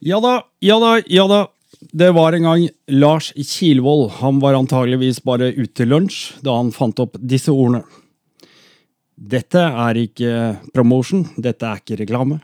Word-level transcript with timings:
Ja 0.00 0.20
da, 0.22 0.42
ja 0.62 0.78
da, 0.78 0.98
ja 1.06 1.26
da. 1.28 1.46
Det 1.80 2.10
var 2.14 2.32
en 2.32 2.42
gang 2.42 2.68
Lars 2.86 3.32
Kilvold. 3.36 4.10
Han 4.20 4.38
var 4.40 4.54
antageligvis 4.54 5.20
bare 5.26 5.50
ute 5.56 5.72
til 5.82 5.90
lunsj 5.92 6.38
da 6.44 6.56
han 6.56 6.70
fant 6.74 6.98
opp 7.02 7.18
disse 7.18 7.52
ordene. 7.52 7.82
Dette 9.18 9.58
er 9.58 9.98
ikke 9.98 10.32
promotion, 10.74 11.26
dette 11.36 11.66
er 11.66 11.82
ikke 11.82 11.98
reklame. 12.04 12.38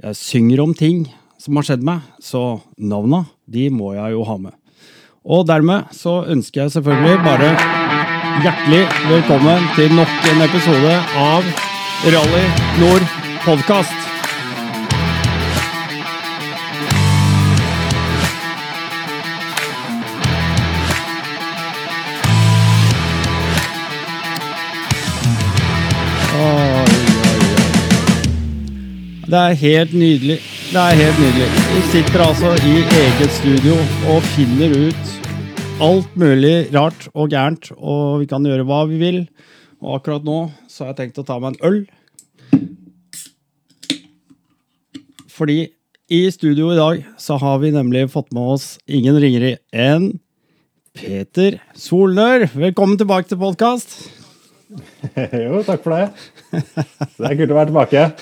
Jeg 0.00 0.16
synger 0.16 0.62
om 0.64 0.72
ting 0.74 1.04
som 1.40 1.56
har 1.56 1.68
skjedd 1.68 1.84
meg, 1.84 2.00
så 2.20 2.60
navna, 2.80 3.26
de 3.44 3.68
må 3.72 3.92
jeg 3.96 4.16
jo 4.16 4.24
ha 4.28 4.36
med. 4.40 4.56
Og 5.24 5.44
dermed 5.48 5.92
så 5.96 6.22
ønsker 6.32 6.64
jeg 6.64 6.74
selvfølgelig 6.78 7.20
bare 7.24 7.52
hjertelig 8.40 8.84
velkommen 9.12 9.72
til 9.76 9.92
nok 9.96 10.30
en 10.32 10.44
episode 10.48 11.00
av 11.20 11.50
Rally 12.08 12.46
Nord 12.80 13.10
podkast. 13.44 14.09
Det 29.30 29.38
er 29.38 29.52
helt 29.54 29.92
nydelig. 29.94 30.36
Det 30.72 30.80
er 30.80 30.96
helt 30.98 31.18
nydelig. 31.22 31.44
Vi 31.70 31.80
sitter 31.92 32.22
altså 32.24 32.48
i 32.66 32.80
eget 32.82 33.30
studio 33.36 33.76
og 34.10 34.24
finner 34.32 34.74
ut 34.74 35.12
alt 35.86 36.16
mulig 36.18 36.54
rart 36.74 37.06
og 37.14 37.30
gærent, 37.30 37.70
og 37.78 38.24
vi 38.24 38.26
kan 38.26 38.42
gjøre 38.42 38.66
hva 38.66 38.80
vi 38.90 38.98
vil. 38.98 39.20
Og 39.78 40.00
akkurat 40.00 40.26
nå 40.26 40.40
så 40.66 40.82
har 40.82 40.90
jeg 40.90 40.98
tenkt 41.04 41.22
å 41.22 41.26
ta 41.28 41.38
meg 41.38 41.54
en 41.54 41.62
øl. 41.70 41.78
Fordi 45.30 45.60
i 46.10 46.22
studio 46.34 46.74
i 46.74 46.80
dag 46.80 47.06
så 47.14 47.38
har 47.38 47.62
vi 47.62 47.70
nemlig 47.76 48.08
fått 48.10 48.34
med 48.34 48.56
oss 48.56 48.72
ingen 48.90 49.14
ringere 49.22 49.60
enn 49.70 50.16
Peter 50.90 51.62
Solnør. 51.78 52.50
Velkommen 52.50 52.98
tilbake 52.98 53.30
til 53.30 53.38
podkast. 53.38 54.19
jo, 55.44 55.62
takk 55.66 55.82
for 55.82 55.96
det. 55.96 56.06
Det 56.52 57.26
er 57.30 57.36
kult 57.40 57.54
å 57.54 57.58
være 57.58 57.70
tilbake. 57.72 58.02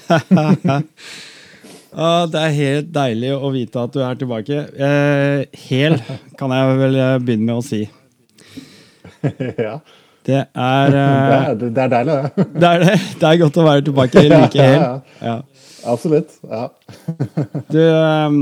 Det 1.99 2.39
er 2.39 2.53
helt 2.55 2.91
deilig 2.95 3.31
å 3.35 3.49
vite 3.51 3.81
at 3.81 3.95
du 3.95 4.03
er 4.05 4.19
tilbake. 4.21 4.59
Eh, 4.77 5.63
hel 5.67 5.97
kan 6.39 6.53
jeg 6.55 6.77
vel 6.79 6.99
begynne 7.25 7.49
med 7.49 7.57
å 7.57 7.65
si. 7.65 7.81
ja. 9.67 9.79
Det 10.29 10.43
er, 10.45 10.91
Det 10.93 11.01
eh, 11.01 11.35
er, 11.49 11.55
det 11.57 11.83
er 11.83 11.93
deilig, 11.95 12.17
det. 12.37 12.47
det 12.61 12.69
er 12.69 12.83
det. 12.85 12.97
Det 13.19 13.31
er 13.31 13.41
godt 13.41 13.59
å 13.59 13.65
være 13.65 13.85
tilbake 13.87 14.25
like 14.29 14.69
hel. 14.69 14.85
Ja. 15.25 15.37
Absolutt. 15.89 16.37
Ja. 16.45 16.67
Du, 17.73 17.81
eh, 17.81 18.39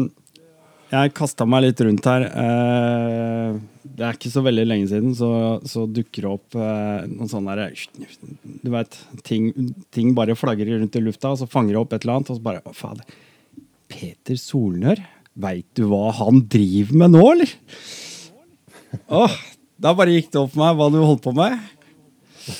jeg 0.91 1.15
kasta 1.17 1.47
meg 1.48 1.69
litt 1.69 1.83
rundt 1.87 2.11
her. 2.11 2.27
Eh, 2.27 3.57
Det 3.97 4.05
er 4.05 4.16
ikke 4.19 4.28
så 4.33 4.42
veldig 4.44 4.64
lenge 4.69 4.89
siden, 4.91 5.14
så, 5.16 5.28
så 5.64 5.86
dukker 5.89 6.27
det 6.27 6.28
opp 6.30 6.56
eh, 6.61 7.06
noen 7.08 7.30
sånne 7.33 7.55
der, 7.56 7.77
Du 8.61 8.69
vet, 8.75 8.97
ting, 9.25 9.47
ting 9.94 10.11
bare 10.16 10.36
flagrer 10.36 10.77
rundt 10.83 10.98
i 10.98 11.02
lufta, 11.05 11.30
og 11.33 11.41
så 11.41 11.48
fanger 11.48 11.72
det 11.77 11.80
opp 11.80 11.94
et 11.97 12.05
eller 12.05 12.19
annet, 12.19 12.33
og 12.34 12.36
så 12.41 12.44
bare 12.44 12.61
Å, 12.69 12.74
fader. 12.77 13.17
Peter 13.89 14.36
Solnør? 14.41 15.00
Veit 15.36 15.67
du 15.77 15.86
hva 15.89 16.11
han 16.19 16.42
driver 16.52 16.97
med 17.05 17.14
nå, 17.17 17.24
eller? 17.34 17.55
Åh, 19.12 19.34
da 19.80 19.92
bare 19.97 20.14
gikk 20.17 20.30
det 20.33 20.41
opp 20.41 20.52
for 20.55 20.62
meg 20.64 20.77
hva 20.78 20.91
du 20.92 20.98
holdt 21.02 21.24
på 21.24 21.33
med. 21.36 21.56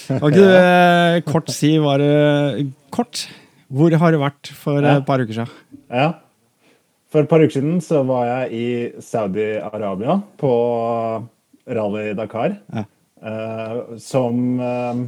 Kan 0.09 0.25
ikke 0.31 0.41
du 0.41 0.51
eh, 0.57 1.21
kort 1.29 1.53
si 1.55 1.77
hva 1.79 1.95
det 2.01 2.67
Kort. 2.97 3.27
Hvor 3.71 3.93
har 4.01 4.15
du 4.15 4.19
vært 4.23 4.51
for 4.57 4.81
Ja. 4.83 4.97
et 5.01 5.07
par 5.09 5.21
uker 5.23 5.37
siden? 5.43 5.53
ja. 5.91 6.15
For 7.13 7.23
et 7.23 7.31
par 7.31 7.43
uker 7.43 7.55
siden 7.59 7.79
så 7.85 8.03
var 8.07 8.27
jeg 8.27 8.59
i 8.59 8.67
Saudi-Arabia 9.03 10.19
på 10.41 10.53
Rally 11.67 12.13
Dakar. 12.19 12.59
Ja. 12.75 12.85
Uh, 13.17 13.97
som 14.03 14.61
uh, 14.61 15.07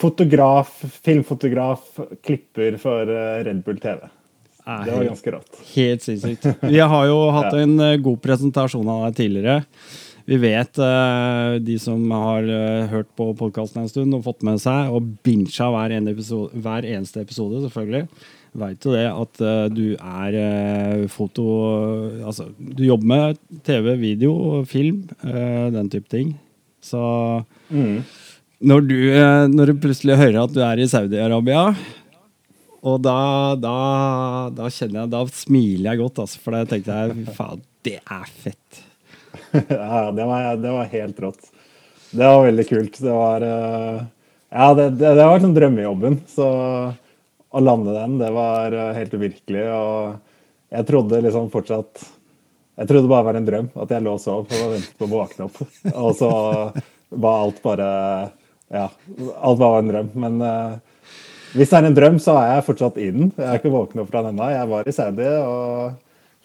fotograf, 0.00 0.70
filmfotograf, 1.04 1.82
klipper 2.24 2.78
for 2.80 3.10
uh, 3.10 3.42
Red 3.44 3.64
Bull 3.66 3.80
TV. 3.82 4.06
Er 4.66 4.84
Det 4.86 4.94
var 4.94 5.08
ganske 5.08 5.34
rått. 5.34 5.60
Helt 5.74 6.06
sinnssykt. 6.06 6.46
Vi 6.74 6.78
har 6.78 7.06
jo 7.10 7.18
hatt 7.34 7.56
en 7.58 7.76
god 8.02 8.22
presentasjon 8.22 8.88
av 8.88 9.08
deg 9.08 9.18
tidligere. 9.24 9.60
Vi 10.30 10.36
vet, 10.38 10.78
de 11.64 11.76
som 11.82 12.04
har 12.12 12.44
hørt 12.92 13.08
på 13.18 13.32
podkasten 13.34 13.80
en 13.82 13.88
stund 13.90 14.14
og 14.14 14.22
fått 14.28 14.44
med 14.46 14.60
seg 14.62 14.92
og 14.94 15.08
bincha 15.26 15.66
hver, 15.72 15.94
hver 16.54 16.86
eneste 16.86 17.24
episode, 17.24 17.64
selvfølgelig, 17.64 18.04
veit 18.58 18.82
jo 18.86 18.92
det 18.94 19.04
at 19.06 19.42
uh, 19.44 19.66
du 19.70 19.94
er 19.94 20.36
uh, 20.40 21.04
foto... 21.12 21.44
Altså, 22.26 22.48
du 22.58 22.82
jobber 22.86 23.06
med 23.12 23.38
TV, 23.66 23.92
video, 24.00 24.32
film, 24.68 25.04
uh, 25.22 25.70
den 25.74 25.90
type 25.92 26.10
ting. 26.10 26.34
Så 26.82 27.00
Mm. 27.70 28.02
når 28.66 28.80
du, 28.82 28.96
når 29.52 29.70
du 29.70 29.74
plutselig 29.78 30.16
hører 30.18 30.40
at 30.42 30.50
du 30.50 30.58
er 30.64 30.80
i 30.82 30.88
Saudi-Arabia 30.90 31.68
og 32.82 32.96
da, 33.04 33.54
da, 33.60 33.74
da 34.56 34.66
kjenner 34.72 35.04
jeg 35.04 35.10
Da 35.12 35.20
smiler 35.30 35.92
jeg 35.92 36.00
godt, 36.00 36.18
altså, 36.24 36.40
for 36.42 36.56
da 36.56 36.64
tenkte 36.66 36.96
jeg 36.96 37.14
fy 37.14 37.36
faen, 37.36 37.62
det 37.86 37.98
er 38.00 38.32
fett. 38.42 38.80
ja, 39.70 40.00
det 40.16 40.26
var, 40.26 40.48
det 40.58 40.72
var 40.74 40.90
helt 40.96 41.20
rått. 41.22 41.52
Det 42.10 42.24
var 42.24 42.42
veldig 42.48 42.66
kult. 42.72 42.98
Det 43.04 43.14
var 43.14 43.46
Ja, 43.46 44.66
det, 44.74 44.88
det, 44.96 45.12
det 45.14 45.22
var 45.28 45.36
liksom 45.36 45.54
drømmejobben. 45.54 46.18
Så 46.32 46.48
å 47.50 47.62
lande 47.62 47.94
den, 47.94 48.18
det 48.20 48.30
var 48.34 48.74
eh, 48.76 48.92
helt 48.96 49.14
uvirkelig. 49.14 49.64
Og 49.74 50.74
jeg 50.74 50.86
trodde 50.88 51.22
liksom 51.24 51.50
fortsatt 51.50 52.04
Jeg 52.80 52.88
trodde 52.88 53.08
det 53.08 53.12
bare 53.12 53.26
var 53.26 53.38
en 53.38 53.48
drøm. 53.48 53.72
At 53.82 53.90
jeg 53.92 54.04
lå 54.06 54.14
og 54.16 54.22
sov 54.22 54.46
og 54.46 54.74
ventet 54.74 54.94
på 54.96 55.08
å 55.08 55.10
våkne 55.10 55.48
opp. 55.48 55.58
Og 56.06 56.14
så 56.16 56.30
var 57.10 57.42
alt 57.42 57.58
bare 57.64 57.88
Ja, 58.70 58.86
alt 59.42 59.60
var 59.60 59.80
en 59.80 59.90
drøm. 59.90 60.12
Men 60.22 60.38
uh, 60.40 60.78
hvis 61.58 61.72
det 61.72 61.80
er 61.80 61.88
en 61.88 61.96
drøm, 61.98 62.20
så 62.22 62.36
er 62.38 62.54
jeg 62.54 62.66
fortsatt 62.68 63.00
i 63.02 63.10
den. 63.10 63.32
Jeg 63.34 63.48
er 63.48 63.58
ikke 63.58 63.74
våknet 63.74 64.04
opp 64.04 64.12
fra 64.12 64.22
den 64.22 64.36
ennå. 64.36 64.48
Jeg 64.54 64.70
var 64.70 64.88
i 64.88 64.94
Saudi 64.94 65.26
og 65.42 65.98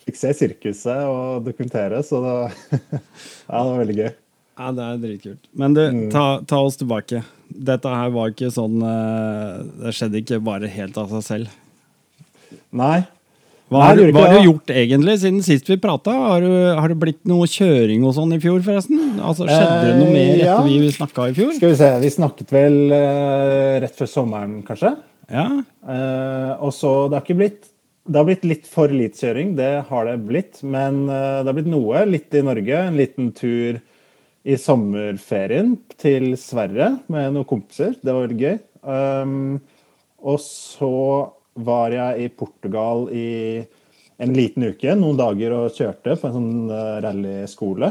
fikk 0.05 0.19
se 0.19 0.33
sirkuset 0.37 1.05
og 1.09 1.45
dokumentere, 1.45 2.01
så 2.05 2.21
det, 2.21 2.35
ja, 2.81 3.61
det 3.61 3.69
var 3.69 3.79
veldig 3.83 3.97
gøy. 3.99 4.11
Ja, 4.55 4.71
det 4.71 4.85
er 4.85 4.99
dritkult. 5.03 5.47
Men 5.57 5.77
du, 5.77 5.83
ta, 6.13 6.25
ta 6.47 6.61
oss 6.65 6.77
tilbake. 6.81 7.21
Dette 7.49 7.91
her 7.91 8.13
var 8.13 8.31
ikke 8.31 8.49
sånn 8.53 8.81
eh, 8.83 9.59
Det 9.83 9.93
skjedde 9.95 10.21
ikke 10.21 10.41
bare 10.43 10.69
helt 10.71 10.97
av 10.99 11.11
seg 11.13 11.25
selv. 11.27 11.59
Nei. 12.75 13.05
Hva 13.71 13.81
har, 13.81 13.95
Nei, 13.97 14.05
du- 14.05 14.13
hva 14.13 14.23
har 14.29 14.35
du 14.37 14.45
gjort 14.45 14.69
egentlig 14.69 15.15
siden 15.23 15.41
sist 15.41 15.69
vi 15.69 15.77
prata? 15.81 16.13
Har, 16.13 16.43
har 16.77 16.91
det 16.91 16.99
blitt 17.01 17.23
noe 17.25 17.47
kjøring 17.49 18.03
og 18.05 18.13
sånn 18.13 18.35
i 18.35 18.39
fjor, 18.43 18.59
forresten? 18.61 19.17
Altså, 19.17 19.47
Skjedde 19.49 19.87
det 19.87 19.95
noe 19.97 20.11
mer 20.13 20.33
etter 20.35 20.45
ja. 20.45 20.59
vi 20.61 20.91
snakka 20.93 21.29
i 21.31 21.33
fjor? 21.33 21.53
Skal 21.57 21.73
vi 21.73 21.79
se, 21.79 21.89
vi 22.03 22.11
snakket 22.13 22.53
vel 22.53 22.77
uh, 22.93 23.79
rett 23.81 23.97
før 23.97 24.11
sommeren, 24.11 24.59
kanskje. 24.67 24.91
Ja. 25.33 25.47
Uh, 25.81 26.51
og 26.61 26.75
så 26.77 26.93
det 27.09 27.17
har 27.17 27.25
ikke 27.25 27.39
blitt 27.39 27.71
Det 28.05 28.19
har 28.19 28.27
blitt 28.27 28.43
litt 28.45 28.67
for 28.69 28.91
lite 28.93 29.17
kjøring, 29.17 29.55
det 29.57 29.71
har 29.89 30.05
det 30.05 30.19
blitt. 30.27 30.61
Men 30.61 31.07
uh, 31.09 31.41
det 31.41 31.49
har 31.49 31.57
blitt 31.57 31.71
noe. 31.73 32.05
Litt 32.05 32.37
i 32.37 32.45
Norge. 32.45 32.83
En 32.91 32.99
liten 33.01 33.31
tur 33.33 33.81
i 34.45 34.57
sommerferien 34.61 35.73
til 35.97 36.35
Sverige 36.37 36.91
med 37.09 37.33
noen 37.33 37.47
kompiser. 37.49 37.95
Det 37.97 38.13
var 38.13 38.27
veldig 38.27 38.41
gøy. 38.41 38.57
Um, 38.85 39.55
og 40.21 40.37
så 40.43 40.91
var 41.65 41.95
jeg 41.95 42.25
i 42.25 42.29
Portugal 42.29 43.07
i 43.15 43.29
en 44.21 44.35
liten 44.35 44.67
uke, 44.69 44.93
noen 44.95 45.17
dager, 45.19 45.55
og 45.57 45.73
kjørte 45.75 46.17
på 46.19 46.29
en 46.29 46.35
sånn 46.35 46.69
uh, 46.69 46.99
rallyskole. 47.03 47.89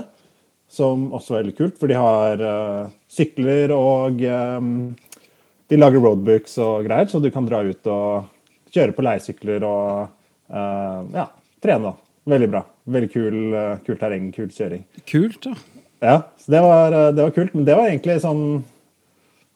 Som 0.70 1.10
også 1.14 1.34
var 1.34 1.42
veldig 1.42 1.56
kult, 1.58 1.76
for 1.80 1.90
de 1.90 1.98
har 1.98 2.40
uh, 2.40 2.92
sykler 3.10 3.74
og 3.74 4.22
um, 4.22 4.70
de 5.70 5.78
lager 5.80 6.02
roadbooks 6.02 6.58
og 6.62 6.86
greier, 6.86 7.10
så 7.10 7.18
du 7.22 7.30
kan 7.34 7.46
dra 7.48 7.64
ut 7.66 7.90
og 7.90 8.30
kjøre 8.74 8.94
på 8.94 9.04
leiesykler 9.06 9.66
og 9.66 10.06
uh, 10.54 11.00
ja, 11.14 11.28
trene. 11.62 11.96
Veldig 12.30 12.50
bra. 12.52 12.62
Veldig 12.94 13.10
kul, 13.12 13.38
uh, 13.52 13.78
kul 13.84 13.98
terreng, 14.00 14.30
kul 14.34 14.52
kjøring. 14.54 14.86
Kult, 15.08 15.42
da. 15.48 15.58
Ja, 16.00 16.22
så 16.44 16.50
det 16.50 16.60
var, 16.60 16.92
eh, 16.92 17.10
det 17.14 17.22
var 17.22 17.34
kult. 17.34 17.54
Men 17.54 17.64
det 17.64 17.74
var 17.74 17.88
egentlig 17.88 18.20
sånn 18.22 18.46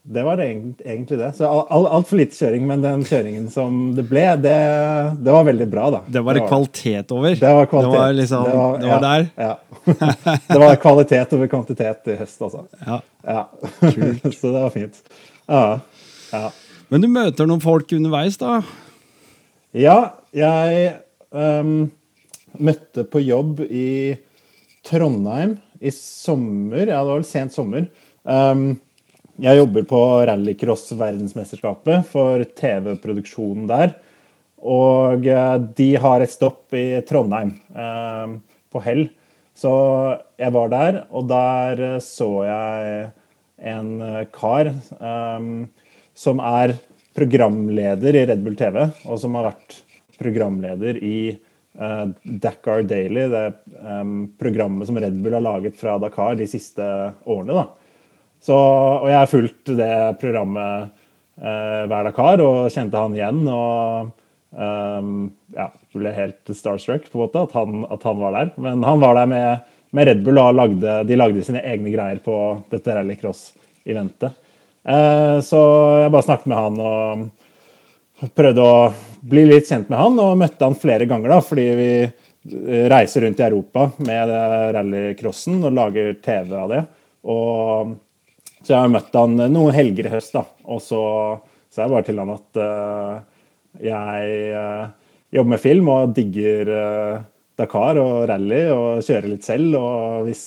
Det 0.09 0.23
var 0.25 0.41
egentlig 0.41 1.19
det. 1.21 1.33
Så 1.37 1.45
Altfor 1.45 1.89
alt 1.93 2.07
for 2.09 2.17
lite 2.17 2.33
kjøring, 2.33 2.63
men 2.65 2.81
den 2.81 3.03
kjøringen 3.05 3.51
som 3.53 3.91
det 3.93 4.07
ble, 4.09 4.23
det, 4.41 4.55
det 5.21 5.35
var 5.35 5.45
veldig 5.45 5.67
bra, 5.69 5.91
da. 5.93 6.01
Det 6.09 6.23
var 6.25 6.39
det 6.39 6.47
kvalitet 6.49 7.13
over. 7.13 7.35
Det 7.37 7.51
var 7.59 7.69
kvalitet. 7.69 7.93
Det 7.93 7.99
var 8.01 8.15
liksom 8.17 8.47
Det 8.47 8.55
var, 8.57 8.87
ja, 8.87 9.01
der. 9.05 9.27
Ja. 9.37 9.59
det 10.55 10.59
var 10.63 10.81
kvalitet 10.81 11.35
over 11.37 11.51
kvantitet 11.53 12.09
i 12.09 12.17
høst, 12.23 12.41
altså. 12.41 12.65
Ja. 12.87 13.01
Ja. 13.29 13.43
så 14.39 14.55
det 14.55 14.63
var 14.63 14.73
fint. 14.73 15.03
Ja. 15.45 15.81
ja. 16.33 16.43
Men 16.89 17.05
du 17.05 17.11
møter 17.13 17.51
noen 17.51 17.61
folk 17.61 17.93
underveis, 17.93 18.41
da? 18.41 18.63
Ja, 19.77 19.99
jeg 20.33 20.95
um, 21.37 21.91
møtte 22.57 23.05
på 23.05 23.21
jobb 23.21 23.61
i 23.69 24.17
Trondheim 24.89 25.59
i 25.81 25.93
sommer. 25.95 26.85
Ja, 26.87 27.01
det 27.01 27.09
var 27.11 27.17
vel 27.21 27.29
sent 27.29 27.55
sommer. 27.55 27.89
um, 28.25 28.71
jeg 29.39 29.61
jobber 29.61 29.85
på 29.87 29.99
rallycross-verdensmesterskapet 30.27 32.09
for 32.11 32.43
TV-produksjonen 32.59 33.69
der. 33.71 33.93
Og 34.59 35.23
de 35.79 35.87
har 36.03 36.25
et 36.25 36.33
stopp 36.33 36.75
i 36.75 36.99
Trondheim, 37.07 37.53
på 37.71 38.83
Hell. 38.83 39.05
Så 39.55 39.71
jeg 40.43 40.55
var 40.57 40.73
der, 40.73 40.99
og 41.15 41.29
der 41.31 42.01
så 42.03 42.29
jeg 42.49 43.07
en 43.71 43.93
kar 44.35 44.73
som 46.19 46.43
er 46.43 46.75
programleder 47.15 48.19
i 48.19 48.25
Red 48.27 48.43
Bull 48.43 48.59
TV, 48.59 48.89
og 49.07 49.23
som 49.23 49.39
har 49.39 49.53
vært 49.53 49.79
programleder 50.19 50.99
i 50.99 51.19
uh, 51.81 52.07
Dakar 52.43 52.85
Daily, 52.89 53.27
det 53.33 53.45
um, 53.83 54.29
programmet 54.39 54.89
som 54.89 54.99
Red 54.99 55.17
Bull 55.23 55.37
har 55.39 55.45
laget 55.45 55.79
fra 55.81 55.99
Dakar 56.03 56.39
de 56.39 56.47
siste 56.51 56.85
årene. 57.25 57.55
da. 57.55 57.67
Så, 58.43 58.55
og 58.55 59.09
jeg 59.11 59.19
har 59.19 59.31
fulgt 59.31 59.73
det 59.79 59.93
programmet 60.23 60.93
uh, 61.41 61.85
hver 61.91 62.09
Dakar 62.11 62.43
og 62.45 62.69
kjente 62.75 63.03
han 63.03 63.17
igjen. 63.17 63.43
og 63.51 64.11
um, 64.55 65.31
ja, 65.57 65.71
ble 65.97 66.13
helt 66.15 66.53
starstruck 66.55 67.09
på 67.09 67.19
en 67.19 67.25
måte 67.25 67.47
at 67.49 67.57
han, 67.57 67.83
at 67.91 68.05
han, 68.07 68.21
var 68.21 68.37
der. 68.37 68.53
Men 68.61 68.85
han 68.87 69.03
var 69.03 69.19
der 69.19 69.31
med, 69.31 69.73
med 69.97 70.11
Red 70.11 70.23
Bull 70.27 70.43
og 70.43 70.59
lagde, 70.59 71.01
de 71.09 71.19
lagde 71.19 71.47
sine 71.47 71.65
egne 71.65 71.95
greier 71.95 72.23
på 72.25 72.37
dette 72.73 72.95
rallycross-eventet. 72.95 74.37
Uh, 74.89 75.39
så 75.45 75.59
jeg 76.05 76.15
bare 76.15 76.25
snakket 76.25 76.49
med 76.49 76.63
han 76.63 76.79
og 76.81 77.27
prøvde 78.35 78.65
å 78.65 78.89
bli 79.29 79.45
litt 79.49 79.69
kjent 79.69 79.91
med 79.91 79.99
han, 80.01 80.19
og 80.23 80.39
møtte 80.41 80.65
han 80.67 80.79
flere 80.79 81.07
ganger 81.11 81.35
da, 81.35 81.39
fordi 81.45 81.67
vi 81.79 81.91
eh, 82.05 82.85
reiser 82.91 83.25
rundt 83.27 83.41
i 83.43 83.47
Europa 83.47 83.89
med 84.05 84.33
rallycrossen 84.77 85.61
og 85.63 85.75
lager 85.77 86.17
TV 86.25 86.55
av 86.59 86.73
det. 86.73 86.83
Og, 87.29 87.95
så 88.63 88.73
jeg 88.73 88.79
har 88.81 88.93
møtt 88.93 89.19
han 89.19 89.37
noen 89.53 89.75
helger 89.75 90.09
i 90.09 90.13
høst, 90.13 90.35
da. 90.37 90.45
Og 90.69 90.83
så 90.85 91.03
sa 91.71 91.85
jeg 91.85 91.95
bare 91.95 92.07
til 92.07 92.21
han 92.23 92.31
at 92.35 92.61
uh, 92.63 93.19
jeg 93.85 94.39
uh, 94.57 94.89
jobber 95.35 95.53
med 95.55 95.63
film 95.63 95.91
og 95.93 96.15
digger 96.17 96.71
uh, 96.73 97.21
Dakar 97.59 98.01
og 98.01 98.25
rally 98.31 98.65
og 98.73 99.05
kjører 99.07 99.33
litt 99.33 99.47
selv. 99.47 99.77
Og 99.79 100.29
hvis 100.29 100.45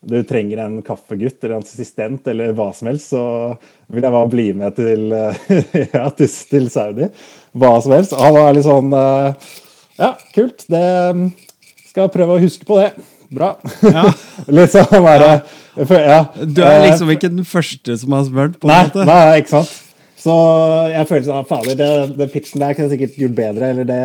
du 0.00 0.22
trenger 0.24 0.62
en 0.64 0.78
kaffegutt 0.82 1.44
eller 1.44 1.58
en 1.58 1.66
assistent 1.66 2.28
eller 2.32 2.54
hva 2.56 2.70
som 2.76 2.88
helst, 2.88 3.12
så 3.12 3.22
vil 3.92 4.06
jeg 4.06 4.14
bare 4.14 4.32
bli 4.32 4.46
med 4.56 4.76
til, 4.78 5.10
ja, 5.96 6.06
til, 6.16 6.70
Saudi 6.72 7.10
hva 7.52 7.74
som 7.84 7.94
helst. 7.96 8.16
Han 8.16 8.36
var 8.38 8.54
litt 8.56 8.66
sånn 8.66 8.94
eh, 8.96 9.48
Ja, 10.00 10.14
kult. 10.34 10.64
Det 10.70 10.84
skal 11.90 12.06
jeg 12.06 12.14
prøve 12.14 12.36
å 12.36 12.42
huske 12.42 12.68
på 12.68 12.78
det. 12.80 12.92
Bra. 13.30 13.52
Ja. 13.84 14.08
litt 14.58 14.72
sånn 14.72 15.04
bare 15.04 15.34
ja. 15.76 16.24
Du 16.42 16.64
er 16.66 16.82
liksom 16.88 17.12
ikke 17.14 17.30
den 17.30 17.46
første 17.46 17.94
som 18.00 18.16
har 18.16 18.24
spurt? 18.26 18.58
på 18.60 18.68
nei, 18.70 18.82
måte. 18.88 19.06
Nei, 19.06 19.40
ikke 19.42 19.54
sant. 19.58 19.76
Så 20.20 20.34
jeg 20.92 21.08
føler 21.08 21.26
sånn 21.28 21.46
Fader, 21.48 21.76
det, 21.78 21.90
det 22.18 22.28
pitchen 22.32 22.60
der 22.60 22.74
kunne 22.76 22.88
jeg 22.88 22.96
sikkert 22.96 23.20
gjort 23.22 23.36
bedre. 23.38 23.70
Eller 23.74 23.88
det, 23.88 24.00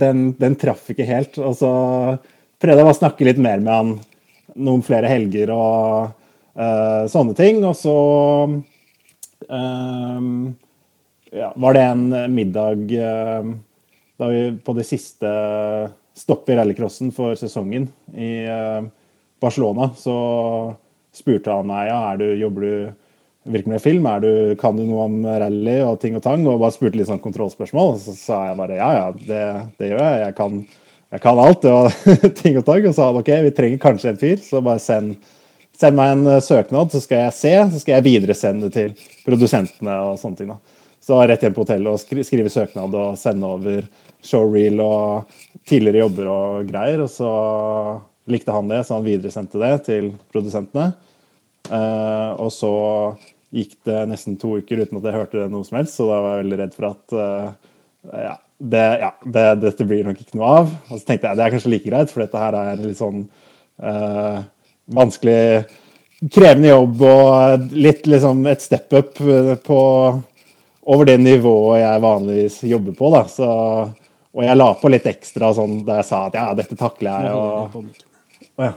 den, 0.00 0.24
den 0.38 0.56
traff 0.58 0.88
ikke 0.90 1.06
helt. 1.06 1.38
Og 1.42 1.58
så 1.60 1.72
prøvde 2.58 2.82
jeg 2.82 2.90
å 2.94 2.96
snakke 2.98 3.28
litt 3.28 3.42
mer 3.42 3.60
med 3.62 3.74
han 3.74 3.92
noen 4.56 4.84
flere 4.86 5.10
helger 5.10 5.52
og 5.54 6.14
uh, 6.56 7.04
sånne 7.10 7.36
ting. 7.38 7.60
Og 7.66 7.76
så 7.76 7.96
um, 9.48 10.28
ja, 11.34 11.52
var 11.54 11.76
det 11.76 11.84
en 11.84 12.06
middag 12.32 12.84
uh, 12.96 13.54
da 14.18 14.30
vi 14.32 14.44
på 14.64 14.74
det 14.74 14.86
siste 14.88 15.32
stoppet 16.18 16.54
i 16.54 16.58
rallycrossen 16.58 17.12
for 17.14 17.38
sesongen 17.38 17.86
i 18.16 18.32
uh, 18.48 18.82
Barcelona. 19.42 19.92
Så 19.98 20.16
spurte 21.14 21.54
han 21.54 21.68
meg 21.68 21.90
ja, 21.90 22.00
er 22.12 22.20
du, 22.20 22.26
jobber 22.38 22.66
du 22.66 22.72
virkelig 23.48 23.72
med 23.72 23.82
film, 23.82 24.06
er 24.10 24.20
du, 24.20 24.32
kan 24.60 24.76
du 24.76 24.84
noe 24.84 25.06
om 25.06 25.22
rally 25.24 25.78
og 25.86 26.00
ting 26.02 26.18
og 26.18 26.24
tang? 26.24 26.44
Og 26.46 26.60
bare 26.60 26.74
spurte 26.74 26.98
litt 26.98 27.08
sånn 27.08 27.22
kontrollspørsmål. 27.22 27.94
Og 27.94 28.02
så 28.02 28.16
sa 28.18 28.42
jeg 28.50 28.58
bare 28.58 28.78
ja, 28.80 28.90
ja, 28.98 29.08
det, 29.30 29.44
det 29.80 29.92
gjør 29.92 30.04
jeg. 30.04 30.20
Jeg 30.26 30.36
kan, 30.38 30.60
jeg 31.14 31.22
kan 31.24 31.40
alt 31.40 31.64
og 31.68 31.92
ting 32.40 32.58
og 32.60 32.66
tang. 32.66 32.86
Og 32.88 32.96
sa 32.96 33.08
han 33.08 33.20
ok, 33.20 33.30
vi 33.46 33.54
trenger 33.56 33.82
kanskje 33.82 34.12
en 34.12 34.20
fyr, 34.20 34.40
så 34.44 34.62
bare 34.64 34.82
send, 34.82 35.14
send 35.78 35.96
meg 35.98 36.14
en 36.14 36.42
søknad, 36.44 36.92
så 36.92 37.00
skal 37.04 37.26
jeg 37.26 37.36
se. 37.38 37.54
Så 37.72 37.82
skal 37.84 37.98
jeg 37.98 38.08
videresende 38.08 38.72
til 38.74 38.92
produsentene 39.26 39.96
og 40.08 40.20
sånne 40.20 40.42
ting. 40.42 40.52
da. 40.52 40.78
Så 41.08 41.16
rett 41.24 41.44
hjem 41.44 41.56
på 41.56 41.64
hotellet 41.64 41.88
og 41.88 42.02
skri 42.02 42.24
skrive 42.26 42.52
søknad 42.52 42.92
og 42.92 43.16
sende 43.16 43.48
over 43.48 43.86
showreel 44.24 44.82
og 44.84 45.30
tidligere 45.68 46.04
jobber 46.04 46.28
og 46.32 46.68
greier. 46.68 47.04
Og 47.06 47.12
så 47.12 47.32
likte 48.28 48.52
han 48.52 48.68
det, 48.68 48.82
så 48.84 48.98
han 48.98 49.06
videresendte 49.06 49.60
det 49.62 49.74
til 49.88 50.10
produsentene. 50.32 50.90
Uh, 51.68 52.36
og 52.40 52.52
så 52.52 52.72
gikk 53.52 53.78
det 53.88 54.02
nesten 54.10 54.36
to 54.40 54.58
uker 54.60 54.84
uten 54.84 55.00
at 55.00 55.08
jeg 55.08 55.16
hørte 55.16 55.48
noe 55.52 55.64
som 55.64 55.78
helst, 55.80 55.96
så 55.96 56.06
da 56.08 56.20
var 56.20 56.36
jeg 56.36 56.44
veldig 56.44 56.58
redd 56.60 56.76
for 56.76 56.88
at 56.90 57.16
uh, 57.16 57.72
ja, 58.12 58.34
det, 58.58 58.86
ja 59.02 59.10
det, 59.24 59.44
dette 59.62 59.86
blir 59.86 60.06
nok 60.06 60.22
ikke 60.22 60.38
noe 60.38 60.54
av. 60.62 60.72
Og 60.88 60.96
så 60.96 61.04
tenkte 61.06 61.30
jeg 61.30 61.38
det 61.38 61.44
er 61.44 61.54
kanskje 61.54 61.74
like 61.74 61.90
greit, 61.90 62.14
for 62.14 62.24
dette 62.24 62.42
her 62.42 62.56
er 62.58 62.80
litt 62.82 62.98
sånn 62.98 63.22
uh, 63.82 64.40
vanskelig 64.98 65.42
krevende 66.34 66.72
jobb 66.72 67.04
og 67.06 67.70
litt 67.78 68.08
liksom 68.10 68.42
et 68.50 68.64
step 68.64 68.96
up 68.98 69.20
på 69.66 69.78
over 70.88 71.06
det 71.06 71.18
nivået 71.20 71.82
jeg 71.82 72.02
vanligvis 72.02 72.58
jobber 72.66 72.96
på. 72.98 73.12
da, 73.14 73.22
så, 73.30 73.48
Og 74.34 74.44
jeg 74.44 74.58
la 74.58 74.68
på 74.80 74.90
litt 74.90 75.06
ekstra 75.06 75.52
sånn 75.54 75.82
da 75.86 76.00
jeg 76.00 76.08
sa 76.10 76.26
at 76.26 76.36
ja, 76.40 76.50
dette 76.58 76.78
takler 76.78 77.28
jeg. 77.28 77.34
og... 77.38 77.80
og 78.58 78.64
ja. 78.64 78.74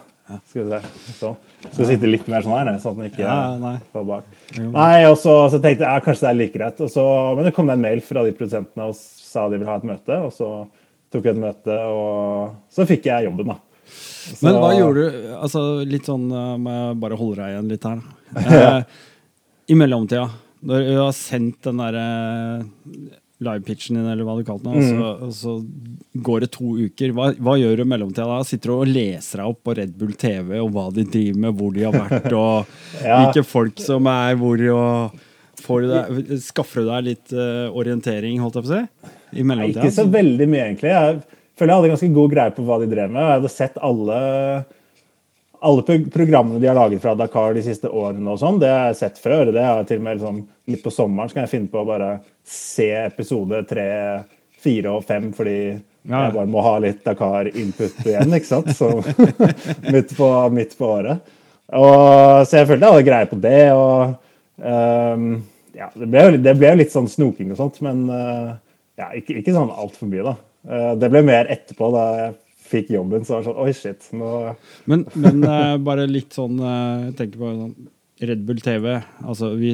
Skal 0.47 0.63
vi 0.63 0.69
se. 0.69 1.13
Så. 1.17 1.29
Skal 1.73 1.87
sitte 1.89 2.09
litt 2.09 2.27
mer 2.31 2.43
sånn 2.45 2.55
her, 2.55 2.69
sånn 2.79 2.93
at 2.95 2.99
den 3.01 3.09
ikke 3.09 3.23
ja, 3.25 3.39
nei. 3.59 3.73
får 3.91 4.05
bak. 4.07 4.29
Nei, 4.61 5.03
og 5.09 5.17
så, 5.19 5.33
så, 5.51 5.59
tenkte 5.59 5.83
jeg 5.83 5.89
ja, 5.89 6.03
kanskje 6.05 6.23
det 6.23 6.29
er 6.29 6.37
like 6.39 6.55
greit. 6.55 6.79
Og 6.85 6.91
så, 6.93 7.05
men 7.35 7.47
det 7.47 7.53
kom 7.57 7.71
en 7.73 7.83
mail 7.83 7.99
fra 8.05 8.23
de 8.25 8.31
produsentene 8.37 8.87
og 8.87 8.95
sa 9.31 9.47
de 9.49 9.59
ville 9.59 9.71
ha 9.71 9.79
et 9.79 9.87
møte. 9.87 10.19
Og 10.27 10.33
så 10.35 10.49
tok 11.11 11.25
vi 11.25 11.33
et 11.33 11.41
møte, 11.41 11.77
og 11.91 12.71
så 12.71 12.87
fikk 12.89 13.09
jeg 13.11 13.27
jobben, 13.27 13.53
da. 13.53 13.59
Så, 13.91 14.45
men 14.45 14.59
hva 14.61 14.69
gjorde 14.77 15.01
du? 15.01 15.15
altså 15.35 15.61
Litt 15.83 16.05
sånn, 16.07 16.29
Må 16.31 16.71
jeg 16.71 16.99
bare 17.01 17.17
holde 17.19 17.41
deg 17.41 17.55
igjen 17.55 17.71
litt 17.73 17.87
her. 17.89 18.03
Eh, 18.41 19.73
I 19.73 19.75
mellomtida, 19.75 20.29
når 20.67 20.85
du 20.87 20.93
har 20.97 21.11
sendt 21.15 21.65
den 21.67 21.81
derre 21.81 22.03
uh, 22.61 23.17
livepitchen 23.43 23.97
din, 23.97 24.07
eller 24.07 24.27
hva 24.27 24.37
du 24.37 24.45
kalte 24.47 24.69
den, 24.69 24.79
mm. 24.79 25.01
så, 25.01 25.09
og, 25.25 25.33
så, 25.35 26.19
går 26.27 26.45
det 26.45 26.49
to 26.55 26.75
uker. 26.77 27.13
Hva, 27.17 27.29
hva 27.41 27.57
gjør 27.59 27.79
du 27.79 27.83
i 27.83 27.89
mellomtida 27.91 28.27
da? 28.29 28.39
Sitter 28.47 28.71
du 28.71 28.75
og 28.77 28.91
leser 28.91 29.41
deg 29.41 29.51
opp 29.53 29.61
på 29.67 29.75
Red 29.79 29.95
Bull 29.99 30.13
TV 30.19 30.55
og 30.61 30.71
hva 30.75 30.87
de 30.95 31.05
driver 31.07 31.43
med, 31.45 31.57
hvor 31.59 31.75
de 31.75 31.85
har 31.87 31.97
vært, 31.97 32.29
og 32.31 32.71
ja. 33.07 33.19
hvilke 33.21 33.45
folk 33.47 33.83
som 33.83 34.09
er 34.11 34.39
hvor, 34.39 34.65
og 34.75 35.23
deg, 35.63 36.35
skaffer 36.43 36.83
du 36.83 36.89
deg 36.89 37.07
litt 37.07 37.33
uh, 37.35 37.69
orientering, 37.77 38.41
holdt 38.43 38.59
jeg 38.59 38.67
på 38.67 38.71
å 38.71 38.75
si? 38.75 39.13
I 39.31 39.45
mellomtida? 39.47 39.85
Ikke 39.85 39.95
så 39.95 40.07
veldig 40.11 40.47
mye, 40.51 40.67
egentlig. 40.67 40.91
Jeg 40.91 41.21
føler 41.59 41.73
jeg 41.73 41.79
hadde 41.79 41.91
ganske 41.95 42.13
god 42.17 42.35
greie 42.35 42.55
på 42.55 42.67
hva 42.67 42.79
de 42.81 42.91
drev 42.91 43.11
med. 43.11 43.23
Jeg 43.23 43.39
hadde 43.39 43.53
sett 43.55 43.81
alle 43.81 44.21
alle 45.61 45.83
programmene 46.09 46.59
de 46.59 46.67
har 46.67 46.75
laget 46.75 47.01
fra 47.01 47.13
Dakar 47.15 47.53
de 47.53 47.61
siste 47.61 47.89
årene, 47.89 48.25
og 48.33 48.39
sånn, 48.41 48.57
det 48.61 48.69
har 48.71 48.87
jeg 48.89 48.97
sett 48.97 49.19
før. 49.21 49.51
det 49.53 49.61
har 49.61 49.83
jeg 49.83 49.91
til 49.91 49.99
og 50.01 50.05
med 50.07 50.17
liksom, 50.17 50.39
Litt 50.71 50.83
på 50.85 50.93
sommeren 50.93 51.29
så 51.29 51.35
kan 51.35 51.43
jeg 51.43 51.51
finne 51.51 51.69
på 51.69 51.81
å 51.81 51.85
bare 51.85 52.09
se 52.47 52.87
episode 53.03 53.59
tre, 53.69 53.85
fire 54.61 54.93
og 54.95 55.05
fem, 55.05 55.29
fordi 55.35 55.57
ja. 55.59 56.23
jeg 56.23 56.33
bare 56.37 56.49
må 56.49 56.63
ha 56.65 56.73
litt 56.81 57.03
Dakar-input 57.05 58.01
igjen, 58.07 58.33
ikke 58.37 58.49
sant? 58.49 58.71
Så, 58.77 58.89
midt, 59.93 60.15
på, 60.17 60.29
midt 60.55 60.73
på 60.79 60.89
året. 60.95 61.33
Og, 61.77 62.41
så 62.47 62.61
jeg 62.61 62.69
følte 62.71 62.87
jeg 62.87 62.95
hadde 62.95 63.09
greie 63.11 63.29
på 63.29 63.39
det. 63.43 63.63
og 63.75 64.15
um, 64.57 65.27
ja, 65.77 65.89
det 65.95 66.07
ble, 66.07 66.23
jo, 66.23 66.41
det 66.43 66.53
ble, 66.59 66.73
litt 66.79 66.93
sånn 66.93 67.09
snoking 67.11 67.53
og 67.53 67.59
sånt, 67.59 67.81
men 67.85 68.03
uh, 68.11 68.55
ja, 68.99 69.11
ikke, 69.17 69.39
ikke 69.41 69.55
sånn 69.55 69.71
altfor 69.71 70.11
mye, 70.11 70.25
da. 70.31 70.35
Uh, 70.67 70.91
det 70.99 71.09
ble 71.13 71.23
mer 71.25 71.49
etterpå, 71.51 71.89
da 71.95 72.05
jeg 72.19 72.35
fikk 72.71 72.91
jobben, 72.95 73.25
så 73.27 73.37
var 73.37 73.41
det 73.41 73.49
sånn 73.49 73.63
Oi, 73.63 73.71
shit. 73.75 74.11
Nå 74.15 74.29
Men, 74.91 75.07
men 75.19 75.41
uh, 75.43 75.75
bare 75.83 76.05
litt 76.07 76.37
sånn 76.37 76.61
Jeg 76.61 77.15
tenker 77.19 77.41
på 77.41 77.49
sånn 77.49 77.73
Red 78.21 78.43
Bull 78.45 78.59
TV. 78.61 78.99
Altså, 79.25 79.55
vi, 79.57 79.71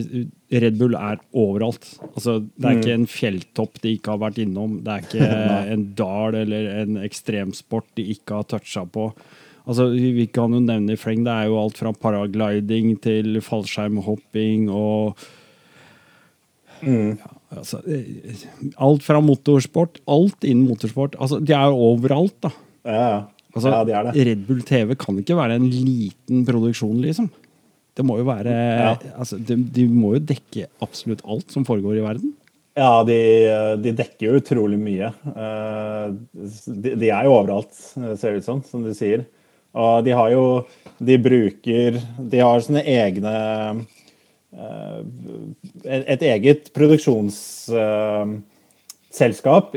Red 0.55 0.77
Bull 0.79 0.95
er 0.95 1.19
overalt. 1.35 1.83
Altså, 2.13 2.37
det 2.55 2.63
er 2.63 2.77
mm. 2.77 2.79
ikke 2.79 2.93
en 2.95 3.09
fjelltopp 3.11 3.81
de 3.83 3.91
ikke 3.97 4.13
har 4.13 4.21
vært 4.21 4.39
innom. 4.39 4.77
Det 4.85 4.93
er 4.93 5.03
ikke 5.03 5.31
en 5.73 5.83
dal 5.99 6.37
eller 6.45 6.69
en 6.77 7.01
ekstremsport 7.03 7.89
de 7.99 8.07
ikke 8.15 8.39
har 8.39 8.47
toucha 8.47 8.85
på. 8.87 9.09
Altså, 9.67 9.89
vi 9.91 10.29
kan 10.31 10.55
jo 10.55 10.61
nevne 10.63 10.95
i 10.95 10.99
fleng. 10.99 11.25
Det 11.27 11.33
er 11.33 11.49
jo 11.49 11.59
alt 11.59 11.81
fra 11.81 11.91
paragliding 11.91 12.95
til 13.03 13.41
fallskjermhopping 13.43 14.69
og 14.71 15.27
mm. 16.81 17.09
ja, 17.17 17.33
altså, 17.57 17.81
Alt 18.87 19.05
fra 19.05 19.21
motorsport. 19.23 19.99
Alt 20.09 20.47
innen 20.47 20.67
motorsport. 20.69 21.17
Altså, 21.19 21.41
de 21.43 21.55
er 21.55 21.71
jo 21.71 21.91
overalt, 21.93 22.37
da. 22.43 22.53
Ja, 22.87 23.09
altså, 23.53 23.73
ja, 23.73 23.83
de 23.83 23.95
er 23.97 24.07
det. 24.07 24.25
Red 24.29 24.47
Bull 24.47 24.63
TV 24.67 24.95
kan 24.99 25.19
ikke 25.21 25.37
være 25.39 25.59
en 25.59 25.69
liten 25.69 26.45
produksjon, 26.47 26.97
liksom. 27.03 27.29
Det 27.97 28.05
må 28.05 28.19
jo 28.19 28.27
være 28.27 28.51
ja. 28.53 28.91
altså, 29.17 29.39
de, 29.41 29.55
de, 29.73 29.87
må 29.89 30.13
jo 30.13 30.25
dekke 30.29 30.67
absolutt 30.85 31.23
alt 31.25 31.53
som 31.53 31.65
foregår 31.65 31.97
i 31.97 32.03
verden. 32.05 32.35
Ja, 32.77 33.01
de, 33.01 33.17
de 33.81 33.93
dekker 33.97 34.27
jo 34.27 34.37
utrolig 34.37 34.77
mye. 34.77 35.09
Eh, 35.31 36.03
de, 36.67 36.91
de, 36.93 37.09
er 37.09 37.25
jo 37.25 37.33
overalt, 37.39 37.73
ser 37.73 38.35
det 38.35 38.43
ut 38.43 38.45
som, 38.45 38.61
som 38.61 38.85
du 38.85 38.91
sier. 38.93 39.25
Og 39.77 40.05
de 40.05 40.13
har 40.15 40.31
jo 40.31 40.43
De 40.97 41.17
bruker 41.21 41.99
De 42.17 42.39
har 42.39 42.61
sine 42.65 42.81
egne 42.87 43.33
Et 44.55 46.21
eget 46.23 46.69
produksjons 46.73 47.35
eh, 47.75 48.29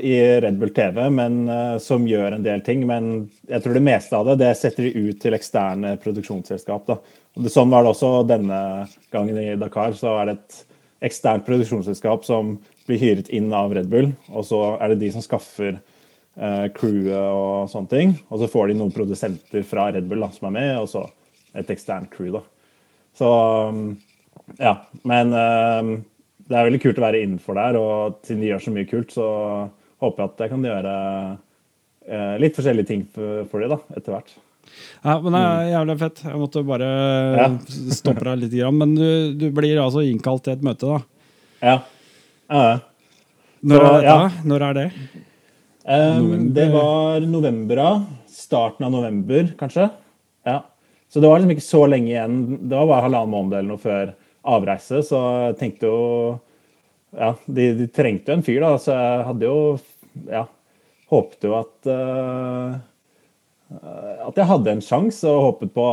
i 0.05 0.15
Red 0.45 0.59
Bull 0.61 0.71
TV 0.77 1.01
men, 1.11 1.49
uh, 1.49 1.79
som 1.83 2.07
gjør 2.07 2.37
en 2.37 2.45
del 2.45 2.61
ting. 2.63 2.87
Men 2.87 3.31
jeg 3.49 3.65
tror 3.65 3.75
det 3.75 3.83
meste 3.83 4.17
av 4.17 4.29
det 4.29 4.39
det 4.45 4.55
setter 4.59 4.87
de 4.87 5.09
ut 5.09 5.21
til 5.23 5.35
eksterne 5.35 5.97
produksjonsselskap. 6.03 6.93
Sånn 7.49 7.71
var 7.73 7.85
det 7.85 7.95
også 7.95 8.13
denne 8.29 8.61
gangen 9.15 9.39
i 9.41 9.57
Dakar. 9.59 9.97
Så 9.99 10.13
er 10.21 10.31
det 10.31 10.37
et 10.39 10.61
eksternt 11.11 11.47
produksjonsselskap 11.47 12.27
som 12.29 12.59
blir 12.87 13.01
hyret 13.01 13.31
inn 13.33 13.53
av 13.55 13.73
Red 13.75 13.89
Bull. 13.91 14.13
Og 14.31 14.47
så 14.49 14.61
er 14.79 14.93
det 14.93 15.01
de 15.03 15.11
som 15.15 15.25
skaffer 15.25 15.73
eh, 15.79 16.67
crewet 16.77 17.17
og 17.17 17.71
sånne 17.73 17.93
ting. 17.93 18.15
Og 18.29 18.43
så 18.43 18.51
får 18.51 18.71
de 18.71 18.79
noen 18.81 18.95
produsenter 18.95 19.65
fra 19.67 19.89
Red 19.95 20.09
Bull 20.11 20.25
da, 20.27 20.31
som 20.35 20.51
er 20.51 20.57
med, 20.59 20.73
og 20.83 20.91
så 20.93 21.07
et 21.57 21.71
eksternt 21.73 22.11
crew. 22.13 22.31
da. 22.37 22.45
Så 23.19 23.29
um, 23.71 23.85
ja. 24.59 24.75
Men 25.07 25.35
uh, 25.37 26.01
det 26.51 26.59
er 26.59 26.67
veldig 26.67 26.83
kult 26.83 26.99
å 26.99 27.07
være 27.07 27.23
innenfor 27.23 27.59
der, 27.59 27.79
og 27.79 28.21
siden 28.27 28.43
de 28.43 28.51
gjør 28.51 28.65
så 28.65 28.75
mye 28.75 28.89
kult, 28.91 29.15
så 29.15 29.27
håper 30.03 30.23
jeg 30.23 30.31
at 30.31 30.43
jeg 30.43 30.51
kan 30.51 30.65
gjøre 30.67 30.95
eh, 32.09 32.37
litt 32.43 32.57
forskjellige 32.57 32.89
ting 32.89 33.05
for, 33.15 33.45
for 33.53 33.63
dem 33.63 33.75
da, 33.75 33.79
etter 33.95 34.17
hvert. 34.17 34.33
Ja, 35.05 35.17
men 35.23 35.35
det 35.35 35.41
er 35.45 35.71
jævlig 35.71 35.97
fett. 36.01 36.23
Jeg 36.27 36.41
måtte 36.41 36.63
bare 36.67 36.91
ja. 37.39 37.47
stoppe 38.01 38.27
deg 38.27 38.45
litt. 38.45 38.57
Men 38.77 38.95
du, 38.97 39.09
du, 39.39 39.49
blir 39.55 39.81
altså 39.83 40.03
innkalt 40.07 40.47
til 40.47 40.57
et 40.57 40.65
møte, 40.67 40.91
da? 40.91 41.01
Ja. 41.61 41.77
ja. 42.51 42.79
Når, 43.61 43.85
er 43.85 43.95
dette? 43.95 44.15
Ja. 44.17 44.47
Når 44.51 44.65
er 44.67 44.79
det? 44.79 44.87
Um, 45.91 46.33
det 46.57 46.67
var 46.73 47.27
november, 47.29 47.83
ja. 47.83 47.93
Starten 48.31 48.89
av 48.89 48.95
november, 48.95 49.53
kanskje. 49.61 49.91
Ja. 50.49 50.63
Så 51.11 51.23
det 51.23 51.31
var 51.31 51.41
liksom 51.41 51.55
ikke 51.55 51.67
så 51.67 51.85
lenge 51.91 52.13
igjen. 52.13 52.41
Det 52.63 52.75
var 52.75 52.91
bare 52.91 53.07
halvannen 53.07 53.35
måned 53.35 53.59
eller 53.59 53.71
noe 53.75 53.83
før 53.83 54.13
avreise, 54.47 55.03
så 55.07 55.21
jeg 55.49 55.59
tenkte 55.61 55.91
jo 55.91 56.01
Ja, 57.11 57.35
de, 57.47 57.73
de 57.75 57.89
trengte 57.91 58.31
jo 58.33 58.39
en 58.39 58.47
fyr, 58.47 58.61
da, 58.63 58.75
så 58.81 58.97
jeg 58.97 59.27
hadde 59.29 59.49
jo 59.51 59.59
Ja, 60.31 60.45
håpet 61.11 61.47
jo 61.49 61.57
at 61.59 61.91
uh, 61.91 62.79
At 64.29 64.39
jeg 64.39 64.51
hadde 64.51 64.77
en 64.77 64.85
sjanse, 64.85 65.29
og 65.29 65.47
håpet 65.49 65.75
på 65.75 65.87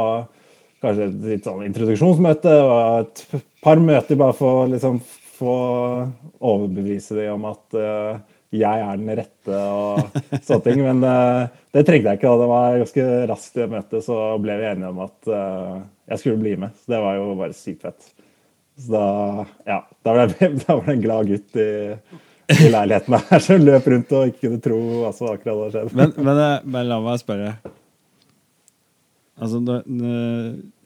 kanskje 0.83 1.07
et 1.09 1.21
litt 1.25 1.47
sånn 1.47 1.65
introduksjonsmøte 1.65 2.53
og 2.61 2.99
et 3.01 3.23
par 3.65 3.79
møter 3.81 4.19
bare 4.19 4.35
for 4.37 4.63
å 4.63 4.67
liksom 4.69 4.99
få 5.37 5.55
overbevise 6.37 7.17
dem 7.17 7.37
om 7.37 7.47
at 7.49 7.77
uh, 7.77 8.19
jeg 8.55 8.83
er 8.83 8.99
den 8.99 9.11
rette 9.19 9.57
og 9.57 10.19
sånne 10.47 10.63
ting. 10.65 10.83
Men 10.85 11.03
uh, 11.03 11.49
det 11.75 11.83
trengte 11.87 12.13
jeg 12.13 12.21
ikke. 12.21 12.31
da, 12.31 12.41
Det 12.41 12.51
var 12.51 12.79
ganske 12.83 13.07
raskt 13.33 13.59
i 13.59 13.69
møtet, 13.73 14.05
så 14.05 14.19
ble 14.43 14.59
vi 14.61 14.69
enige 14.71 14.93
om 14.93 15.01
at 15.05 15.31
uh, 15.31 15.81
jeg 16.13 16.23
skulle 16.23 16.41
bli 16.43 16.55
med. 16.63 16.77
Så 16.79 16.95
det 16.95 17.03
var 17.03 17.19
jo 17.19 17.33
bare 17.39 17.57
sykt 17.57 17.85
fett. 17.87 18.11
Så 18.77 18.91
da, 18.91 19.45
ja, 19.65 19.81
da 20.05 20.13
var, 20.13 20.27
det, 20.27 20.47
da 20.67 20.75
var 20.75 20.85
det 20.85 20.93
en 20.93 21.01
glad 21.01 21.31
gutt 21.31 21.57
i, 21.57 21.71
i 22.53 22.69
leiligheten 22.69 23.17
her 23.31 23.43
som 23.43 23.65
løp 23.65 23.89
rundt 23.89 24.13
og 24.13 24.31
ikke 24.31 24.43
kunne 24.45 24.61
tro 24.63 24.77
hva 25.01 25.11
som 25.15 25.31
akkurat 25.31 25.57
hadde 25.57 25.73
skjedd. 25.73 25.97
Men, 25.97 26.13
men, 26.21 26.41
eh, 26.43 26.55
men, 26.63 26.87
la 26.91 26.99
meg 27.01 27.19
spørre. 27.23 27.55
Altså, 29.37 29.59
det, 29.61 29.81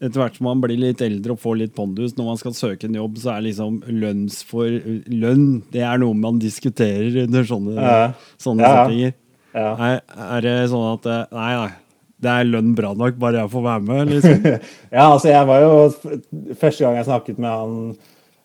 etter 0.03 0.19
hvert 0.19 0.35
som 0.35 0.47
man 0.49 0.63
blir 0.63 0.79
litt 0.79 1.03
eldre 1.03 1.35
og 1.35 1.39
får 1.39 1.59
litt 1.59 1.75
pondus, 1.75 2.17
når 2.17 2.31
man 2.33 2.39
skal 2.39 2.55
søke 2.55 2.87
en 2.87 2.97
jobb, 2.99 3.19
så 3.23 3.35
er 3.35 3.45
liksom 3.45 3.77
lønns 3.87 4.41
for 4.47 4.67
lønn 5.07 5.61
Det 5.71 5.85
er 5.87 6.01
noe 6.01 6.17
man 6.19 6.39
diskuterer 6.41 7.21
under 7.25 7.47
sånne, 7.47 7.77
ja. 7.77 8.09
sånne 8.41 8.67
ja. 8.67 8.73
settinger. 8.75 9.15
Ja. 9.51 9.69
Er, 9.75 10.03
er, 10.15 10.43
det 10.47 10.57
sånn 10.71 10.89
at 10.93 11.07
eh, 11.11 11.23
Nei, 11.35 11.53
nei 11.59 11.71
det 12.21 12.31
er 12.31 12.49
lønn 12.49 12.73
bra 12.77 12.93
nok, 12.97 13.19
bare 13.21 13.43
jeg 13.43 13.51
får 13.51 13.63
være 13.65 13.85
med? 13.87 14.15
liksom. 14.15 14.47
ja, 14.97 15.05
altså 15.05 15.31
jeg 15.31 15.47
var 15.49 15.63
jo 15.65 15.71
Første 16.61 16.83
gang 16.83 16.99
jeg 16.99 17.07
snakket 17.09 17.39
med 17.41 17.49
han 17.49 17.77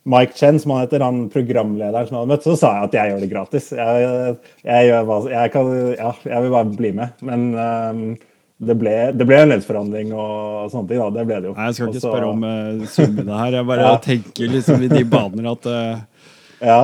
Mike 0.07 0.37
Chen, 0.39 0.61
som 0.63 0.71
han 0.71 0.85
heter, 0.85 1.03
han 1.03 1.25
programlederen 1.33 2.07
som 2.07 2.15
jeg 2.15 2.21
hadde 2.21 2.31
møtt, 2.31 2.45
så 2.47 2.55
sa 2.55 2.69
jeg 2.77 2.87
at 2.87 2.93
jeg 2.95 3.11
gjør 3.11 3.23
det 3.25 3.29
gratis. 3.33 3.65
Jeg, 3.75 4.35
jeg, 4.63 4.87
gjør, 4.87 5.09
jeg, 5.33 5.51
kan, 5.51 5.71
ja, 5.99 6.13
jeg 6.31 6.45
vil 6.45 6.53
bare 6.55 6.75
bli 6.79 6.91
med. 6.95 7.25
Men 7.27 7.47
um, 7.59 8.03
det, 8.63 8.77
ble, 8.79 8.93
det 9.19 9.27
ble 9.27 9.41
en 9.43 9.51
lønnsforhandling 9.51 10.13
og 10.15 10.69
sånne 10.71 10.93
ting. 10.93 11.01
da, 11.03 11.09
det 11.17 11.25
ble 11.27 11.41
det 11.41 11.51
jo. 11.51 11.57
Nei, 11.57 11.67
Jeg 11.67 11.79
skal 11.79 11.91
ikke 11.91 11.99
Også, 11.99 12.05
spørre 12.07 12.29
om 12.31 12.47
uh, 12.47 12.87
summene 12.93 13.41
her. 13.41 13.57
Jeg 13.59 13.69
bare 13.73 13.89
ja. 13.89 13.97
tenker 14.07 14.55
liksom 14.55 14.87
i 14.87 14.93
de 14.95 15.03
baner 15.17 15.51
at 15.57 15.67
uh, 15.73 16.31
Ja. 16.63 16.79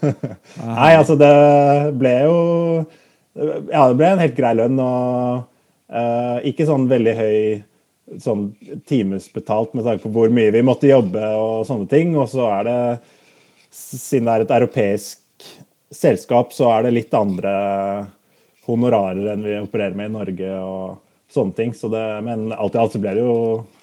Nei, 0.80 0.90
altså 0.96 1.14
det 1.20 1.30
ble 2.00 2.16
jo 2.24 2.34
Ja, 3.70 3.86
det 3.86 3.94
ble 3.94 4.10
en 4.10 4.24
helt 4.26 4.36
grei 4.36 4.56
lønn. 4.58 4.82
og 4.82 5.46
ikke 6.46 6.68
sånn 6.68 6.86
veldig 6.90 7.14
høy 7.18 7.38
sånn 8.18 8.48
timesbetalt 8.90 9.74
med 9.74 9.86
tanke 9.86 10.04
på 10.04 10.12
hvor 10.14 10.32
mye 10.34 10.52
vi 10.54 10.62
måtte 10.66 10.90
jobbe 10.90 11.22
og 11.38 11.66
sånne 11.68 11.88
ting. 11.90 12.14
Og 12.18 12.30
så 12.32 12.46
er 12.58 12.66
det, 12.66 12.78
siden 13.70 14.26
det 14.28 14.34
er 14.34 14.46
et 14.46 14.56
europeisk 14.58 15.46
selskap, 15.90 16.54
så 16.54 16.70
er 16.74 16.86
det 16.86 16.96
litt 16.96 17.14
andre 17.16 17.52
honorarer 18.68 19.32
enn 19.32 19.46
vi 19.46 19.58
opererer 19.58 19.98
med 19.98 20.10
i 20.10 20.14
Norge 20.14 20.54
og 20.62 21.34
sånne 21.34 21.56
ting. 21.58 21.74
Så 21.74 21.90
det, 21.92 22.04
men 22.26 22.50
alt 22.54 22.76
i 22.76 22.82
alt 22.82 22.94
så 22.94 23.02
ble 23.02 23.14
det 23.18 23.26
jo 23.26 23.36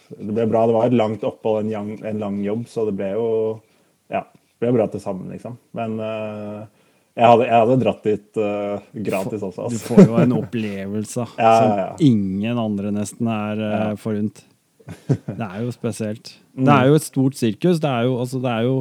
det 0.07 0.31
ble 0.31 0.47
bra. 0.47 0.63
Det 0.67 0.75
var 0.75 0.87
et 0.87 0.95
langt 0.95 1.23
opphold, 1.27 1.65
en, 1.65 1.71
lang, 1.73 1.93
en 2.07 2.21
lang 2.21 2.39
jobb, 2.43 2.67
så 2.71 2.87
det 2.87 2.95
ble 2.99 3.11
jo 3.15 3.29
ja, 4.11 4.23
det 4.23 4.63
ble 4.63 4.77
bra 4.77 4.87
til 4.91 5.03
sammen, 5.03 5.27
liksom. 5.33 5.57
Men 5.75 5.97
uh, 5.99 6.63
jeg 7.17 7.31
hadde, 7.31 7.47
jeg 7.47 7.57
hadde, 7.57 7.77
dratt 7.81 8.03
dit 8.05 8.39
uh, 8.41 8.83
gratis 9.07 9.41
også. 9.41 9.65
Altså. 9.65 9.73
Du 9.73 9.85
får 9.87 10.03
jo 10.03 10.19
en 10.21 10.35
opplevelse 10.37 11.25
ja, 11.41 11.53
som 11.57 11.71
ja, 11.73 11.87
som 11.89 12.05
ingen 12.05 12.61
andre 12.61 12.93
nesten 12.93 13.31
er 13.33 13.63
uh, 13.63 13.95
forunt. 14.01 14.43
Det 15.39 15.41
er 15.43 15.63
jo 15.65 15.73
spesielt. 15.73 16.35
Det 16.55 16.73
er 16.73 16.91
jo 16.91 16.99
et 16.99 17.05
stort 17.05 17.39
sirkus. 17.39 17.81
Det 17.83 17.89
er 17.89 18.07
jo, 18.07 18.19
altså, 18.21 18.39
det 18.43 18.53
er 18.53 18.67
jo 18.69 18.77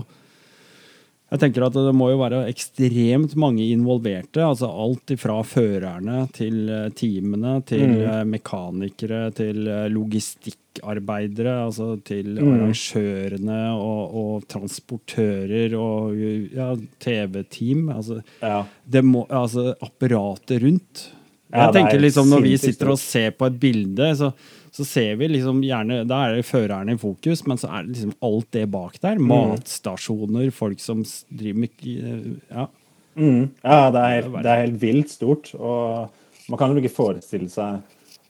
jeg 1.37 1.43
tenker 1.45 1.67
at 1.67 1.77
Det 1.77 1.95
må 1.97 2.11
jo 2.13 2.21
være 2.21 2.45
ekstremt 2.51 3.37
mange 3.39 3.65
involverte. 3.71 4.43
altså 4.45 4.71
Alt 4.71 5.15
fra 5.21 5.39
førerne 5.47 6.27
til 6.37 6.69
eh, 6.73 6.89
teamene, 6.97 7.59
til 7.69 7.85
mm. 7.93 8.33
mekanikere, 8.33 9.31
til 9.37 9.61
logistikkarbeidere. 9.93 11.59
altså 11.67 11.95
Til 12.07 12.41
mm. 12.41 12.53
arrangørene 12.55 13.61
og, 13.77 14.17
og, 14.23 14.49
transportører 14.49 15.77
og 15.79 16.17
ja, 16.17 16.73
TV-team. 17.01 17.89
altså, 17.95 18.23
ja. 18.41 18.65
altså 19.29 19.75
Apparatet 19.81 20.63
rundt. 20.65 21.07
Jeg 21.57 21.73
tenker 21.77 22.01
liksom 22.03 22.29
Når 22.31 22.43
vi 22.43 22.57
sitter 22.59 22.91
og 22.91 22.99
ser 23.01 23.31
på 23.37 23.47
et 23.47 23.59
bilde, 23.61 24.11
så 24.19 24.33
så 24.77 24.85
ser 24.85 25.15
vi 25.17 25.29
liksom 25.31 25.63
gjerne 25.65 26.03
Da 26.09 26.19
er 26.27 26.37
det 26.37 26.49
førerne 26.49 26.97
i 26.97 27.01
fokus, 27.01 27.47
men 27.49 27.61
så 27.61 27.71
er 27.73 27.87
det 27.87 27.95
liksom 27.95 28.17
alt 28.29 28.49
det 28.53 28.67
bak 28.73 28.99
der. 29.01 29.17
Mm. 29.17 29.31
Matstasjoner, 29.33 30.51
folk 30.53 30.83
som 30.85 31.05
driver 31.33 31.63
med 31.63 31.87
Ja. 32.51 32.67
Mm. 33.17 33.47
Ja, 33.63 33.79
det 33.89 34.01
er, 34.03 34.11
helt, 34.11 34.35
det 34.35 34.51
er, 34.51 34.61
helt, 34.67 34.81
vilt 34.83 35.15
stort. 35.15 35.55
Og 35.57 36.51
man 36.53 36.61
kan 36.61 36.75
jo 36.75 36.83
ikke 36.83 36.93
forestille 36.93 37.49
seg 37.49 37.81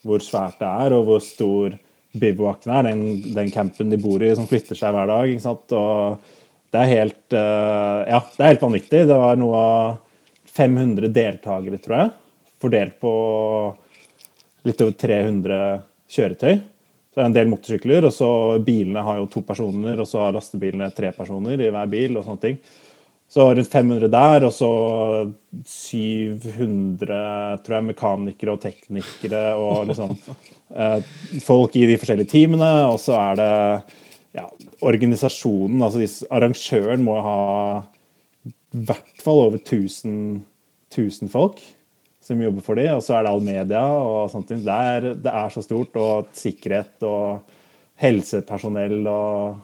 hvor 0.06 0.22
svært 0.22 0.60
det 0.60 0.68
er, 0.68 0.94
og 0.94 1.08
hvor 1.08 1.24
stor 1.24 1.74
bivouaken 2.14 2.76
er. 2.76 2.86
Den, 2.92 3.02
den, 3.34 3.50
campen 3.50 3.90
de 3.90 3.98
bor 3.98 4.22
i, 4.22 4.30
som 4.38 4.46
flytter 4.46 4.78
seg 4.78 4.94
hver 4.94 5.10
dag. 5.10 5.32
ikke 5.32 5.46
sant? 5.48 5.74
Og 5.74 6.46
det 6.70 6.84
er 6.84 6.92
helt 6.92 7.34
uh, 7.34 8.06
Ja, 8.06 8.22
det 8.36 8.44
er 8.44 8.54
helt 8.54 8.64
vanvittig. 8.68 9.02
Det 9.10 9.18
var 9.18 9.42
noe 9.42 9.64
av 9.64 9.98
500 10.56 11.10
deltakere, 11.10 11.82
tror 11.82 11.98
jeg, 11.98 12.14
fordelt 12.62 12.96
på 13.02 13.12
litt 14.66 14.80
over 14.86 14.94
300 15.02 15.60
kjøretøy. 16.12 16.58
Så 16.60 17.20
det 17.20 17.24
er 17.24 17.30
en 17.30 17.36
del 17.36 17.48
motorsykler, 17.48 18.04
og 18.04 18.12
så 18.12 18.30
bilene 18.64 19.04
har 19.06 19.22
jo 19.22 19.28
to 19.32 19.40
personer, 19.46 19.96
og 20.02 20.08
så 20.08 20.26
har 20.26 20.34
lastebilene 20.36 20.90
tre 20.92 21.12
personer 21.16 21.62
i 21.64 21.70
hver 21.72 21.88
bil. 21.88 22.18
og 22.18 22.26
sånne 22.26 22.42
ting. 22.42 22.58
Så 23.28 23.46
rundt 23.50 23.72
500 23.72 24.10
der, 24.12 24.44
og 24.46 24.52
så 24.54 24.70
700 25.66 27.62
tror 27.64 27.74
jeg, 27.74 27.86
mekanikere 27.88 28.52
og 28.52 28.60
teknikere 28.62 29.40
og 29.58 29.88
liksom 29.88 30.12
eh, 30.82 31.00
folk 31.42 31.74
i 31.74 31.86
de 31.90 31.96
forskjellige 31.98 32.30
teamene. 32.30 32.70
Og 32.92 33.00
så 33.02 33.16
er 33.18 33.40
det 33.40 33.50
ja, 34.36 34.46
organisasjonen, 34.84 35.82
altså 35.82 36.28
arrangøren 36.30 37.02
må 37.02 37.16
ha 37.24 37.40
i 38.46 38.84
hvert 38.86 39.24
fall 39.24 39.46
over 39.46 39.56
1000, 39.58 40.44
1000 40.92 41.32
folk 41.32 41.64
som 42.26 42.42
jobber 42.42 42.64
for 42.66 42.78
dem, 42.78 42.96
og 42.98 43.04
så 43.06 43.16
er 43.16 43.26
det 43.26 43.32
all 43.32 43.44
media 43.44 43.82
og 43.86 44.30
sånt. 44.32 44.50
Det 44.50 44.78
er, 44.96 45.12
det 45.22 45.32
er 45.32 45.52
så 45.54 45.62
stort. 45.64 45.94
Og 46.00 46.30
sikkerhet 46.36 47.06
og 47.06 47.54
helsepersonell 48.02 49.00
og 49.06 49.62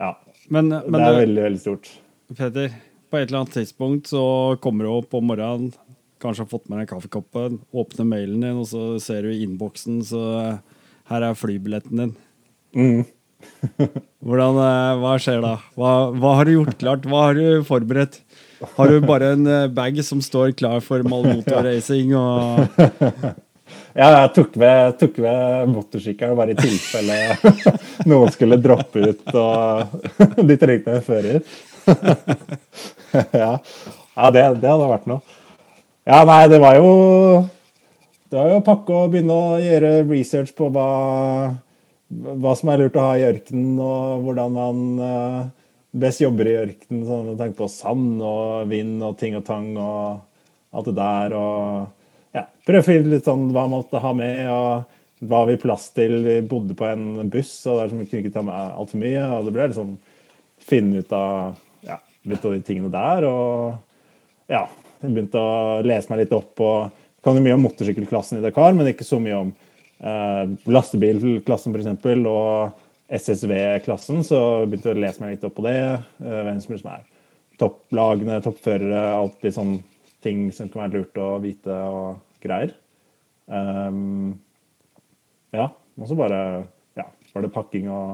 Ja. 0.00 0.14
Men, 0.50 0.66
men 0.72 0.96
det 0.96 1.04
er 1.06 1.14
du, 1.14 1.20
veldig, 1.20 1.42
veldig 1.44 1.60
stort. 1.62 1.88
Peter, 2.34 2.72
på 3.10 3.18
et 3.18 3.28
eller 3.28 3.44
annet 3.44 3.54
tidspunkt 3.54 4.10
så 4.10 4.22
kommer 4.62 4.86
du 4.86 4.90
opp 4.96 5.14
om 5.14 5.28
morgenen, 5.30 5.70
kanskje 6.20 6.42
har 6.42 6.50
fått 6.50 6.66
med 6.70 6.80
deg 6.80 6.90
kaffekoppen, 6.90 7.60
åpner 7.70 8.08
mailen 8.08 8.42
din, 8.42 8.58
og 8.58 8.66
så 8.66 8.82
ser 9.02 9.26
du 9.26 9.30
i 9.30 9.44
innboksen, 9.44 10.00
så 10.08 10.22
her 11.10 11.26
er 11.28 11.38
flybilletten 11.38 12.02
din. 12.02 12.12
Mm. 12.74 13.04
Hvordan, 14.26 14.58
eh, 14.64 14.98
Hva 15.04 15.14
skjer 15.22 15.40
da? 15.44 15.54
Hva, 15.78 15.92
hva, 16.16 16.34
har 16.40 16.48
du 16.48 16.54
gjort 16.56 16.76
klart? 16.82 17.06
Hva 17.08 17.22
har 17.28 17.38
du 17.38 17.62
forberedt? 17.68 18.20
Har 18.60 18.88
du 18.88 19.00
bare 19.00 19.32
en 19.34 19.46
eh, 19.46 19.68
bag 19.72 20.02
som 20.04 20.20
står 20.22 20.52
klar 20.52 20.80
for 20.84 21.04
Malmoto 21.06 21.62
racing 21.64 22.12
og 22.18 22.66
Ja, 23.90 24.06
jeg 24.06 24.30
tok 24.36 24.56
med, 24.60 24.98
tok 25.00 25.16
med 25.22 25.70
motorsykkelen 25.72 26.36
bare 26.38 26.54
i 26.54 26.58
tilfelle 26.58 27.16
noen 28.10 28.30
skulle 28.34 28.58
droppe 28.62 29.02
ut 29.02 29.32
og 29.34 29.94
de 30.48 30.56
trengte 30.60 30.94
en 30.94 31.06
fører. 31.06 31.40
ja, 33.34 33.52
ja 33.58 34.30
det, 34.34 34.44
det, 34.62 34.68
hadde 34.70 34.90
vært 34.92 35.08
noe. 35.10 35.38
Ja, 36.06 36.22
nei, 36.26 36.44
det 36.50 36.60
var 36.62 36.78
jo 36.78 36.92
Det 38.30 38.38
var 38.38 38.52
jo 38.52 38.60
å 38.60 38.66
pakke 38.66 38.94
og 38.94 39.14
begynne 39.14 39.34
å 39.34 39.58
gjøre 39.62 39.92
research 40.06 40.54
på 40.58 40.70
hva, 40.74 40.88
hva 42.10 42.54
som 42.58 42.70
er 42.70 42.84
lurt 42.84 42.98
å 42.98 43.08
ha 43.08 43.16
i 43.18 43.26
ørkenen, 43.26 43.74
og 43.82 44.26
hvordan 44.26 44.54
man 44.54 44.84
uh, 45.02 45.40
best 45.90 46.22
jobber 46.22 46.48
i 46.48 46.56
ørkenen. 46.60 47.06
Sånn, 47.08 47.32
tenk 47.40 47.58
på 47.58 47.68
sand 47.70 48.22
og 48.22 48.70
vind 48.70 49.02
og 49.06 49.18
ting 49.20 49.36
og 49.38 49.44
tang 49.46 49.72
og 49.74 50.20
alt 50.70 50.90
det 50.90 50.96
der. 50.98 51.34
Og 51.38 52.36
ja, 52.38 52.46
prøve 52.66 52.84
å 52.84 52.88
finne 52.88 53.14
litt 53.14 53.28
sånn 53.28 53.48
hva 53.50 53.66
man 53.66 53.80
måtte 53.80 54.02
ha 54.02 54.14
med. 54.16 54.46
og 54.50 54.98
hva 55.20 55.44
vi 55.48 55.58
plass 55.60 55.90
til. 55.96 56.20
Vi 56.24 56.40
bodde 56.48 56.76
på 56.76 56.86
en 56.88 57.28
buss, 57.32 57.52
og 57.68 57.80
der 57.80 57.90
som 57.90 58.00
vi 58.00 58.08
kunne 58.08 58.24
ikke 58.24 58.36
ta 58.36 58.44
med 58.46 58.56
altfor 58.56 59.02
mye. 59.02 59.24
og 59.26 59.46
Det 59.46 59.54
ble 59.56 59.66
liksom 59.68 59.90
finne 60.70 61.02
ut 61.02 61.12
av 61.16 61.58
ja, 61.86 61.98
litt 62.28 62.44
av 62.44 62.56
de 62.56 62.62
tingene 62.64 62.92
der. 62.92 63.26
Og 63.28 64.52
ja, 64.52 64.64
jeg 65.00 65.12
begynte 65.12 65.42
å 65.42 65.80
lese 65.86 66.12
meg 66.12 66.24
litt 66.24 66.36
opp 66.36 66.66
og 66.66 66.96
Kan 67.20 67.36
jo 67.36 67.42
mye 67.44 67.52
om 67.52 67.60
motorsykkelklassen 67.66 68.38
i 68.38 68.40
Dakar, 68.40 68.72
men 68.72 68.86
ikke 68.88 69.04
så 69.04 69.18
mye 69.20 69.36
om 69.36 69.48
eh, 69.52 70.52
lastebilklassen 70.72 71.74
f.eks. 71.76 72.06
og 72.30 72.78
SSV-klassen. 73.10 74.22
Så 74.26 74.38
begynte 74.66 74.92
jeg 74.92 74.98
å 74.98 75.04
lese 75.04 75.22
meg 75.22 75.34
litt 75.34 75.46
opp 75.46 75.56
på 75.58 75.66
det. 75.66 75.78
Eh, 76.22 76.42
hvem 76.46 76.60
som 76.62 76.92
er 76.92 77.02
topplagene, 77.60 78.42
toppførere, 78.44 79.00
alt 79.12 79.42
litt 79.44 79.56
sånn 79.56 79.74
ting 80.24 80.38
som 80.54 80.70
kan 80.70 80.86
være 80.86 81.00
lurt 81.00 81.16
å 81.20 81.28
vite 81.42 81.74
og 81.90 82.06
greier. 82.44 82.70
Um, 83.50 84.38
ja. 85.56 85.66
Og 86.00 86.06
så 86.08 86.14
bare 86.16 86.40
ja, 86.96 87.06
var 87.34 87.42
det 87.44 87.52
pakking 87.52 87.86
og 87.92 88.06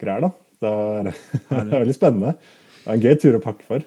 greier, 0.00 0.20
da. 0.24 0.30
Det 0.60 0.70
var, 0.70 1.04
det 1.10 1.58
var 1.58 1.82
veldig 1.82 1.96
spennende. 1.96 2.32
Det 2.80 2.86
var 2.86 2.94
en 2.96 3.04
gøy 3.04 3.14
tur 3.20 3.36
å 3.36 3.44
pakke 3.44 3.64
for. 3.68 3.80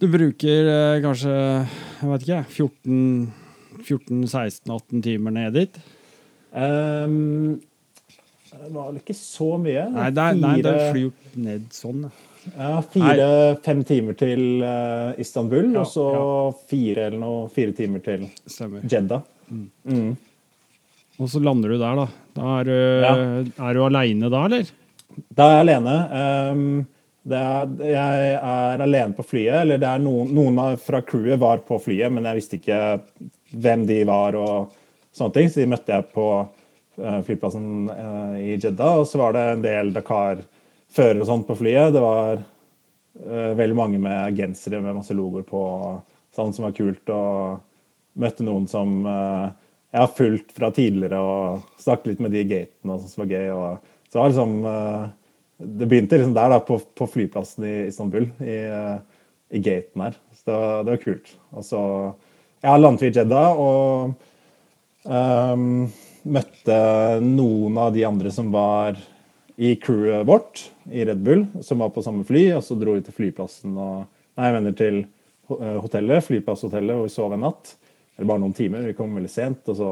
Du 0.00 0.06
bruker 0.08 0.68
eh, 0.70 1.02
kanskje 1.04 1.32
jeg 1.34 2.08
vet 2.08 2.22
ikke, 2.24 2.44
14-16-18 2.56 5.02
timer 5.04 5.32
ned 5.36 5.52
dit? 5.58 5.74
Um, 6.50 7.60
det 8.60 8.72
var 8.74 8.90
vel 8.90 8.98
ikke 9.00 9.16
så 9.16 9.54
mye. 9.60 9.86
Nei, 9.94 10.08
det 10.14 10.24
er, 10.24 10.40
nei, 10.40 10.56
det 10.64 10.74
flyr 10.90 11.38
ned 11.40 11.70
sånn. 11.74 12.04
Ja, 12.54 12.78
Fire-fem 12.92 13.82
timer 13.88 14.16
til 14.20 14.64
uh, 14.64 15.12
Istanbul, 15.20 15.70
ja, 15.74 15.82
og 15.82 15.88
så 15.90 16.06
fire 16.70 17.08
eller 17.08 17.20
noe, 17.20 17.48
fire 17.52 17.74
timer 17.76 18.04
til 18.04 18.26
Stemmer. 18.48 18.84
Jeddah. 18.88 19.24
Mm. 19.50 19.66
Mm. 19.84 20.12
Og 21.20 21.28
så 21.28 21.42
lander 21.44 21.74
du 21.74 21.80
der, 21.80 22.00
da. 22.00 22.06
da 22.36 22.54
er, 22.62 22.70
ja. 23.04 23.16
er 23.68 23.76
du 23.76 23.82
aleine 23.84 24.30
da, 24.32 24.46
eller? 24.48 24.70
Da 25.36 25.48
er 25.50 25.58
jeg 25.58 25.66
alene. 25.66 25.96
Um, 26.54 26.64
er, 27.28 27.74
jeg 27.84 28.36
er 28.38 28.84
alene 28.86 29.16
på 29.16 29.26
flyet. 29.26 29.58
Eller 29.62 29.80
det 29.80 29.88
er 29.90 30.00
noen, 30.02 30.32
noen 30.36 30.78
fra 30.80 31.02
crewet 31.04 31.40
var 31.42 31.60
på 31.66 31.80
flyet, 31.82 32.12
men 32.14 32.28
jeg 32.28 32.40
visste 32.40 32.60
ikke 32.60 32.80
hvem 33.50 33.84
de 33.88 34.00
var 34.08 34.38
og 34.38 34.72
sånne 35.16 35.36
ting. 35.36 35.52
Så 35.52 35.60
de 35.62 35.68
møtte 35.74 35.92
jeg 35.92 36.08
på 36.14 36.30
flyplassen 37.26 37.88
uh, 37.90 38.36
i 38.40 38.56
Jeddah. 38.56 39.00
Og 39.00 39.08
så 39.08 39.20
var 39.20 39.36
det 39.36 39.44
en 39.48 39.64
del 39.64 39.92
Dakar-førere 39.96 41.24
og 41.24 41.28
sånt 41.30 41.48
på 41.48 41.58
flyet. 41.60 41.94
Det 41.96 42.04
var 42.04 42.40
uh, 42.40 43.52
veldig 43.58 43.78
mange 43.78 44.02
med 44.02 44.38
gensere 44.38 44.82
med 44.84 44.98
masse 45.00 45.16
logoer 45.16 45.46
på, 45.48 45.62
sånn 46.36 46.54
som 46.56 46.68
var 46.68 46.76
kult. 46.76 47.04
Og 47.14 48.20
møtte 48.20 48.44
noen 48.44 48.66
som 48.68 49.04
jeg 49.06 49.98
har 50.02 50.10
fulgt 50.14 50.50
fra 50.54 50.68
tidligere 50.74 51.18
og 51.22 51.62
snakket 51.80 52.08
litt 52.10 52.22
med 52.24 52.34
de 52.34 52.42
i 52.42 52.48
gaten 52.50 52.90
og 52.90 53.00
sånt 53.00 53.12
som 53.14 53.22
var 53.22 53.32
gøy. 53.32 53.46
og 53.54 53.90
så 54.10 54.18
det 54.18 54.22
var 54.22 54.28
liksom 54.28 54.64
eh, 54.64 55.08
Det 55.56 55.86
begynte 55.86 56.16
liksom 56.16 56.34
der, 56.34 56.50
da, 56.50 56.58
på, 56.60 56.78
på 56.78 57.06
flyplassen 57.06 57.64
i 57.64 57.74
Istanbul, 57.86 58.30
i, 58.40 58.56
eh, 58.64 58.96
i 59.50 59.60
gaten 59.62 60.02
her. 60.02 60.16
Så 60.34 60.50
det 60.50 60.56
var, 60.56 60.84
det 60.84 60.94
var 60.94 61.02
kult. 61.04 61.32
Og 61.50 61.64
så 61.64 61.82
Jeg 62.62 62.80
landet 62.80 63.02
vi 63.02 63.08
i 63.08 63.14
Jeddah 63.16 63.60
og 63.60 64.14
um, 65.04 65.86
møtte 66.22 66.76
noen 67.24 67.78
av 67.80 67.94
de 67.94 68.04
andre 68.08 68.32
som 68.34 68.50
var 68.52 68.98
i 69.60 69.74
crewet 69.76 70.26
vårt 70.28 70.62
i 70.90 71.04
Red 71.04 71.20
Bull, 71.24 71.46
som 71.62 71.82
var 71.82 71.92
på 71.94 72.02
samme 72.04 72.24
fly. 72.24 72.46
Og 72.56 72.64
så 72.64 72.76
dro 72.80 72.96
vi 72.96 73.04
til 73.04 73.16
flyplassen 73.16 73.76
og 73.76 74.08
Nei, 74.38 74.46
jeg 74.46 74.54
mener 74.54 74.74
til 74.78 74.94
eh, 75.02 75.78
hotellet, 75.82 76.24
flyplasshotellet, 76.24 76.96
hvor 76.96 77.08
vi 77.08 77.12
sov 77.12 77.32
en 77.34 77.42
natt. 77.44 77.74
Eller 78.14 78.28
bare 78.30 78.40
noen 78.40 78.54
timer. 78.56 78.86
Vi 78.88 78.94
kom 78.96 79.10
veldig 79.18 79.32
sent, 79.32 79.66
og 79.68 79.76
så 79.76 79.90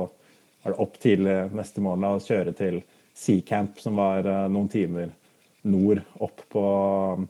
var 0.62 0.72
det 0.72 0.84
opp 0.84 0.94
tidlig 1.02 1.34
neste 1.58 1.82
morgen 1.84 2.06
og 2.08 2.24
kjøre 2.24 2.54
til 2.56 2.78
Sea 3.18 3.42
Camp, 3.44 3.76
som 3.82 3.98
var 3.98 4.24
uh, 4.24 4.46
noen 4.48 4.70
timer 4.72 5.10
nord 5.68 6.00
opp 6.24 6.46
på 6.54 6.64
um, 7.18 7.26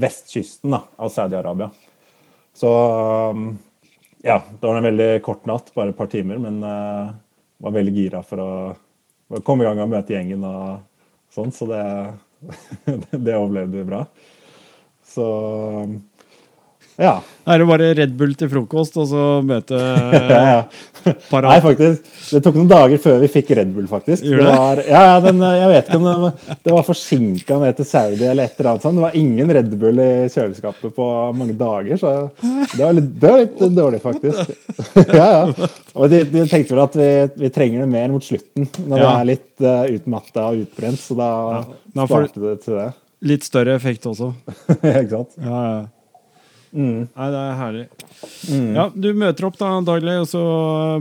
vestkysten 0.00 0.72
da, 0.78 0.80
av 0.96 1.12
Saudi-Arabia. 1.12 1.68
Så 2.56 2.72
um, 3.34 3.50
ja, 4.24 4.38
det 4.38 4.62
var 4.62 4.78
en 4.78 4.88
veldig 4.88 5.10
kort 5.26 5.44
natt, 5.50 5.74
bare 5.76 5.92
et 5.92 5.98
par 5.98 6.08
timer, 6.12 6.40
men 6.40 6.62
var 7.62 7.74
veldig 7.76 7.94
gira 7.96 8.22
for 8.26 8.42
å, 8.42 8.50
komme 9.44 9.64
i 9.64 9.66
gang 9.66 9.80
og 9.82 9.90
møte 9.90 10.14
gjengen 10.14 10.44
og 10.46 10.82
sånn, 11.34 11.52
så 11.54 11.66
det, 11.70 11.84
det 13.26 13.34
overlevde 13.34 13.80
vi 13.80 13.86
bra. 13.88 14.04
Så 15.06 15.26
um, 16.96 17.24
Da 17.46 17.54
Er 17.54 17.62
det 17.62 17.66
bare 17.68 17.88
Red 17.94 18.14
Bull 18.18 18.32
til 18.38 18.48
frokost, 18.50 18.96
og 18.98 19.08
så 19.10 19.24
møte 19.46 19.78
ja, 20.32 20.40
ja. 20.48 20.60
Nei, 21.06 21.58
faktisk. 21.62 22.08
Det 22.32 22.40
tok 22.42 22.56
noen 22.58 22.70
dager 22.70 22.98
før 23.02 23.20
vi 23.22 23.28
fikk 23.30 23.52
Red 23.58 23.70
Bull, 23.76 23.86
faktisk. 23.90 24.24
Det 24.26 24.42
var, 24.42 24.80
ja, 24.82 25.02
ja, 25.12 25.20
den, 25.22 25.38
jeg 25.44 25.68
vet 25.70 25.90
ikke 25.90 26.00
om 26.00 26.08
den, 26.08 26.56
det 26.66 26.74
var 26.74 26.86
forsinka 26.88 27.60
ned 27.62 27.78
til 27.78 27.88
Saudi 27.88 28.26
eller 28.26 28.48
et 28.48 28.58
eller 28.58 28.72
annet 28.72 28.86
sånt. 28.88 28.98
Det 28.98 29.06
var 29.06 29.18
ingen 29.20 29.54
Red 29.58 29.70
Bull 29.78 30.02
i 30.02 30.10
kjøleskapet 30.32 30.96
på 30.96 31.08
mange 31.38 31.54
dager, 31.60 32.02
så 32.02 32.14
det 32.42 32.82
var 32.82 32.98
litt, 32.98 33.10
det 33.22 33.32
var 33.32 33.44
litt 33.44 33.64
dårlig, 33.78 34.02
faktisk. 34.02 34.54
ja, 35.20 35.28
ja. 35.30 35.72
Og 35.94 36.10
de, 36.12 36.24
de 36.32 36.46
tenkte 36.50 36.74
vel 36.74 36.84
at 36.88 36.98
vi, 36.98 37.10
vi, 37.44 37.54
trenger 37.54 37.84
det 37.84 37.90
mer 37.94 38.10
mot 38.12 38.26
slutten, 38.26 38.66
når 38.82 39.02
vi 39.02 39.10
er 39.12 39.28
litt 39.30 39.50
uh, 39.64 39.84
utmatta 39.94 40.50
og 40.50 40.64
utbrent, 40.66 41.00
så 41.00 41.18
da 41.18 41.32
ja. 41.60 41.66
sparte 42.02 42.42
det 42.42 42.56
til 42.66 42.80
det. 42.80 42.88
Litt 43.26 43.46
større 43.46 43.76
effekt 43.78 44.06
også. 44.10 44.34
ikke 44.76 45.12
sant? 45.12 45.38
Ja, 45.38 45.60
ja. 45.70 45.84
Mm. 46.76 47.06
Nei, 47.08 47.28
det 47.32 47.42
er 47.42 47.60
herlig. 47.60 47.84
Mm. 48.52 48.72
Ja, 48.76 48.86
Du 48.92 49.08
møter 49.16 49.48
opp 49.48 49.58
da 49.60 49.70
daglig, 49.86 50.16
og 50.22 50.28
så 50.30 50.42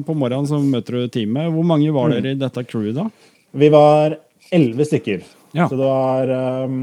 på 0.07 0.15
morgenen 0.17 0.47
så 0.49 0.59
møter 0.63 1.01
du 1.01 1.07
teamet. 1.11 1.51
Hvor 1.53 1.67
mange 1.67 1.91
var 1.95 2.13
dere 2.13 2.35
i 2.35 2.39
dette 2.39 2.63
crewet 2.67 2.95
da? 2.97 3.09
Vi 3.55 3.71
var 3.73 4.17
elleve 4.55 4.87
stykker. 4.87 5.25
Ja. 5.55 5.67
Så 5.69 5.77
det 5.79 5.87
var 5.87 6.31
um, 6.65 6.79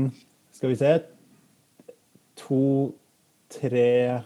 Skal 0.57 0.73
vi 0.73 0.77
se 0.81 0.99
To, 2.43 2.91
tre, 3.53 4.21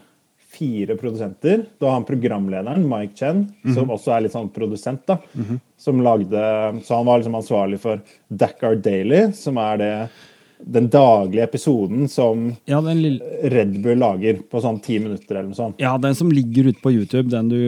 fire 0.57 0.95
produsenter. 0.97 1.65
Da 1.77 1.89
har 1.89 1.99
han 1.99 2.05
programlederen, 2.07 2.87
Mike 2.89 3.13
Chen, 3.15 3.35
mm 3.35 3.47
-hmm. 3.63 3.75
som 3.75 3.91
også 3.91 4.11
er 4.15 4.21
litt 4.21 4.33
sånn 4.33 4.49
produsent, 4.49 5.05
da. 5.05 5.17
Mm 5.33 5.45
-hmm. 5.45 5.59
Som 5.77 6.01
lagde 6.01 6.81
Så 6.83 6.95
han 6.95 7.05
var 7.05 7.17
liksom 7.17 7.35
ansvarlig 7.35 7.79
for 7.79 7.99
Dakar 8.27 8.75
Daily, 8.75 9.31
som 9.33 9.57
er 9.57 9.77
det 9.77 10.09
den 10.59 10.89
daglige 10.89 11.43
episoden 11.43 12.07
som 12.09 12.47
ja. 12.65 12.79
Red 12.81 13.75
Bull 13.81 13.99
lager 14.01 14.39
på 14.49 14.61
sånn 14.63 14.79
ti 14.83 14.97
minutter 14.99 15.35
eller 15.35 15.51
noe 15.51 15.57
sånt. 15.57 15.81
Ja, 15.81 15.93
den 16.01 16.15
som 16.17 16.31
ligger 16.33 16.71
ute 16.71 16.81
på 16.81 16.93
YouTube, 16.95 17.29
den 17.33 17.51
du 17.51 17.61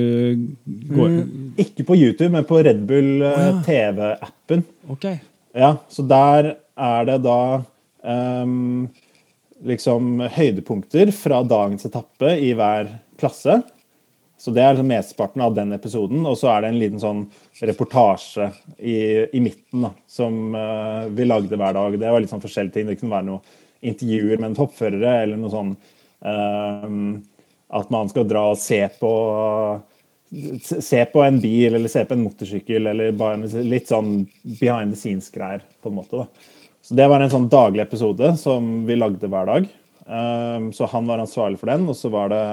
går 0.89 1.11
mm, 1.19 1.35
Ikke 1.61 1.85
på 1.85 1.97
YouTube, 1.99 2.31
men 2.33 2.47
på 2.49 2.61
Red 2.65 2.81
Bull 2.89 3.21
oh, 3.21 3.35
ja. 3.45 3.51
TV-appen. 3.65 4.65
Okay. 4.95 5.19
Ja, 5.57 5.75
så 5.89 6.05
der 6.09 6.55
er 6.79 7.05
det 7.09 7.19
da 7.25 7.41
um, 8.05 8.87
liksom 9.65 10.23
høydepunkter 10.31 11.11
fra 11.15 11.43
dagens 11.47 11.85
etappe 11.89 12.33
i 12.39 12.53
hver 12.57 12.89
klasse. 13.19 13.61
Så 14.39 14.53
det 14.55 14.63
er 14.63 14.71
liksom 14.71 14.87
mesteparten 14.87 15.41
av 15.43 15.55
den 15.55 15.75
episoden. 15.75 16.21
Og 16.23 16.37
så 16.39 16.47
er 16.53 16.63
det 16.63 16.71
en 16.71 16.79
liten 16.79 17.01
sånn 17.01 17.25
reportasje 17.59 18.47
i, 18.77 18.95
i 19.35 19.41
midten 19.43 19.83
da, 19.83 19.91
som 20.07 20.55
uh, 20.55 21.09
vi 21.11 21.27
lagde 21.27 21.59
hver 21.59 21.75
dag. 21.75 21.97
Det 21.99 22.13
var 22.13 22.23
litt 22.23 22.31
sånn 22.31 22.43
forskjellige 22.43 22.77
ting. 22.77 22.87
Det 22.87 22.95
kunne 23.01 23.17
være 23.17 23.27
noe 23.33 23.57
intervjuer 23.83 24.39
med 24.39 24.51
en 24.51 24.57
toppførere, 24.61 25.17
eller 25.25 25.39
noe 25.39 25.51
sånn 25.51 25.75
uh, 26.23 26.95
At 27.79 27.91
man 27.93 28.11
skal 28.11 28.27
dra 28.27 28.49
og 28.53 28.59
se 28.59 28.81
på 28.99 29.13
Se 30.29 30.99
på 31.09 31.23
en 31.25 31.39
bil 31.41 31.73
eller 31.73 31.89
se 31.89 32.03
på 32.05 32.13
en 32.13 32.21
motorsykkel, 32.21 32.91
eller 32.91 33.15
bare 33.17 33.63
litt 33.65 33.89
sånn 33.89 34.27
behind 34.59 34.93
the 34.93 34.99
scenes-greier. 34.99 35.63
på 35.81 35.89
en 35.89 35.95
måte 35.95 36.19
da. 36.19 36.27
Så 36.85 36.93
Det 36.93 37.07
var 37.09 37.23
en 37.25 37.31
sånn 37.33 37.47
daglig 37.49 37.81
episode 37.81 38.35
som 38.37 38.67
vi 38.85 38.95
lagde 38.95 39.25
hver 39.25 39.49
dag. 39.49 39.65
så 40.73 40.85
han 40.85 41.09
var 41.09 41.23
ansvarlig 41.23 41.57
for 41.57 41.73
den, 41.73 41.89
og 41.89 41.97
så 41.97 42.13
var 42.13 42.29
det 42.29 42.43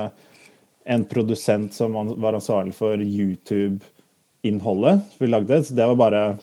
en 0.86 1.04
produsent 1.04 1.74
som 1.74 1.92
var 2.22 2.32
ansvarlig 2.36 2.74
for 2.74 3.02
YouTube-innholdet 3.02 5.00
vi 5.18 5.26
lagde. 5.26 5.64
Så 5.64 5.74
det 5.74 5.86
var 5.86 5.96
bare 5.98 6.38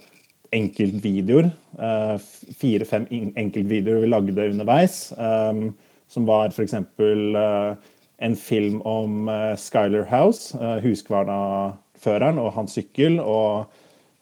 enkeltvideoer. 0.54 1.50
Uh, 1.80 2.18
Fire-fem 2.60 3.08
enkeltvideoer 3.10 4.04
vi 4.04 4.12
lagde 4.12 4.50
underveis. 4.52 5.14
Um, 5.18 5.74
som 6.12 6.28
var 6.30 6.52
f.eks. 6.52 6.74
Eh, 6.74 7.74
en 8.18 8.36
film 8.38 8.82
om 8.86 9.28
uh, 9.32 9.56
Skyler 9.58 10.04
House, 10.12 10.54
Huskvarna-føreren 10.84 12.38
og 12.38 12.52
hans 12.54 12.76
sykkel. 12.78 13.18
Og 13.24 13.66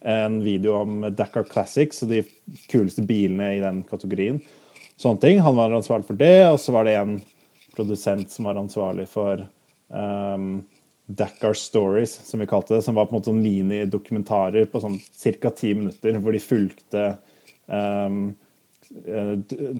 en 0.07 0.39
video 0.45 0.77
om 0.79 1.01
Dakar 1.17 1.43
Classics 1.49 2.03
og 2.05 2.09
de 2.13 2.23
kuleste 2.71 3.03
bilene 3.05 3.57
i 3.57 3.61
den 3.61 3.83
kategorien. 3.89 4.39
Sånne 5.01 5.19
ting. 5.21 5.41
Han 5.43 5.57
var 5.57 5.73
ansvarlig 5.75 6.07
for 6.07 6.21
det. 6.21 6.47
Og 6.47 6.61
så 6.63 6.71
var 6.77 6.87
det 6.87 6.95
en 7.01 7.17
produsent 7.75 8.31
som 8.31 8.47
var 8.47 8.61
ansvarlig 8.61 9.09
for 9.11 9.43
um, 9.91 10.63
Dakar 11.11 11.53
Stories, 11.53 12.13
som 12.23 12.39
vi 12.39 12.47
kalte 12.47 12.75
det. 12.75 12.81
Som 12.85 12.95
var 12.95 13.07
på 13.07 13.15
en 13.15 13.19
måte 13.19 13.31
sånn 13.31 13.43
minidokumentarer 13.43 14.69
på 14.71 14.81
sånn 14.83 14.99
ca. 15.41 15.51
ti 15.55 15.73
minutter, 15.75 16.19
hvor 16.19 16.35
de 16.35 16.43
fulgte 16.43 17.05
um, 17.67 18.31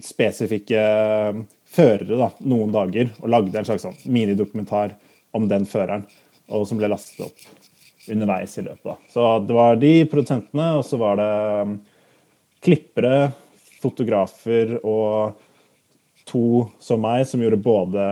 spesifikke 0.04 0.82
førere 1.72 2.18
da, 2.20 2.28
noen 2.48 2.72
dager, 2.72 3.10
og 3.20 3.32
lagde 3.32 3.58
en 3.60 3.68
slags 3.68 3.84
sånn 3.84 3.98
minidokumentar 4.12 4.96
om 5.36 5.48
den 5.48 5.66
føreren, 5.68 6.04
og 6.52 6.66
som 6.68 6.80
ble 6.80 6.90
lastet 6.92 7.26
opp 7.26 8.10
underveis 8.12 8.56
i 8.58 8.64
løpet. 8.66 8.84
Da. 8.84 8.96
Så 9.12 9.26
det 9.46 9.56
var 9.56 9.78
de 9.80 9.92
produsentene, 10.10 10.68
og 10.78 10.84
så 10.86 10.98
var 11.00 11.20
det 11.20 11.30
um, 11.62 11.76
klippere, 12.64 13.30
fotografer 13.82 14.76
og 14.86 15.38
to 16.28 16.66
som 16.82 17.02
meg, 17.02 17.24
som 17.26 17.42
gjorde 17.42 17.62
både 17.62 18.08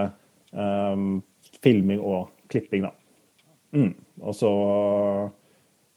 um, 0.51 1.21
filming 1.64 2.01
og 2.01 2.31
klipping, 2.51 2.87
da. 2.88 2.94
Mm. 3.77 3.94
Og 4.25 4.35
så 4.37 4.51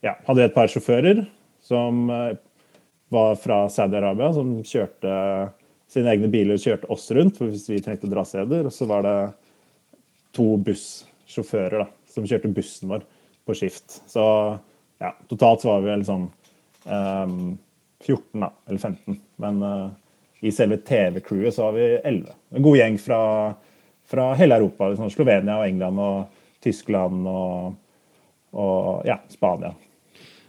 ja, 0.04 0.14
hadde 0.26 0.40
vi 0.40 0.46
et 0.46 0.56
par 0.56 0.70
sjåfører 0.70 1.24
som 1.64 2.06
uh, 2.12 2.34
var 3.14 3.36
fra 3.40 3.64
Saudi-Arabia, 3.72 4.32
som 4.36 4.56
kjørte 4.66 5.14
sine 5.90 6.10
egne 6.10 6.28
biler 6.32 6.60
kjørte 6.60 6.90
oss 6.92 7.06
rundt 7.14 7.38
for 7.38 7.52
hvis 7.52 7.68
vi 7.70 7.80
trengte 7.82 8.10
drasseder. 8.10 8.66
Og 8.66 8.74
så 8.74 8.88
var 8.90 9.04
det 9.06 9.18
to 10.34 10.54
bussjåfører 10.66 11.84
da, 11.84 11.88
som 12.10 12.26
kjørte 12.28 12.52
bussen 12.54 12.90
vår 12.90 13.04
på 13.44 13.56
skift. 13.58 14.00
Så 14.10 14.24
ja, 15.02 15.12
totalt 15.30 15.66
var 15.66 15.82
vi 15.84 15.92
vel 15.92 16.06
sånn 16.06 16.26
um, 16.88 17.54
14, 18.04 18.42
da, 18.42 18.50
eller 18.68 18.80
15. 18.80 19.20
Men 19.42 19.62
uh, 19.62 19.86
i 20.44 20.52
selve 20.52 20.80
TV-crewet 20.84 21.56
så 21.56 21.68
var 21.68 21.78
vi 21.78 21.86
11. 22.00 22.34
En 22.56 22.66
god 22.66 22.80
gjeng 22.80 22.98
fra, 23.00 23.20
fra 24.14 24.30
hele 24.38 24.58
Europa. 24.60 24.88
Liksom 24.92 25.10
Slovenia 25.12 25.58
og 25.60 25.68
England 25.68 26.00
og 26.00 26.62
Tyskland 26.64 27.26
og, 27.28 27.74
og 28.54 29.08
ja, 29.08 29.18
Spania. 29.32 29.74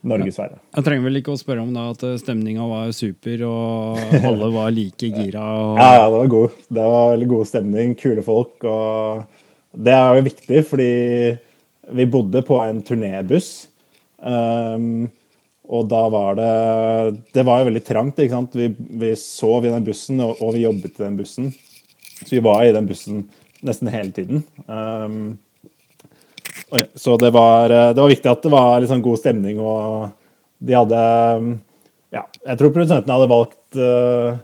Norge, 0.05 0.29
Sverige. 0.29 0.59
Jeg 0.75 0.85
trenger 0.85 1.07
vel 1.07 1.17
ikke 1.17 1.33
å 1.33 1.39
spørre 1.39 1.63
om 1.63 1.71
da 1.73 1.87
at 1.89 2.03
eh, 2.05 2.17
stemninga 2.21 2.67
var 2.69 2.91
super 2.93 3.41
og 3.47 4.01
alle 4.29 4.51
var 4.53 4.73
like 4.75 5.09
gira? 5.09 5.41
Og... 5.41 5.79
Ja, 5.81 5.87
ja, 5.97 6.03
det 6.03 6.19
var 6.19 6.31
god. 6.35 6.59
Det 6.77 6.87
var 6.93 7.11
veldig 7.15 7.29
god 7.31 7.49
stemning, 7.49 7.95
kule 7.97 8.25
folk. 8.25 8.67
Og 8.69 9.81
det 9.85 9.95
er 9.97 10.19
jo 10.19 10.25
viktig, 10.27 10.61
fordi 10.69 10.91
vi 11.97 12.09
bodde 12.09 12.43
på 12.45 12.59
en 12.61 12.83
turnébuss. 12.85 13.49
Um, 14.21 15.07
og 15.65 15.87
da 15.89 16.01
var 16.09 16.37
det 16.37 16.51
Det 17.33 17.43
var 17.45 17.59
jo 17.59 17.67
veldig 17.67 17.83
trangt. 17.85 18.19
ikke 18.21 18.37
sant? 18.37 18.53
Vi, 18.57 18.69
vi 19.01 19.15
sov 19.17 19.65
i 19.65 19.73
den 19.73 19.85
bussen, 19.85 20.21
og, 20.21 20.37
og, 20.37 20.53
vi 20.53 20.67
jobbet 20.67 20.99
i 20.99 21.03
den 21.03 21.17
bussen. 21.17 21.49
Så 22.21 22.29
vi 22.37 22.45
var 22.45 22.63
i 22.63 22.73
den 22.75 22.87
bussen 22.89 23.25
nesten 23.67 23.91
hele 23.93 24.13
tiden. 24.15 24.43
Um, 24.65 25.37
så 26.95 27.15
det 27.21 27.29
var, 27.35 27.69
det 27.69 27.99
var, 27.99 28.09
viktig 28.09 28.31
at 28.31 28.43
det 28.43 28.51
var 28.53 28.79
liksom 28.81 29.03
god 29.05 29.21
stemning, 29.21 29.59
og 29.61 30.09
de 30.65 30.75
hadde 30.75 30.99
Ja, 32.15 32.23
jeg 32.23 32.57
tror 32.59 32.71
produsentene 32.73 33.17
hadde 33.17 33.31
valgt 33.31 33.79
uh, 33.79 34.37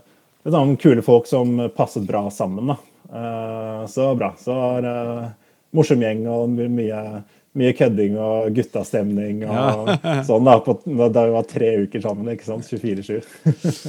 sånn 0.44 0.76
kule 0.80 1.04
folk 1.04 1.28
som 1.30 1.56
passet 1.76 2.04
bra 2.08 2.26
sammen. 2.30 2.74
da. 2.74 2.78
Uh, 3.12 3.84
så 3.90 4.12
bra. 4.18 4.32
Så 4.40 4.54
var 4.54 4.84
det 4.84 4.96
uh, 4.96 5.30
morsom 5.76 6.04
gjeng 6.04 6.26
og 6.30 6.52
mye 6.52 7.22
mye 7.58 7.72
kødding 7.76 8.16
og 8.20 8.54
guttastemning 8.56 9.42
og 9.44 9.90
ja. 9.92 10.14
sånn 10.28 10.46
da, 10.48 10.56
på, 10.64 10.76
da 10.86 11.26
vi 11.26 11.34
var 11.34 11.48
tre 11.48 11.72
uker 11.84 12.04
sammen. 12.04 12.30
ikke 12.32 12.48
sant? 12.48 12.68
24-7. 12.68 13.20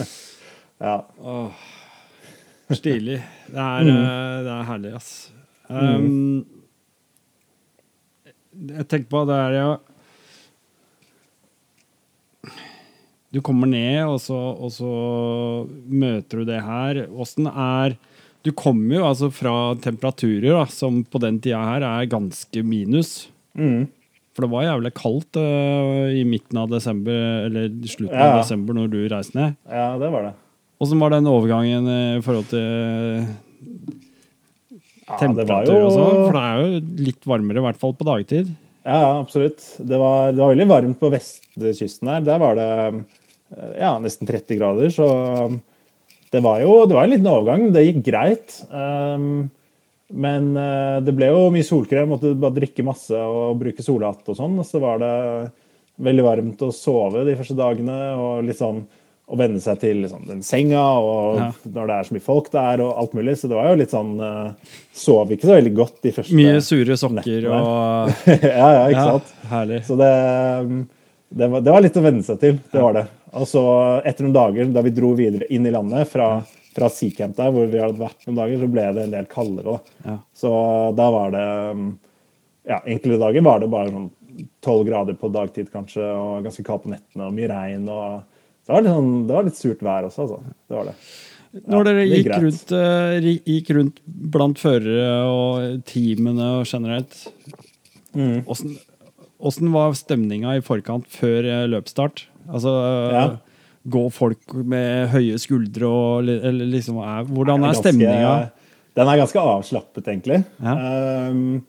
ja. 0.87 0.97
Åh, 1.23 1.61
stilig. 2.79 3.19
Det 3.49 3.59
er, 3.59 3.87
mm. 3.87 3.95
Eh, 3.95 4.37
det 4.45 4.51
er 4.53 4.67
herlig, 4.69 4.91
ass. 4.97 5.11
Um, 5.69 6.03
mm. 6.03 6.45
Jeg 8.73 8.85
tenker 8.91 9.09
på 9.09 9.23
det 9.25 9.37
er 9.39 9.53
ja 9.55 9.69
Du 13.33 13.39
kommer 13.41 13.65
ned, 13.71 14.03
og 14.05 14.19
så, 14.21 14.35
og 14.37 14.69
så 14.75 14.91
møter 15.89 16.43
du 16.43 16.51
det 16.51 16.59
her. 16.61 16.99
Åssen 17.09 17.47
er 17.49 17.95
Du 18.45 18.51
kommer 18.53 18.99
jo 18.99 19.07
altså 19.07 19.31
fra 19.33 19.73
temperaturer 19.81 20.51
da, 20.51 20.67
som 20.69 21.01
på 21.07 21.21
den 21.23 21.39
tida 21.41 21.63
her 21.63 21.87
er 21.87 22.11
ganske 22.11 22.61
minus. 22.67 23.31
Mm. 23.57 23.87
For 24.33 24.45
det 24.45 24.51
var 24.53 24.67
jævlig 24.67 24.91
kaldt 24.97 25.37
uh, 25.37 26.09
i 26.13 26.23
midten 26.25 26.57
av 26.61 26.69
desember, 26.69 27.17
eller 27.47 27.69
slutten 27.85 28.17
ja. 28.17 28.29
av 28.31 28.39
desember, 28.41 28.77
når 28.77 28.93
du 28.93 28.99
reiste 29.09 29.37
ned. 29.37 29.57
Ja, 29.69 29.91
det 30.01 30.09
var 30.13 30.27
det. 30.27 30.33
Åssen 30.83 30.99
var 30.99 31.13
den 31.13 31.29
overgangen 31.31 31.87
i 31.87 32.21
forhold 32.25 32.49
til 32.51 32.65
ja, 35.07 35.17
temperatur 35.21 35.77
jo... 35.77 35.87
og 35.87 35.95
sånn? 35.95 36.19
For 36.25 36.35
det 36.35 36.43
er 36.43 36.61
jo 36.61 37.03
litt 37.07 37.27
varmere, 37.29 37.61
i 37.61 37.65
hvert 37.67 37.81
fall 37.81 37.95
på 37.97 38.07
dagtid. 38.07 38.51
Ja, 38.83 39.19
absolutt. 39.21 39.63
Det 39.79 39.99
var, 39.99 40.33
det 40.33 40.41
var 40.41 40.51
veldig 40.51 40.69
varmt 40.69 40.99
på 40.99 41.11
vestkysten 41.13 42.11
her. 42.11 42.23
Der 42.27 42.41
var 42.41 42.59
det 42.59 42.69
eh, 42.75 43.75
ja, 43.79 43.95
nesten 44.03 44.27
30 44.27 44.59
grader, 44.59 44.91
så 44.91 45.07
det 46.33 46.41
var 46.43 46.63
jo 46.65 46.81
det 46.89 46.97
var 46.97 47.07
en 47.07 47.13
liten 47.13 47.31
overgang. 47.31 47.67
Det 47.71 47.85
gikk 47.85 48.01
greit. 48.09 48.57
Um, 48.73 49.45
men 50.13 50.51
det 51.01 51.13
ble 51.15 51.31
jo 51.31 51.45
mye 51.53 51.65
solkrem, 51.65 52.11
måtte 52.11 52.35
bare 52.37 52.59
drikke 52.59 52.83
masse 52.85 53.17
og 53.17 53.55
bruke 53.57 53.81
solhatt 53.81 54.27
og 54.29 54.37
sånn. 54.37 54.59
Så 54.67 54.81
var 54.83 54.99
det 55.01 55.13
veldig 56.03 56.25
varmt 56.25 56.61
å 56.65 56.73
sove 56.75 57.23
de 57.25 57.37
første 57.39 57.55
dagene 57.57 57.95
og 58.19 58.43
litt 58.45 58.59
sånn 58.59 58.83
å 59.23 59.37
venne 59.39 59.61
seg 59.63 59.79
til 59.79 60.01
liksom, 60.03 60.25
den 60.27 60.41
senga 60.45 60.81
og 60.99 61.37
ja. 61.39 61.45
når 61.77 61.89
det 61.89 61.95
er 61.95 62.07
så 62.07 62.15
mye 62.15 62.25
folk 62.25 62.49
der 62.53 62.83
og 62.83 62.97
alt 63.01 63.13
mulig. 63.17 63.37
Så 63.39 63.49
det 63.51 63.57
var 63.57 63.69
jo 63.71 63.77
litt 63.79 63.93
sånn 63.93 64.17
uh, 64.19 64.73
Sov 64.93 65.31
ikke 65.31 65.47
så 65.47 65.55
veldig 65.55 65.73
godt 65.77 66.01
de 66.03 66.11
første 66.13 66.37
Mye 66.37 66.57
sure 66.65 66.97
sokker 66.99 67.47
og 67.49 68.11
Ja, 68.27 68.67
ja, 68.67 68.83
ikke 68.89 68.97
ja, 68.99 69.05
sant. 69.13 69.31
Herlig. 69.51 69.79
Så 69.87 69.97
det, 69.99 70.09
det, 71.29 71.47
var, 71.47 71.63
det, 71.63 71.71
var, 71.71 71.85
litt 71.85 72.01
å 72.01 72.03
venne 72.03 72.25
seg 72.25 72.41
til. 72.43 72.59
Det 72.73 72.83
var 72.83 72.99
det. 72.99 73.05
Og 73.33 73.47
så 73.49 73.63
etter 74.03 74.27
noen 74.27 74.35
dager, 74.35 74.75
da 74.75 74.83
vi 74.85 74.93
dro 74.93 75.13
videre 75.17 75.47
inn 75.55 75.65
i 75.65 75.73
landet 75.73 76.11
fra 76.11 76.35
fra 76.73 76.89
Seacamp 76.89 77.35
der, 77.37 77.51
hvor 77.53 77.67
vi 77.69 77.77
hadde 77.77 78.01
vært 78.01 78.23
noen 78.25 78.39
dager, 78.39 78.61
så 78.63 78.67
ble 78.71 78.85
det 78.95 79.05
en 79.05 79.11
del 79.13 79.27
kaldere. 79.29 79.75
Ja. 80.07 80.15
Så 80.33 80.51
da 80.97 81.05
var 81.13 81.33
det 81.35 81.47
ja, 82.65 82.79
Enkelte 82.79 83.19
dager 83.21 83.45
var 83.45 83.61
det 83.61 83.69
bare 83.69 83.91
sånn 83.93 84.09
tolv 84.63 84.87
grader 84.87 85.17
på 85.19 85.29
dagtid 85.29 85.69
kanskje, 85.73 86.01
og 86.01 86.47
ganske 86.47 86.63
kaldt 86.65 86.87
på 86.87 86.93
nettene, 86.93 87.27
og 87.27 87.35
mye 87.35 87.49
regn. 87.51 87.89
og 87.91 88.32
det 88.63 88.71
var, 88.73 88.83
litt, 88.83 88.95
sånn, 88.95 89.13
det 89.27 89.37
var 89.37 89.47
litt 89.47 89.59
surt 89.59 89.85
vær 89.85 90.07
også, 90.07 90.25
altså. 90.25 90.55
Det 90.69 90.77
var 90.77 90.89
det. 90.89 90.97
Når 91.69 91.85
dere 91.85 92.05
gikk 92.07 92.29
rundt, 92.33 92.71
uh, 92.73 93.31
gikk 93.53 93.71
rundt, 93.77 94.03
blant 94.33 94.61
førere 94.61 95.09
og 95.29 95.81
teamene 95.89 96.49
og 96.59 96.69
generelt, 96.69 97.17
mm. 98.17 98.45
var 99.75 99.97
stemninga 99.99 100.57
i 100.57 100.63
forkant 100.65 101.09
før 101.13 101.45
eh, 101.45 101.65
løpsstart? 101.69 102.27
Altså, 102.49 102.77
ja 103.13 103.25
gå 103.83 104.03
folk 104.15 104.53
med 104.55 105.11
høye 105.11 105.37
skuldre 105.41 105.89
og 105.89 106.29
eller 106.31 106.69
liksom 106.71 106.99
er, 107.03 107.27
Hvordan 107.27 107.65
er 107.67 107.77
stemninga? 107.77 108.33
Den 108.93 109.09
er 109.09 109.19
ganske 109.23 109.41
avslappet, 109.41 110.05
egentlig. 110.07 110.43
Ja. 110.61 110.75
Um, 111.29 111.63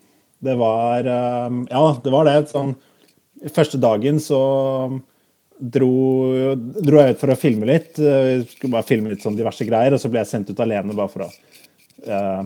det 0.44 0.58
var 0.60 1.08
um, 1.48 1.64
Ja, 1.70 1.84
det 2.04 2.12
var 2.12 2.28
det. 2.28 2.36
Sånn, 2.52 2.74
første 3.54 3.80
dagen 3.80 4.20
så 4.22 4.40
dro, 5.72 6.54
dro, 6.54 7.00
jeg 7.00 7.14
ut 7.14 7.22
for 7.22 7.32
å 7.32 7.38
filme 7.38 7.68
litt. 7.68 7.98
Jeg 8.00 8.44
skulle 8.50 8.74
bare 8.76 8.88
filme 8.88 9.12
litt 9.12 9.24
sånn 9.24 9.38
diverse 9.38 9.66
greier, 9.68 9.96
og 9.96 10.02
så 10.02 10.10
ble 10.12 10.22
jeg 10.22 10.30
sendt 10.30 10.52
ut 10.52 10.62
alene 10.64 10.96
bare 10.96 11.12
for 11.12 11.26
å 11.26 11.30
uh, 12.08 12.44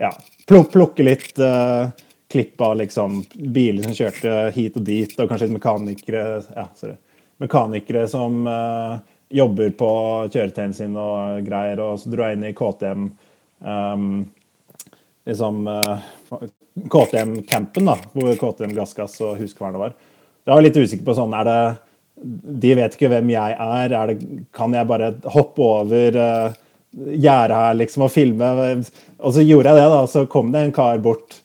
ja, 0.00 0.10
plukke 0.46 1.06
litt 1.06 1.40
uh, 1.42 1.90
klipp 2.30 2.62
av 2.62 2.76
liksom 2.78 3.22
biler 3.34 3.88
som 3.88 3.96
kjørte 3.96 4.36
hit 4.54 4.78
og 4.78 4.86
dit, 4.86 5.16
og 5.18 5.30
kanskje 5.30 5.48
litt 5.48 5.56
mekanikere 5.58 6.26
ja, 6.44 6.68
sorry, 6.78 6.94
mekanikere 7.42 8.06
som 8.10 8.44
uh, 8.46 9.00
jobber 9.34 9.74
på 9.78 9.90
kjøretøyene 10.30 10.76
sine 10.76 11.02
og 11.02 11.42
greier, 11.46 11.82
og 11.82 11.98
så 12.02 12.12
dro 12.12 12.26
jeg 12.26 12.38
inn 12.38 12.48
i 12.50 12.54
KTM 12.56 13.10
um, 13.66 14.08
liksom 15.26 15.66
KTM-campen, 16.90 17.90
da, 17.90 17.98
hvor 18.14 18.34
KTM 18.38 18.74
Gassgass 18.78 19.18
og 19.26 19.38
Huskvarna 19.42 19.80
var. 19.82 19.94
Jeg 20.46 20.54
var 20.54 20.64
litt 20.64 20.78
usikker 20.78 21.04
på 21.06 21.14
sånn 21.18 21.34
er 21.36 21.46
det, 21.46 21.60
De 22.20 22.72
vet 22.76 22.96
ikke 22.96 23.10
hvem 23.12 23.30
jeg 23.32 23.54
er. 23.56 23.92
er 23.96 24.10
det, 24.10 24.18
kan 24.56 24.74
jeg 24.76 24.88
bare 24.88 25.14
hoppe 25.24 25.62
over 25.64 26.18
uh, 26.20 26.58
gjerdet 26.92 27.56
her 27.56 27.78
liksom 27.78 28.04
og 28.06 28.12
filme? 28.12 28.50
Og 29.20 29.36
så 29.36 29.44
gjorde 29.46 29.72
jeg 29.72 29.80
det, 29.80 29.86
da. 29.94 30.02
Så 30.10 30.26
kom 30.30 30.52
det 30.52 30.66
en 30.66 30.74
kar 30.76 31.00
bort 31.04 31.40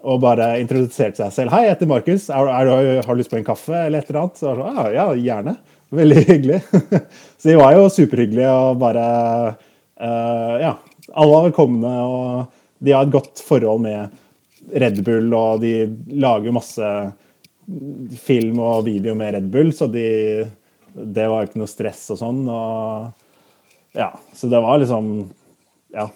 og 0.00 0.22
bare 0.22 0.54
introduserte 0.60 1.20
seg 1.20 1.32
selv. 1.34 1.52
'Hei, 1.52 1.64
jeg 1.66 1.74
heter 1.74 1.90
Markus. 1.90 2.28
Har, 2.32 3.04
du 3.06 3.18
lyst 3.18 3.32
på 3.32 3.36
en 3.40 3.44
kaffe?' 3.44 3.86
eller 3.86 4.00
et 4.00 4.10
eller 4.10 4.22
annet. 4.22 4.38
Så 4.38 4.48
jeg 4.48 4.56
så, 4.56 4.70
ah, 4.70 4.92
ja, 4.94 5.06
gjerne. 5.14 5.56
Veldig 5.90 6.22
hyggelig. 6.28 6.60
så 7.40 7.50
de 7.50 7.58
var 7.58 7.74
jo 7.74 7.90
superhyggelige 7.90 8.50
og 8.54 8.78
bare 8.80 9.04
uh, 10.00 10.54
Ja, 10.62 10.74
alle 11.10 11.34
var 11.34 11.46
velkomne, 11.48 11.94
og 12.06 12.46
de 12.78 12.94
har 12.94 13.06
et 13.06 13.12
godt 13.12 13.42
forhold 13.44 13.82
med 13.82 14.12
Red 14.70 15.02
Bull, 15.04 15.32
og 15.34 15.64
de 15.64 15.88
lager 16.14 16.54
masse 16.54 16.86
film 18.20 18.60
og 18.62 18.84
video 18.88 19.14
med 19.18 19.34
Red 19.36 19.48
Bull, 19.52 19.72
så 19.76 19.86
de, 19.90 20.06
det 20.94 21.26
var 21.30 21.46
ikke 21.46 21.60
noe 21.62 21.70
stress 21.70 22.06
og 22.14 22.20
sånn. 22.20 22.42
Og 22.50 23.96
ja, 23.98 24.12
så 24.36 24.50
det 24.50 24.62
var 24.62 24.82
liksom 24.82 25.30
Ja, 25.90 26.06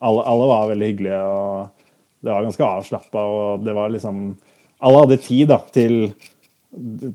alle, 0.00 0.22
alle 0.26 0.46
var 0.50 0.70
veldig 0.72 0.88
hyggelige. 0.90 1.20
og 1.22 1.68
det 2.20 2.32
var 2.32 2.44
ganske 2.44 2.66
avslappa, 2.66 3.22
og 3.22 3.64
det 3.64 3.74
var 3.76 3.92
liksom 3.92 4.36
Alle 4.80 5.02
hadde 5.04 5.20
tid 5.20 5.48
da, 5.52 5.60
til, 5.72 6.12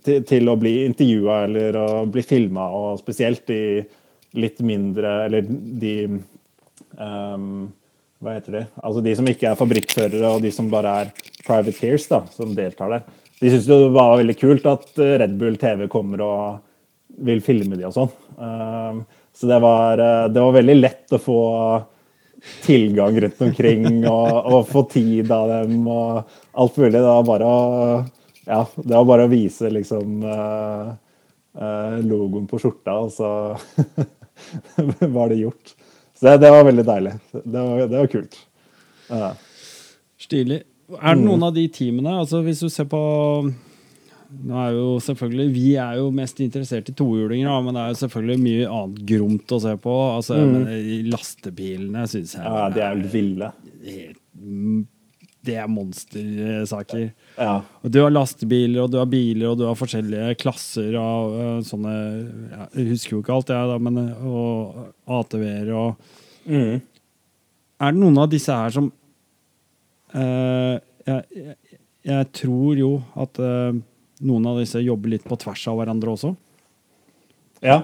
til, 0.05 0.23
til 0.27 0.49
å 0.49 0.57
bli 0.59 0.75
intervjua 0.85 1.43
eller 1.47 1.77
å 1.81 1.87
bli 2.09 2.23
filma, 2.25 2.67
og 2.69 2.99
spesielt 3.01 3.45
de 3.49 3.85
litt 4.35 4.59
mindre 4.65 5.25
Eller 5.25 5.45
de 5.47 5.95
um, 6.99 7.67
Hva 8.23 8.37
heter 8.37 8.59
de? 8.59 8.63
Altså 8.81 9.03
de 9.05 9.15
som 9.17 9.29
ikke 9.29 9.51
er 9.51 9.59
fabrikkførere, 9.59 10.31
og 10.31 10.41
de 10.43 10.51
som 10.53 10.71
bare 10.71 10.95
er 11.03 11.13
privateers, 11.45 12.07
da, 12.09 12.23
som 12.33 12.55
deltar 12.57 12.89
der. 12.89 13.03
De 13.45 13.51
syntes 13.51 13.67
det 13.69 13.89
var 13.93 14.15
veldig 14.17 14.33
kult 14.39 14.63
at 14.65 14.87
Red 14.97 15.35
Bull 15.37 15.57
TV 15.61 15.83
kommer 15.91 16.21
og 16.25 17.25
vil 17.27 17.43
filme 17.45 17.77
de 17.77 17.85
og 17.85 17.93
sånn. 17.93 18.09
Um, 18.39 19.03
så 19.35 19.49
det 19.51 19.59
var, 19.61 20.01
eh, 20.01 20.23
det 20.33 20.41
var 20.41 20.55
veldig 20.55 20.75
lett 20.79 21.13
å 21.13 21.19
få 21.21 21.39
tilgang 22.65 23.19
rundt 23.21 23.41
omkring 23.45 23.85
og, 24.09 24.33
og, 24.49 24.59
få 24.69 24.85
tid 24.89 25.29
av 25.33 25.49
dem 25.51 25.85
og 25.85 26.35
alt 26.57 26.81
mulig. 26.81 26.97
Det 26.97 27.05
var 27.05 27.29
bare 27.29 27.53
å, 27.53 27.95
ja, 28.49 28.59
det 28.81 28.91
var 28.95 29.07
bare 29.13 29.29
å 29.29 29.31
vise 29.31 29.69
liksom 29.73 30.25
uh, 30.25 30.93
logoen 32.01 32.49
på 32.49 32.59
skjorta, 32.65 32.97
og 32.97 33.13
så 33.13 33.29
var 35.17 35.29
det 35.29 35.43
gjort. 35.43 35.75
Så 36.17 36.31
det, 36.31 36.39
det 36.45 36.53
var 36.57 36.65
veldig 36.65 36.87
deilig. 36.89 37.17
Det 37.35 37.59
var, 37.59 37.83
det 37.91 37.99
var 37.99 38.13
kult. 38.17 38.39
Stilig. 40.25 40.63
Er 40.93 41.15
det 41.17 41.23
noen 41.25 41.45
av 41.47 41.55
de 41.55 41.65
teamene, 41.73 42.19
altså 42.21 42.43
hvis 42.45 42.61
du 42.61 42.69
ser 42.69 42.85
på 42.89 42.99
nå 44.45 44.57
er 44.59 44.73
jo 44.75 44.87
selvfølgelig, 45.03 45.53
Vi 45.53 45.67
er 45.79 45.99
jo 45.99 46.09
mest 46.13 46.39
interessert 46.43 46.89
i 46.89 46.95
tohjulinger, 46.97 47.61
men 47.63 47.77
det 47.77 47.83
er 47.83 47.93
jo 47.93 48.01
selvfølgelig 48.01 48.41
mye 48.41 48.65
annet 48.77 49.05
gromt 49.11 49.53
å 49.53 49.61
se 49.63 49.75
på. 49.81 49.93
Altså, 50.17 50.39
mm. 50.39 50.51
men 50.51 51.07
Lastebilene 51.13 52.03
syns 52.11 52.35
jeg 52.37 52.43
Ja, 52.43 52.65
de 52.73 52.83
er 52.83 52.99
jo 52.99 53.13
ville. 53.13 53.51
Det 55.45 55.55
er 55.61 55.69
monstersaker. 55.69 57.05
Ja. 57.37 57.55
Og 57.85 57.93
Du 57.93 58.01
har 58.01 58.13
lastebiler, 58.13 58.81
og 58.83 58.91
du 58.91 58.97
har 58.97 59.09
biler, 59.09 59.47
og 59.51 59.59
du 59.61 59.65
har 59.69 59.77
forskjellige 59.77 60.35
klasser 60.41 60.97
av 60.99 61.37
uh, 61.37 61.61
sånne 61.65 61.95
ja, 62.49 62.67
Jeg 62.73 62.89
husker 62.95 63.17
jo 63.17 63.23
ikke 63.23 63.37
alt, 63.37 63.53
jeg, 63.53 63.71
da, 63.71 63.77
men 63.77 64.01
og 64.25 64.81
ATV-er 65.21 65.73
og 65.77 66.11
mm. 66.49 66.75
Er 67.75 67.91
det 67.91 67.99
noen 67.99 68.21
av 68.23 68.29
disse 68.31 68.55
her 68.55 68.71
som 68.73 68.87
jeg, 70.15 71.21
jeg, 71.35 71.55
jeg, 72.07 72.27
tror 72.39 72.79
jo 72.79 72.91
at 73.19 73.41
noen 73.41 74.47
av 74.47 74.61
disse 74.61 74.79
jobber 74.83 75.15
litt 75.15 75.25
på 75.27 75.37
tvers 75.41 75.67
av 75.71 75.81
hverandre 75.81 76.13
også? 76.15 76.31
Ja. 77.65 77.81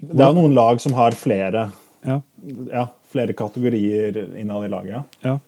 Det 0.00 0.24
er 0.24 0.36
noen 0.36 0.54
lag 0.56 0.80
som 0.82 0.96
har 0.98 1.16
flere, 1.16 1.68
ja. 2.04 2.20
Ja, 2.68 2.88
flere 3.12 3.36
kategorier 3.36 4.18
innad 4.36 4.66
i 4.66 4.72
laget. 4.72 5.18
Ja. 5.24 5.38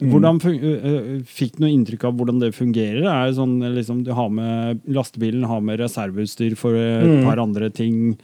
Hvordan 0.00 0.38
Fikk 0.40 1.58
du 1.58 1.64
noe 1.64 1.72
inntrykk 1.74 2.06
av 2.08 2.14
hvordan 2.16 2.40
det 2.40 2.54
fungerer? 2.56 3.04
Er 3.04 3.28
det 3.28 3.36
sånn 3.36 3.58
liksom, 3.76 4.00
du 4.06 4.14
har 4.16 4.30
med 4.32 4.80
Lastebilen 4.88 5.44
har 5.48 5.60
med 5.64 5.82
reserveutstyr 5.82 6.56
for 6.58 6.76
et 6.78 7.04
mm. 7.04 7.26
par 7.26 7.42
andre 7.42 7.68
ting? 7.74 8.16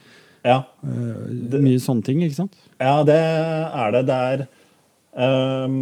Ja. 0.47 0.63
Mye 0.83 1.83
sånne 1.83 2.07
ting, 2.07 2.23
ikke 2.25 2.39
sant? 2.39 2.57
Ja, 2.81 3.03
det 3.07 3.19
er 3.19 3.93
det. 3.93 4.03
Det 4.09 4.17
er 4.17 4.47
um, 5.67 5.77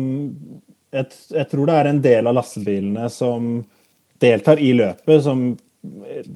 jeg, 0.95 1.11
jeg, 1.35 1.49
tror 1.51 1.69
det 1.69 1.77
er 1.79 1.91
en 1.91 2.03
del 2.05 2.31
av 2.31 2.37
lastebilene 2.39 3.09
som 3.13 3.57
deltar 4.23 4.61
i 4.63 4.73
løpet, 4.77 5.23
som 5.27 5.47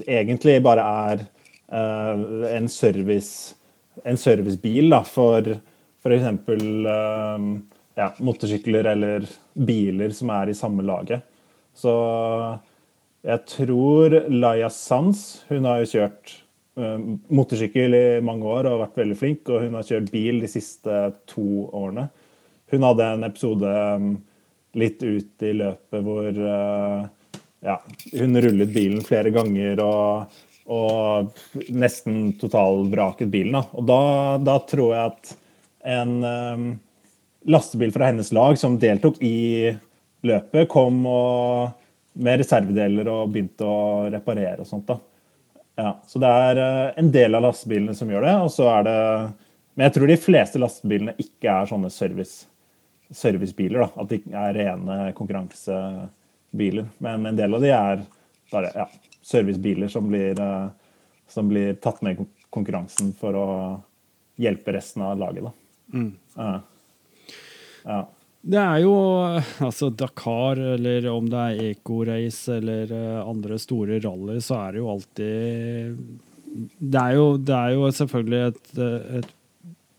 egentlig 0.06 0.58
bare 0.64 0.84
er 0.84 1.24
uh, 1.72 2.46
en, 2.50 2.68
service, 2.68 3.54
en 4.04 4.18
servicebil 4.20 4.90
da, 4.92 5.02
for 5.06 5.46
f.eks. 5.48 6.26
Uh, 6.48 6.90
eh, 6.92 7.46
ja, 7.98 8.12
motorsykler 8.22 8.86
eller 8.92 9.26
biler 9.58 10.12
som 10.14 10.30
er 10.34 10.52
i 10.52 10.58
samme 10.58 10.84
laget. 10.86 11.24
Så 11.74 11.94
jeg 13.26 13.42
tror 13.50 14.14
Laia 14.30 14.68
Sands 14.70 15.42
Hun 15.48 15.66
har 15.66 15.82
jo 15.82 15.90
kjørt 15.90 16.32
uh, 16.78 16.98
motorsykkel 17.34 17.96
i 17.98 18.06
mange 18.24 18.46
år 18.46 18.70
og 18.70 18.82
vært 18.84 19.02
veldig 19.02 19.18
flink, 19.18 19.50
og 19.50 19.66
hun 19.66 19.78
har 19.78 19.86
kjørt 19.86 20.12
bil 20.14 20.42
de 20.44 20.50
siste 20.50 21.02
to 21.30 21.68
årene. 21.72 22.08
Hun 22.68 22.84
hadde 22.84 23.12
en 23.14 23.24
episode 23.24 23.68
um, 23.96 24.10
litt 24.76 25.02
ut 25.02 25.46
i 25.46 25.54
løpet 25.56 26.04
hvor 26.04 26.28
uh, 26.28 27.06
ja, 27.64 27.82
hun 28.12 28.40
rullet 28.40 28.68
bilen 28.74 29.02
flere 29.04 29.32
ganger 29.34 29.80
og, 29.82 30.36
og 30.68 31.72
nesten 31.74 32.32
totalvraket 32.40 33.30
bilen. 33.32 33.56
Da. 33.58 33.64
Og 33.72 33.88
da, 33.88 34.02
da, 34.44 34.58
tror 34.68 34.94
jeg 34.94 35.12
at 35.12 35.34
en 35.98 36.14
um, 36.22 36.68
lastebil 37.48 37.92
fra 37.94 38.10
hennes 38.10 38.30
lag 38.36 38.58
som 38.60 38.78
deltok 38.80 39.20
i 39.24 39.72
løpet, 40.26 40.68
kom 40.70 41.04
og, 41.08 41.84
med 42.18 42.42
reservedeler 42.42 43.10
og 43.12 43.32
begynte 43.32 43.66
å 43.66 44.08
reparere 44.12 44.64
og 44.64 44.70
sånt. 44.70 44.88
da. 44.90 44.98
Ja, 45.78 45.92
så 46.10 46.18
det 46.22 46.30
er 46.50 46.62
uh, 46.62 46.86
en 46.98 47.10
del 47.14 47.38
av 47.38 47.46
lastebilene 47.46 47.94
som 47.94 48.10
gjør 48.10 48.26
det, 48.26 48.38
og 48.44 48.50
så 48.54 48.70
er 48.78 48.88
det 48.88 49.00
Men 49.78 49.86
jeg 49.86 49.94
tror 49.94 50.10
de 50.10 50.14
fleste 50.18 50.58
lastebilene 50.58 51.12
ikke 51.22 51.52
er 51.52 51.68
sånne 51.70 51.90
service, 51.94 52.48
servicebiler. 53.10 53.78
da, 53.78 53.90
At 54.02 54.10
de 54.12 54.20
er 54.32 54.54
rene 54.56 54.98
konkurransebiler. 55.16 56.88
Men 56.98 57.26
en 57.26 57.38
del 57.38 57.54
av 57.54 57.64
de 57.64 57.72
er 57.74 58.04
bare 58.52 58.72
ja, 58.74 58.88
servicebiler 59.22 59.88
som 59.92 60.08
blir, 60.08 60.40
uh, 60.40 60.68
som 61.28 61.48
blir 61.48 61.74
tatt 61.82 62.02
med 62.02 62.18
i 62.18 62.28
konkurransen 62.50 63.12
for 63.18 63.36
å 63.36 63.48
hjelpe 64.40 64.72
resten 64.76 65.04
av 65.04 65.18
laget. 65.18 65.50
Mm. 65.92 66.12
Ja. 66.36 66.52
ja. 67.84 68.00
Det 68.48 68.60
er 68.62 68.78
jo 68.84 68.94
altså 69.66 69.90
Dakar, 69.90 70.60
eller 70.76 71.08
om 71.10 71.26
det 71.28 71.44
er 71.44 71.64
Eco-race 71.72 72.58
eller 72.60 72.92
uh, 72.94 73.28
andre 73.28 73.58
store 73.60 73.98
rally, 74.04 74.38
så 74.44 74.62
er 74.62 74.76
det 74.76 74.84
jo 74.84 74.92
alltid 74.94 75.98
Det 76.78 77.00
er 77.02 77.16
jo, 77.18 77.26
det 77.36 77.56
er 77.56 77.74
jo 77.74 77.90
selvfølgelig 77.92 78.40
et, 78.52 78.70
et 79.18 79.34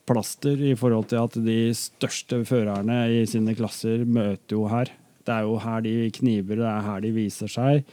plaster 0.09 0.61
i 0.71 0.75
forhold 0.77 1.11
til 1.11 1.21
at 1.21 1.37
de 1.45 1.59
største 1.77 2.41
førerne 2.49 3.03
i 3.13 3.25
sine 3.29 3.53
klasser 3.57 4.01
møter 4.05 4.57
jo 4.57 4.65
her. 4.71 4.89
Det 5.25 5.35
er 5.35 5.45
jo 5.45 5.59
her 5.61 5.83
de 5.85 5.93
kniver, 6.15 6.57
det 6.57 6.69
er 6.69 6.87
her 6.87 7.03
de 7.05 7.13
viser 7.13 7.51
seg. 7.51 7.85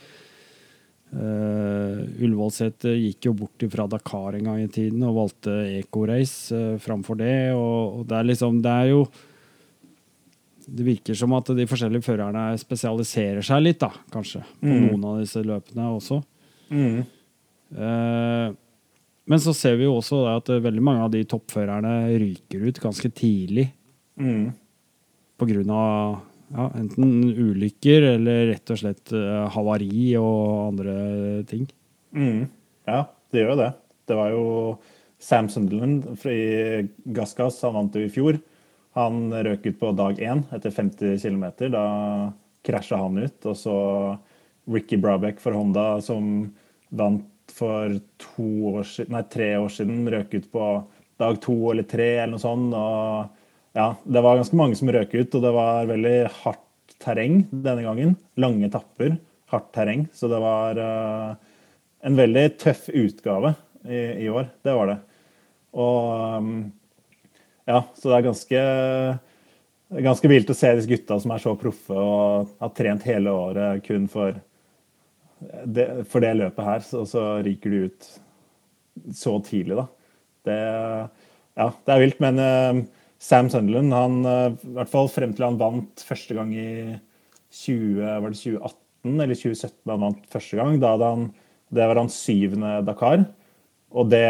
Uh, 1.07 2.03
Ullevålseter 2.19 2.97
gikk 2.99 3.29
jo 3.29 3.37
bort 3.39 3.63
fra 3.71 3.87
Dakar 3.89 4.35
en 4.37 4.49
gang 4.49 4.65
i 4.65 4.73
tiden 4.73 5.05
og 5.07 5.15
valgte 5.21 5.55
Eco-race 5.79 6.51
uh, 6.57 6.81
framfor 6.83 7.21
det. 7.21 7.55
Og, 7.55 8.01
og, 8.01 8.03
det 8.11 8.19
er 8.19 8.27
liksom 8.27 8.59
Det 8.65 8.73
er 8.73 8.91
jo 8.91 9.05
Det 10.67 10.89
virker 10.89 11.15
som 11.15 11.37
at 11.39 11.53
de 11.55 11.69
forskjellige 11.71 12.09
førerne 12.09 12.49
spesialiserer 12.59 13.47
seg 13.47 13.63
litt, 13.63 13.79
da, 13.85 13.93
kanskje, 14.13 14.43
på 14.59 14.67
mm. 14.67 14.87
noen 14.89 15.07
av 15.07 15.21
disse 15.23 15.45
løpene 15.47 15.93
også. 15.95 16.19
Mm. 16.75 17.05
Uh, 17.71 18.51
men 19.27 19.43
så 19.43 19.55
ser 19.57 19.77
vi 19.81 19.89
jo 19.89 19.97
også 19.99 20.23
at 20.31 20.51
veldig 20.51 20.83
mange 20.85 21.03
av 21.07 21.13
de 21.13 21.25
toppførerne 21.27 21.95
ryker 22.23 22.69
ut 22.69 22.81
ganske 22.83 23.11
tidlig. 23.11 23.69
Mm. 24.23 24.53
På 25.37 25.49
grunn 25.51 25.73
av 25.75 26.21
ja, 26.55 26.69
enten 26.79 27.33
ulykker 27.35 28.07
eller 28.15 28.47
rett 28.53 28.71
og 28.71 28.79
slett 28.81 29.15
uh, 29.15 29.49
havari 29.53 30.15
og 30.21 30.69
andre 30.69 30.97
ting. 31.51 31.67
Mm. 32.15 32.47
Ja, 32.87 33.03
det 33.35 33.43
gjør 33.43 33.55
jo 33.57 33.61
det. 33.65 33.73
Det 34.07 34.19
var 34.19 34.31
jo 34.31 34.47
Sam 35.19 35.49
Sunderland 35.51 36.07
i 36.31 36.87
Gassgass, 37.17 37.59
han 37.67 37.75
vant 37.75 37.99
jo 37.99 38.07
i 38.07 38.13
fjor. 38.13 38.39
Han 38.97 39.29
røk 39.35 39.67
ut 39.67 39.81
på 39.81 39.91
dag 39.99 40.21
én 40.23 40.45
etter 40.55 40.73
50 40.73 41.19
km. 41.21 41.47
Da 41.75 41.87
krasja 42.65 43.01
han 43.03 43.19
ut. 43.19 43.39
Og 43.45 43.57
så 43.59 43.77
Ricky 44.71 44.97
Brabeck 44.97 45.43
for 45.43 45.57
Honda, 45.57 45.99
som 46.05 46.55
vant 46.89 47.27
for 47.55 47.99
år 48.43 48.87
nei, 49.13 49.23
tre 49.33 49.51
år 49.59 49.73
siden, 49.73 50.07
røk 50.13 50.35
ut 50.35 50.47
på 50.53 50.69
dag 51.21 51.41
to 51.41 51.57
eller 51.73 51.87
tre 51.89 52.09
eller 52.19 52.35
noe 52.35 52.43
sånt. 52.43 52.75
og 52.77 53.77
ja, 53.77 53.91
det 54.05 54.23
var 54.25 54.39
ganske 54.39 54.57
mange 54.57 54.77
som 54.79 54.91
røk 54.93 55.15
ut, 55.15 55.35
og 55.37 55.43
det 55.45 55.53
var 55.53 55.91
veldig 55.91 56.17
hardt 56.43 56.97
terreng 57.03 57.43
denne 57.51 57.85
gangen. 57.85 58.15
Lange 58.41 58.71
tapper, 58.73 59.19
hardt 59.53 59.69
terreng. 59.77 60.07
Så 60.17 60.31
det 60.33 60.41
var 60.41 60.81
uh, 60.81 61.37
en 62.01 62.17
veldig 62.17 62.47
tøff 62.63 62.89
utgave 62.89 63.53
i, 63.85 64.25
i, 64.25 64.31
år. 64.33 64.49
Det 64.65 64.77
var 64.79 64.93
det. 64.93 64.97
Og 65.77 66.41
um, 66.41 66.53
ja, 67.69 67.83
så 67.99 68.09
det 68.09 68.17
er 68.17 68.29
ganske 68.31 68.67
ganske 69.87 70.29
vilt 70.31 70.51
å 70.51 70.57
se 70.57 70.73
disse 70.75 70.91
gutta 70.91 71.19
som 71.23 71.33
er 71.35 71.43
så 71.43 71.53
proffe 71.59 71.95
og 71.95 72.57
har 72.59 72.73
trent 72.75 73.05
hele 73.07 73.31
året 73.31 73.85
kun 73.87 74.09
for 74.11 74.35
det, 75.39 75.87
for 76.11 76.25
det 76.25 76.35
løpet 76.39 76.69
her, 76.69 76.85
så, 76.85 77.05
så 77.09 77.25
ryker 77.45 77.73
du 77.73 77.89
ut 77.89 78.09
så 79.17 79.37
tidlig, 79.45 79.77
da. 79.77 79.87
Det, 80.47 80.61
ja, 81.59 81.67
det 81.69 81.93
er 81.93 82.03
vilt, 82.03 82.23
men 82.23 82.41
uh, 82.41 82.81
Sam 83.23 83.51
Sunderland, 83.53 83.93
han, 83.93 84.19
uh, 84.25 84.69
hvert 84.79 84.93
fall 84.93 85.11
frem 85.13 85.35
til 85.37 85.49
han 85.49 85.59
vant 85.61 86.05
første 86.07 86.37
gang 86.37 86.53
i 86.57 86.71
20, 87.53 88.01
var 88.23 88.33
det 88.33 88.41
2018 88.41 89.23
eller 89.23 89.39
2017 89.39 89.93
han 89.93 90.05
vant 90.07 90.29
første 90.33 90.59
gang. 90.59 90.79
Da 90.83 90.95
han, 91.03 91.29
det 91.75 91.89
var 91.89 92.01
hans 92.01 92.19
syvende 92.27 92.79
Dakar. 92.87 93.27
Og 93.97 94.11
det, 94.11 94.27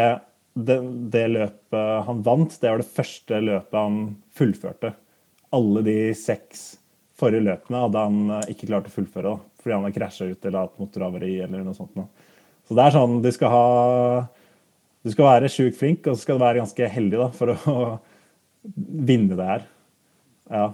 det, 0.53 0.79
det, 1.13 1.25
løpet 1.33 2.07
han 2.07 2.23
vant, 2.25 2.59
det 2.61 2.71
var 2.71 2.83
det 2.83 2.95
første 2.99 3.41
løpet 3.43 3.79
han 3.79 4.01
fullførte. 4.37 4.93
Alle 5.55 5.83
de 5.85 5.97
seks 6.17 6.69
forrige 7.17 7.45
løpene 7.47 7.83
hadde 7.85 8.03
han 8.03 8.33
eh, 8.37 8.49
ikke 8.53 8.69
klart 8.69 8.89
å 8.89 8.93
fullføre 8.93 9.33
da, 9.33 9.37
fordi 9.61 9.75
han 9.75 9.85
har 9.87 9.95
krasja 9.95 10.29
ut 10.29 10.45
eller 10.45 10.65
hatt 10.65 10.81
motorhavari 10.81 11.35
eller 11.45 11.63
noe 11.65 11.77
sånt. 11.77 11.95
Så 12.67 12.77
det 12.77 12.83
er 12.83 12.95
sånn 12.95 13.21
du 13.23 13.29
skal 13.33 13.53
ha 13.53 13.67
Du 15.05 15.11
skal 15.13 15.27
være 15.29 15.51
sjukt 15.51 15.77
flink, 15.79 16.07
og 16.07 16.17
så 16.17 16.25
skal 16.25 16.35
du 16.35 16.43
være 16.43 16.59
ganske 16.59 16.87
heldig 16.91 17.19
da, 17.21 17.27
for 17.31 17.53
å 17.53 17.75
vinne 19.09 19.37
det 19.37 19.45
her. 19.47 19.67
Ja. 20.51 20.65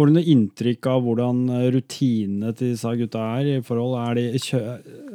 Får 0.00 0.08
du 0.08 0.14
noe 0.16 0.32
inntrykk 0.32 0.86
av 0.88 1.02
hvordan 1.04 1.40
rutinene 1.74 2.54
til 2.56 2.70
disse 2.70 2.88
gutta 2.96 3.20
er? 3.36 3.48
i 3.58 3.60
forhold? 3.60 3.98
Er 4.00 4.16
de, 4.16 4.38
kjø, 4.40 4.60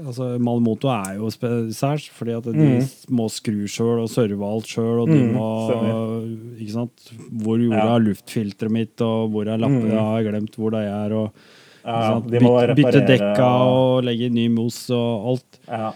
altså 0.04 0.28
Malmoto 0.38 0.92
er 0.94 1.16
jo 1.18 1.32
særs, 1.74 2.04
fordi 2.14 2.36
at 2.38 2.46
de 2.54 2.68
mm. 2.68 2.92
må 3.18 3.26
skru 3.34 3.64
sjøl 3.66 4.04
og 4.04 4.12
serve 4.14 4.46
alt 4.46 4.70
sjøl. 4.70 5.00
Og 5.02 5.10
de 5.10 5.24
mm, 5.26 6.60
ikke 6.60 6.76
sant? 6.76 7.10
Hvor 7.42 7.58
gjorde 7.58 7.80
jeg 7.82 8.04
luftfilteret 8.12 8.76
mitt, 8.76 8.94
og 9.02 9.32
hvor 9.34 9.50
er 9.50 9.58
lappene? 9.64 9.88
Mm. 9.88 9.96
Jeg 9.96 10.04
har 10.12 10.28
glemt 10.28 10.60
hvor 10.62 10.76
de 10.76 10.82
er. 10.86 11.16
og 11.18 11.56
ja, 11.82 12.04
Bytte, 12.36 12.76
bytte 12.78 13.02
dekka 13.08 13.48
og 13.72 14.06
legge 14.06 14.30
ny 14.38 14.46
mos 14.54 14.78
og 14.94 15.32
alt. 15.32 15.60
Ja. 15.66 15.90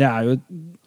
Det 0.00 0.06
er 0.08 0.30
jo 0.30 0.38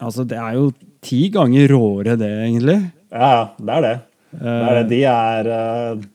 altså 0.01 0.25
det 0.25 0.39
er 0.41 0.57
jo 0.57 0.71
ti 1.05 1.21
ganger 1.33 1.69
råere, 1.75 2.17
det, 2.17 2.31
egentlig. 2.47 2.79
Ja, 3.13 3.53
det 3.61 3.77
er 3.77 3.85
det. 3.85 3.93
det, 4.41 4.57
er 4.57 4.75
det. 4.79 4.83
De 4.89 5.03
er 5.11 5.51
uh, 5.53 6.09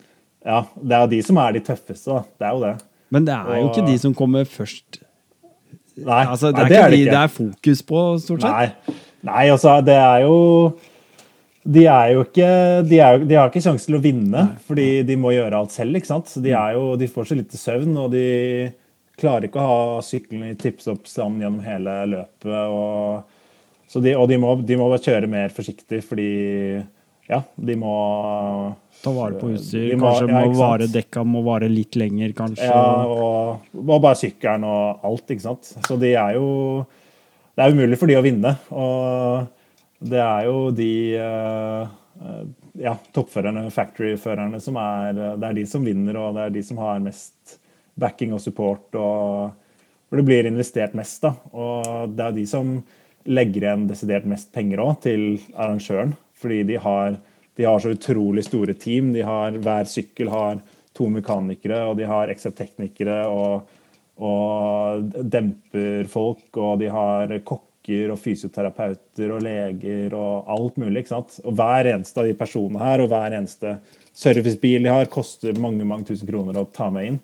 ja, 0.46 0.60
det 0.78 0.94
er 0.94 1.04
jo 1.04 1.10
de 1.10 1.22
som 1.26 1.40
er 1.42 1.56
de 1.56 1.62
tøffeste, 1.66 2.06
da. 2.12 2.22
Det 2.38 2.46
er 2.46 2.54
jo 2.54 2.62
det. 2.62 2.74
Men 3.14 3.26
det 3.26 3.34
er 3.34 3.50
og... 3.50 3.58
jo 3.58 3.70
ikke 3.70 3.86
de 3.86 3.98
som 4.02 4.14
kommer 4.16 4.46
først. 4.50 5.00
Nei, 5.96 6.22
altså, 6.22 6.52
det, 6.52 6.60
er 6.60 6.66
nei, 6.66 6.68
det, 6.70 6.78
er 6.78 6.92
det, 6.92 6.98
de, 6.98 7.08
det 7.08 7.22
er 7.22 7.32
fokus 7.32 7.82
på, 7.88 8.02
stort 8.22 8.44
sett. 8.44 8.52
Nei, 8.52 8.98
nei 9.26 9.46
altså, 9.54 9.78
det 9.84 9.96
er 9.96 10.26
jo 10.26 10.36
de 11.66 11.82
er 11.90 12.12
jo 12.14 12.22
ikke 12.22 12.48
De, 12.86 12.98
er, 13.02 13.22
de 13.26 13.38
har 13.38 13.50
ikke 13.50 13.64
sjanse 13.64 13.88
til 13.88 13.98
å 13.98 14.02
vinne, 14.02 14.42
nei. 14.52 14.64
fordi 14.68 14.88
de 15.08 15.16
må 15.18 15.32
gjøre 15.34 15.58
alt 15.58 15.74
selv. 15.74 15.98
ikke 15.98 16.12
sant? 16.12 16.30
De, 16.42 16.52
er 16.54 16.76
jo, 16.76 16.92
de 17.00 17.08
får 17.10 17.30
så 17.30 17.38
lite 17.38 17.58
søvn, 17.60 17.96
og 18.04 18.12
de 18.14 18.26
klarer 19.18 19.48
ikke 19.48 19.62
å 19.62 19.70
ha 19.70 20.04
sykkelen 20.04 20.52
i 20.52 20.58
tips 20.60 20.90
opp 20.92 21.08
stand 21.10 21.42
gjennom 21.42 21.64
hele 21.64 21.96
løpet. 22.12 22.52
Og, 22.52 23.64
så 23.90 24.02
de, 24.04 24.14
og 24.18 24.28
de 24.30 24.38
må, 24.42 24.52
de 24.68 24.78
må 24.78 24.90
kjøre 24.94 25.30
mer 25.30 25.54
forsiktig, 25.56 26.02
fordi 26.06 26.30
ja, 27.26 27.42
de 27.56 27.78
må 27.80 27.96
Ta 29.02 29.12
vare 29.14 29.38
på 29.40 29.52
utstyr. 29.54 29.92
Må, 29.96 30.10
kanskje 30.10 30.30
ja, 30.32 30.44
må 30.46 30.58
vare 30.58 30.88
dekka 30.90 31.24
må 31.26 31.42
vare 31.46 31.68
litt 31.70 31.98
lenger, 31.98 32.32
kanskje. 32.36 32.68
Ja, 32.68 33.04
og, 33.06 33.66
og 33.82 33.92
bare 33.94 34.18
sykkelen 34.18 34.66
og 34.66 35.04
alt, 35.06 35.26
ikke 35.30 35.46
sant. 35.46 35.74
Så 35.86 35.98
de 36.00 36.14
er 36.14 36.38
jo 36.38 36.48
Det 37.56 37.64
er 37.64 37.76
umulig 37.76 37.98
for 38.00 38.10
de 38.10 38.18
å 38.18 38.24
vinne. 38.24 38.56
Og 38.76 39.46
det 40.06 40.20
er 40.20 40.48
jo 40.48 40.56
de 40.76 40.90
uh, 41.16 42.42
ja, 42.80 42.96
toppførerne, 43.16 43.68
factory-førerne, 43.72 44.60
som 44.60 44.76
er 44.80 45.14
Det 45.36 45.50
er 45.50 45.60
de 45.60 45.68
som 45.70 45.86
vinner, 45.86 46.18
og 46.20 46.34
det 46.36 46.48
er 46.48 46.58
de 46.58 46.64
som 46.66 46.82
har 46.84 47.00
mest 47.04 47.60
backing 47.96 48.34
og 48.36 48.42
support. 48.44 48.88
og 48.94 49.54
hvor 50.08 50.20
det 50.20 50.26
blir 50.26 50.46
investert 50.46 50.94
mest. 50.94 51.22
da, 51.22 51.34
Og 51.52 52.14
det 52.14 52.24
er 52.24 52.36
de 52.36 52.46
som 52.46 52.76
legger 53.26 53.64
igjen 53.64 53.88
desidert 53.90 54.26
mest 54.28 54.52
penger 54.54 54.82
òg 54.84 55.00
til 55.02 55.40
arrangøren. 55.54 56.14
Fordi 56.36 56.62
de 56.68 56.78
har 56.78 57.16
de 57.56 57.64
har 57.64 57.80
så 57.80 57.94
utrolig 57.94 58.44
store 58.44 58.74
team. 58.76 59.12
De 59.14 59.24
har, 59.24 59.56
hver 59.64 59.88
sykkel 59.88 60.30
har 60.32 60.60
to 60.96 61.08
mekanikere, 61.12 61.82
og 61.88 61.96
de 61.98 62.08
har 62.08 62.32
XF-teknikere 62.32 63.22
og, 63.28 63.68
og 64.20 65.06
demperfolk, 65.36 66.48
og 66.56 66.80
de 66.82 66.90
har 66.92 67.32
kokker 67.46 68.10
og 68.12 68.18
fysioterapeuter 68.18 69.30
og 69.30 69.44
leger 69.44 70.14
og 70.18 70.50
alt 70.52 70.80
mulig. 70.82 71.04
ikke 71.04 71.14
sant? 71.14 71.38
Og 71.44 71.56
hver 71.56 71.92
eneste 71.92 72.20
av 72.20 72.28
de 72.28 72.36
personene 72.38 72.82
her 72.82 73.04
og 73.04 73.12
hver 73.12 73.38
eneste 73.38 73.76
servicebil 74.16 74.84
de 74.84 74.92
har, 74.92 75.08
koster 75.12 75.56
mange 75.60 75.86
mange 75.86 76.08
tusen 76.08 76.28
kroner 76.28 76.60
å 76.60 76.68
ta 76.72 76.90
med 76.92 77.12
inn. 77.12 77.18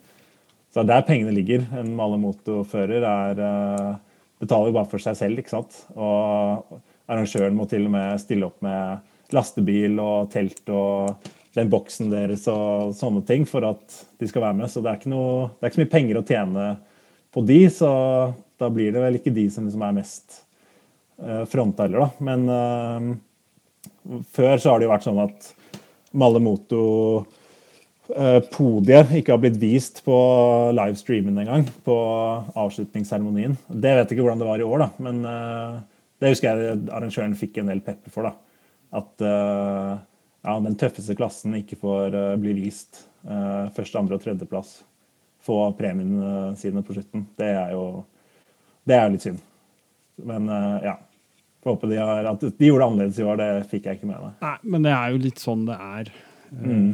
Så 0.73 0.81
er 0.81 0.89
der 0.89 1.05
pengene 1.05 1.35
ligger. 1.37 1.65
En 1.77 1.93
Malemoto-fører 1.99 3.05
er 3.05 3.41
uh, 3.43 3.97
betaler 4.41 4.73
bare 4.73 4.89
for 4.89 5.03
seg 5.03 5.19
selv, 5.19 5.41
ikke 5.43 5.53
sant. 5.53 5.83
Og 5.93 6.79
arrangøren 7.11 7.57
må 7.57 7.67
til 7.69 7.89
og 7.89 7.93
med 7.93 8.23
stille 8.23 8.49
opp 8.49 8.63
med 8.65 9.03
lastebil 9.37 9.99
og 10.03 10.31
telt 10.33 10.69
og 10.73 11.31
den 11.57 11.71
boksen 11.73 12.13
deres 12.13 12.47
og 12.51 12.95
sånne 12.97 13.23
ting 13.29 13.45
for 13.49 13.65
at 13.69 13.99
de 14.21 14.29
skal 14.29 14.47
være 14.47 14.59
med. 14.63 14.71
Så 14.73 14.81
det 14.81 14.93
er 14.93 15.01
ikke, 15.01 15.13
noe, 15.13 15.51
det 15.59 15.67
er 15.67 15.73
ikke 15.73 15.81
så 15.81 15.85
mye 15.85 15.95
penger 15.97 16.21
å 16.21 16.25
tjene 16.29 16.71
på 17.33 17.45
de, 17.49 17.61
så 17.73 17.91
da 18.61 18.71
blir 18.73 18.95
det 18.95 19.03
vel 19.03 19.19
ikke 19.19 19.35
de 19.35 19.47
som 19.53 19.67
liksom 19.67 19.85
er 19.85 19.99
mest 19.99 20.41
uh, 21.25 21.45
fronta 21.51 21.87
heller, 21.87 22.07
da. 22.07 22.25
Men 22.25 22.49
uh, 22.49 24.25
før 24.37 24.57
så 24.61 24.73
har 24.73 24.81
det 24.81 24.89
jo 24.89 24.93
vært 24.93 25.07
sånn 25.09 25.23
at 25.23 25.49
Malemoto 26.21 26.83
uh, 28.13 28.41
podiet 28.53 29.15
ikke 29.17 29.35
har 29.35 29.41
blitt 29.43 29.59
vist 29.61 30.03
på 30.07 30.19
livestreamen 30.77 31.41
engang, 31.45 31.67
på 31.85 31.97
avslutningsseremonien. 32.53 33.57
Det 33.69 33.97
vet 33.97 34.05
jeg 34.07 34.17
ikke 34.17 34.29
hvordan 34.29 34.45
det 34.45 34.51
var 34.53 34.63
i 34.63 34.69
år, 34.69 34.87
da, 34.87 34.91
men 35.09 35.25
det 36.23 36.33
husker 36.33 36.53
jeg 36.53 36.81
arrangøren 36.93 37.37
fikk 37.37 37.61
en 37.61 37.73
del 37.73 37.85
pepper 37.85 38.13
for. 38.13 38.29
da 38.29 38.52
at 38.93 39.25
uh, 39.25 40.01
ja, 40.43 40.57
den 40.65 40.77
tøffeste 40.81 41.17
klassen 41.19 41.57
ikke 41.59 41.79
får 41.81 42.17
uh, 42.17 42.33
bli 42.41 42.55
vist. 42.61 43.07
Uh, 43.25 43.71
første, 43.77 43.99
andre 44.01 44.19
og 44.19 44.25
tredjeplass. 44.25 44.81
Få 45.43 45.65
premiene 45.79 46.53
sine 46.61 46.85
på 46.87 46.97
slutten. 46.97 47.25
Det 47.39 47.49
er 47.51 47.73
jo 47.75 47.87
det 48.87 48.99
er 48.99 49.11
litt 49.15 49.25
synd. 49.25 49.41
Men 50.27 50.47
ja. 50.83 50.97
Får 51.63 51.77
håpe 51.77 51.89
de 51.91 51.99
har, 51.99 52.27
at 52.27 52.43
de 52.43 52.67
gjorde 52.67 52.83
det 52.83 52.87
annerledes 52.89 53.19
i 53.19 53.27
år. 53.27 53.39
Det 53.39 53.49
fikk 53.71 53.85
jeg 53.87 53.99
ikke 53.99 54.09
med 54.11 54.19
meg. 54.19 54.33
Nei, 54.43 54.55
men 54.75 54.87
det 54.87 54.93
er 54.95 55.13
jo 55.15 55.21
litt 55.23 55.43
sånn 55.43 55.65
det 55.69 55.77
er. 55.79 56.11
Mm. 56.51 56.87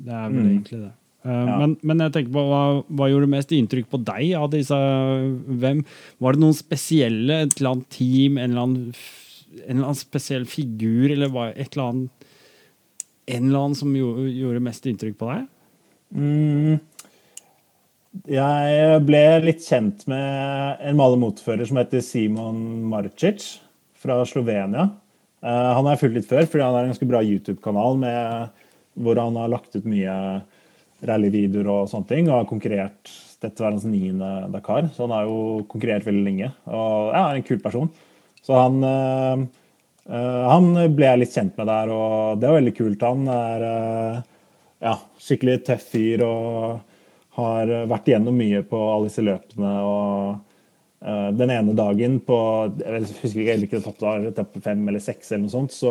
Det 0.00 0.12
er 0.12 0.30
vel 0.30 0.38
mm. 0.38 0.46
egentlig 0.50 0.78
det. 0.82 0.92
Ja. 1.24 1.56
men, 1.56 1.74
men, 1.80 2.00
jeg 2.04 2.12
tenker 2.12 2.32
på 2.36 2.40
hva, 2.44 2.62
hva, 2.84 3.06
gjorde 3.08 3.30
mest 3.32 3.52
inntrykk 3.56 3.86
på 3.92 4.00
deg 4.04 4.34
av 4.36 4.50
disse 4.52 4.76
hvem? 4.76 5.80
Var 6.20 6.36
det 6.36 6.42
noen 6.42 6.56
spesielle, 6.56 7.38
et 7.46 7.54
eller 7.56 7.70
annet 7.70 7.86
team, 7.96 8.36
en 8.36 8.50
eller 8.50 8.66
annen 8.66 8.90
en 9.62 9.76
eller 9.76 9.88
annen 9.88 9.98
spesiell 9.98 10.46
figur 10.48 11.12
eller 11.14 11.52
et 11.54 11.74
eller 11.74 11.84
annet 11.84 12.30
En 13.24 13.46
eller 13.46 13.58
annen 13.58 13.78
som 13.78 13.94
gjorde, 13.96 14.60
mest 14.60 14.84
inntrykk 14.84 15.14
på 15.16 15.30
deg? 15.30 15.44
Mm. 16.12 16.74
Jeg 18.28 18.98
ble 19.08 19.22
litt 19.46 19.64
kjent 19.64 20.04
med 20.10 20.82
en 20.84 20.98
male 20.98 21.16
motfører 21.22 21.64
som 21.64 21.80
heter 21.80 22.04
Simon 22.04 22.58
Marcic 22.90 23.46
fra 23.96 24.18
Slovenia. 24.28 24.90
Uh, 25.40 25.70
han 25.72 25.88
har 25.88 25.96
jeg 25.96 26.02
fulgt 26.02 26.18
litt 26.18 26.28
før, 26.28 26.44
fordi 26.44 26.66
han 26.66 26.76
har 26.76 26.84
en 26.84 26.92
ganske 26.92 27.08
bra 27.08 27.24
YouTube-kanal 27.24 27.98
hvor 28.94 29.18
han 29.18 29.40
har 29.40 29.50
lagt 29.50 29.74
ut 29.74 29.88
mye 29.88 30.14
rallyvideoer 31.08 31.68
og 31.72 31.90
sånne 31.90 32.10
ting. 32.10 32.28
Og 32.28 32.42
har 32.42 32.50
konkurrert 32.50 33.12
Dette 33.44 33.60
var 33.60 33.74
hans 33.74 33.84
niende 33.84 34.28
Dakar, 34.52 34.86
så 34.94 35.04
han 35.04 35.12
har 35.12 35.26
jo 35.28 35.64
konkurrert 35.68 36.06
veldig 36.06 36.22
lenge. 36.24 36.52
Og 36.64 37.10
ja, 37.12 37.24
er 37.26 37.40
en 37.40 37.44
kul 37.44 37.58
person. 37.60 37.90
Så 38.44 38.56
han, 38.58 38.80
uh, 38.84 39.44
han 40.50 40.72
ble 40.96 41.10
jeg 41.10 41.22
litt 41.22 41.36
kjent 41.36 41.60
med 41.60 41.70
der, 41.70 41.92
og 41.92 42.40
det 42.40 42.50
var 42.50 42.58
veldig 42.60 42.74
kult. 42.76 43.06
Han 43.06 43.28
er 43.32 43.62
ja, 44.84 44.98
skikkelig 45.22 45.62
tøff 45.64 45.86
fyr 45.94 46.24
og 46.26 46.82
har 47.38 47.72
vært 47.90 48.10
igjennom 48.10 48.36
mye 48.36 48.60
på 48.68 48.78
alle 48.78 49.08
disse 49.08 49.24
løpene. 49.24 49.70
og 49.80 50.42
den 51.04 51.50
ene 51.52 51.74
dagen 51.76 52.14
på 52.24 52.36
jeg 52.80 53.00
husker 53.20 53.40
ikke 53.42 53.56
hvilken 53.58 53.80
etappe 53.82 53.98
det 53.98 54.06
var, 54.06 54.22
etappe 54.30 54.60
fem 54.64 54.86
eller 54.88 55.02
seks, 55.04 55.32
eller 55.32 55.42
noe 55.42 55.52
sånt, 55.52 55.74
så 55.76 55.90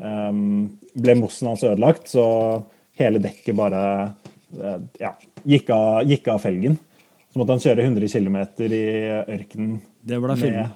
um, 0.00 0.38
ble 0.96 1.16
mossen 1.20 1.50
hans 1.50 1.64
ødelagt. 1.68 2.08
Så 2.14 2.24
hele 2.96 3.20
dekket 3.20 3.58
bare 3.58 3.82
ja, 5.00 5.12
gikk, 5.44 5.70
av, 5.70 6.02
gikk, 6.08 6.28
av, 6.32 6.40
felgen. 6.42 6.78
Så 7.30 7.40
måtte 7.40 7.56
han 7.56 7.62
kjøre 7.62 7.86
100 7.86 8.08
km 8.12 8.38
i 8.66 8.82
ørkenen. 9.36 9.78
Det 10.06 10.20
ble 10.22 10.36
film. 10.40 10.74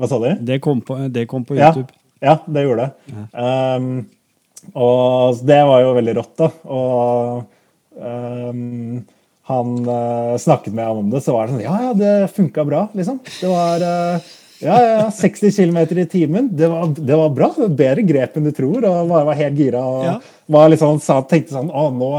Hva 0.00 0.08
sa 0.08 0.18
du? 0.22 0.30
Det 0.48 0.56
kom 0.64 0.80
på, 0.80 0.96
det 1.12 1.26
kom 1.28 1.44
på 1.44 1.58
YouTube. 1.58 1.92
Ja, 2.20 2.32
ja, 2.32 2.38
det 2.48 2.64
gjorde 2.64 2.88
det. 2.88 3.14
Ja. 3.14 3.76
Um, 3.76 3.90
og 4.76 5.40
det 5.48 5.60
var 5.68 5.82
jo 5.84 5.94
veldig 5.96 6.14
rått, 6.16 6.34
da. 6.40 6.48
Og 6.72 8.00
um, 8.00 9.00
han 9.50 9.72
uh, 9.84 10.36
snakket 10.40 10.76
med 10.76 10.88
ham 10.88 11.02
om 11.02 11.12
det, 11.12 11.20
så 11.24 11.34
var 11.36 11.48
det 11.48 11.56
sånn 11.56 11.64
Ja, 11.64 11.76
ja, 11.88 11.94
det 11.96 12.12
funka 12.36 12.64
bra, 12.68 12.86
liksom. 12.96 13.20
Det 13.24 13.50
var 13.50 13.84
uh, 13.84 14.30
ja, 14.60 14.76
ja, 14.84 15.10
60 15.10 15.52
km 15.56 15.78
i 15.98 16.06
timen. 16.06 16.48
Det 16.52 16.68
var, 16.68 16.94
det 16.96 17.16
var 17.16 17.30
bra. 17.36 17.52
Det 17.56 17.64
var 17.64 17.76
bedre 17.78 18.04
grep 18.04 18.36
enn 18.36 18.48
du 18.48 18.52
tror. 18.52 18.84
Og 18.84 19.08
var, 19.08 19.24
var 19.30 19.38
helt 19.38 19.60
gira. 19.60 19.80
og 19.80 20.04
ja. 20.04 20.16
var 20.52 20.68
liksom, 20.72 21.00
sa, 21.04 21.20
tenkte 21.24 21.56
sånn 21.56 21.70
Å, 21.72 21.86
nå 21.96 22.10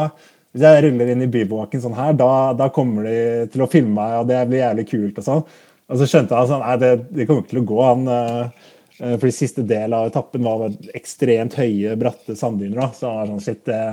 Hvis 0.52 0.66
jeg 0.66 0.86
ruller 0.88 1.12
inn 1.14 1.22
i 1.22 1.30
bybåken 1.32 1.84
sånn 1.84 1.98
her, 1.98 2.16
da, 2.18 2.32
da, 2.58 2.72
kommer 2.74 3.06
de 3.06 3.20
til 3.54 3.64
å 3.64 3.70
filme 3.72 3.94
meg, 3.96 4.18
og 4.24 4.32
det 4.32 4.42
blir 4.50 4.66
jævlig 4.66 4.88
kult 4.90 5.22
og 5.22 5.28
sånn. 5.28 5.46
Og 5.92 6.00
så 6.00 6.08
skjønte 6.08 6.38
han 6.38 6.48
sånn 6.50 6.64
Nei, 6.64 6.78
det, 6.82 6.92
det 7.12 7.28
kommer 7.28 7.44
ikke 7.44 7.56
til 7.56 7.64
å 7.64 7.68
gå. 7.72 7.82
Han 7.88 8.08
uh, 8.08 8.70
for 9.18 9.34
siste 9.34 9.66
del 9.68 9.96
av 9.98 10.08
etappen 10.12 10.46
var 10.46 10.72
ekstremt 10.98 11.58
høye, 11.58 11.98
bratte 12.00 12.38
sanddyner. 12.40 12.94
Så 12.96 13.10
han 13.10 13.20
var 13.20 13.32
sånn 13.34 13.46
Shit, 13.46 13.66
det 13.68 13.84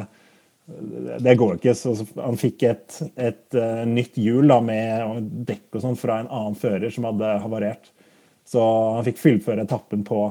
det 1.19 1.35
går 1.41 1.57
ikke. 1.57 1.75
Så 1.75 1.95
han 2.17 2.37
fikk 2.37 2.65
et, 2.69 2.99
et 3.17 3.57
uh, 3.57 3.85
nytt 3.89 4.19
hjul 4.21 4.51
da, 4.51 4.59
med 4.65 5.31
dekk 5.49 5.79
og 5.79 5.85
sånn 5.85 5.97
fra 5.97 6.21
en 6.21 6.29
annen 6.29 6.59
fører 6.59 6.93
som 6.93 7.09
hadde 7.09 7.31
havarert. 7.45 7.89
Så 8.49 8.63
han 8.97 9.07
fikk 9.07 9.21
fullføre 9.23 9.65
etappen 9.65 10.05
på 10.09 10.27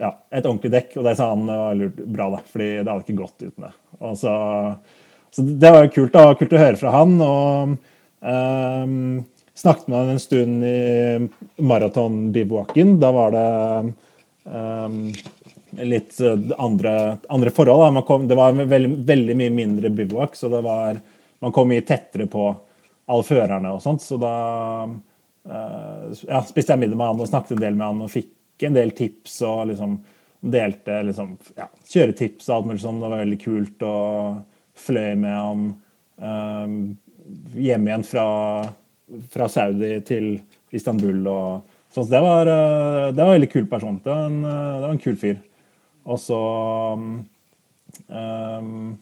ja, 0.00 0.12
et 0.30 0.46
ordentlig 0.46 0.72
dekk, 0.72 0.96
og 0.98 1.06
det 1.06 1.14
sa 1.18 1.30
han 1.32 1.46
var 1.46 1.78
lurt, 1.78 1.98
bra, 2.10 2.28
da, 2.34 2.42
fordi 2.50 2.68
det 2.80 2.90
hadde 2.90 3.04
ikke 3.04 3.20
gått 3.20 3.44
uten 3.44 3.66
det. 3.66 3.72
Så, 4.18 4.34
så, 5.30 5.44
det 5.46 5.72
var 5.74 5.86
jo 5.86 5.92
kult, 5.96 6.14
da, 6.14 6.36
kult 6.38 6.56
å 6.56 6.62
høre 6.62 6.80
fra 6.80 6.94
han. 6.96 7.16
og 7.26 7.74
um, 8.22 8.96
Snakket 9.54 9.88
med 9.88 9.98
han 9.98 10.08
en 10.08 10.20
stund 10.20 10.64
i 10.64 11.28
maratonbivuaken. 11.56 12.94
Da 13.00 13.12
var 13.12 13.34
det 13.34 13.92
um, 14.44 15.12
litt 15.76 16.20
eh, 16.20 16.38
andre, 16.58 17.16
andre 17.28 17.50
forhold. 17.50 18.04
Kom, 18.06 18.28
det 18.28 18.38
var 18.38 18.52
veldig, 18.52 18.96
veldig, 19.06 19.36
mye 19.36 19.50
mindre 19.50 19.90
bivuak, 19.90 20.36
så 20.36 20.48
det 20.48 20.62
var, 20.64 21.00
man 21.44 21.52
kom 21.52 21.68
mye 21.68 21.84
tettere 21.84 22.26
på 22.32 22.48
alle 23.12 23.28
førerne 23.28 23.74
og 23.76 23.82
sånt. 23.84 24.04
Så 24.04 24.16
da 24.20 24.34
uh, 24.88 26.08
ja, 26.28 26.42
spiste 26.48 26.72
jeg 26.72 26.84
middag 26.84 26.96
med 26.96 27.12
han 27.12 27.22
og 27.22 27.30
snakket 27.30 27.56
en 27.58 27.64
del 27.66 27.76
med 27.76 27.86
han 27.90 28.02
og 28.06 28.12
fikk 28.12 28.66
en 28.66 28.76
del 28.78 28.92
tips 28.96 29.40
og 29.46 29.66
liksom 29.72 30.00
delte 30.42 30.98
liksom, 31.06 31.36
ja, 31.58 31.68
kjøretips 31.92 32.48
og 32.48 32.56
alt 32.56 32.68
mulig 32.70 32.82
sånn. 32.82 33.00
Det 33.02 33.10
var 33.10 33.22
veldig 33.22 33.40
kult 33.42 33.84
og 33.86 34.42
fløy 34.82 35.12
med 35.20 35.34
han 35.36 35.66
um, 36.16 36.78
hjem 37.54 37.88
igjen 37.88 38.06
fra, 38.06 38.26
fra, 39.32 39.48
Saudi 39.48 40.00
til 40.06 40.34
Istanbul 40.72 41.26
og 41.26 41.62
sånn. 41.92 42.06
Så 42.06 42.08
det 42.08 42.22
var, 42.24 42.48
det 42.48 43.20
var 43.20 43.28
en 43.28 43.36
veldig 43.36 43.52
kul 43.52 43.66
person. 43.68 43.98
Det 44.00 44.08
var 44.08 44.30
en, 44.30 44.42
det 44.42 44.86
var 44.86 44.94
en 44.94 45.02
kul 45.02 45.18
fyr. 45.20 45.36
Og 46.08 46.18
så 46.18 46.38
um, 48.08 48.96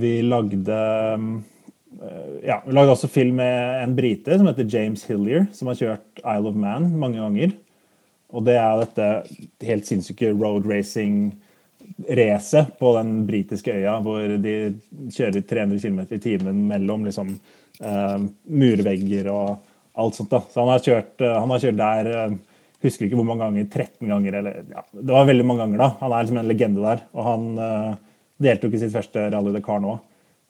Vi 0.00 0.12
lagde 0.24 0.78
Ja, 2.42 2.62
vi 2.64 2.72
lagde 2.72 2.94
også 2.94 3.08
film 3.12 3.36
med 3.38 3.82
en 3.82 3.96
brite 3.96 4.38
som 4.38 4.46
heter 4.48 4.70
James 4.72 5.04
Hillier, 5.06 5.46
som 5.52 5.68
har 5.70 5.78
kjørt 5.78 6.22
Isle 6.24 6.48
of 6.48 6.56
Man 6.56 6.98
mange 6.98 7.20
ganger. 7.20 7.52
Og 8.32 8.46
det 8.48 8.56
er 8.56 8.80
dette 8.80 9.06
helt 9.68 9.86
sinnssyke 9.86 10.32
road 10.32 10.64
racing-racet 10.66 12.66
på 12.80 12.94
den 12.96 13.26
britiske 13.28 13.72
øya, 13.76 14.00
hvor 14.04 14.20
de 14.40 14.54
kjører 15.12 15.40
300 15.44 15.80
km 15.84 16.00
i 16.08 16.18
timen 16.22 16.68
mellom 16.70 17.04
liksom, 17.06 17.28
murvegger 17.82 19.28
og 19.32 19.56
alt 19.98 20.16
sånt. 20.16 20.30
da. 20.30 20.40
Så 20.48 20.60
han 20.62 20.70
har 20.70 20.84
kjørt, 20.84 21.14
uh, 21.20 21.34
han 21.40 21.50
har 21.50 21.62
kjørt 21.62 21.80
der 21.80 22.10
uh, 22.12 22.36
husker 22.82 23.06
ikke 23.06 23.18
hvor 23.18 23.26
mange 23.26 23.46
ganger, 23.46 23.66
13 23.68 24.10
ganger 24.10 24.38
eller 24.40 24.62
ja, 24.70 24.84
Det 24.90 25.14
var 25.14 25.28
veldig 25.28 25.44
mange 25.46 25.64
ganger, 25.64 25.82
da. 25.82 25.90
Han 26.00 26.14
er 26.14 26.24
liksom 26.24 26.40
en 26.40 26.48
legende 26.50 26.86
der. 26.86 27.04
Og 27.14 27.28
han 27.28 27.44
uh, 27.58 27.92
deltok 28.42 28.74
i 28.74 28.80
sitt 28.82 28.94
første 28.94 29.28
Rally 29.32 29.54
Dakar 29.54 29.82
nå. 29.82 29.98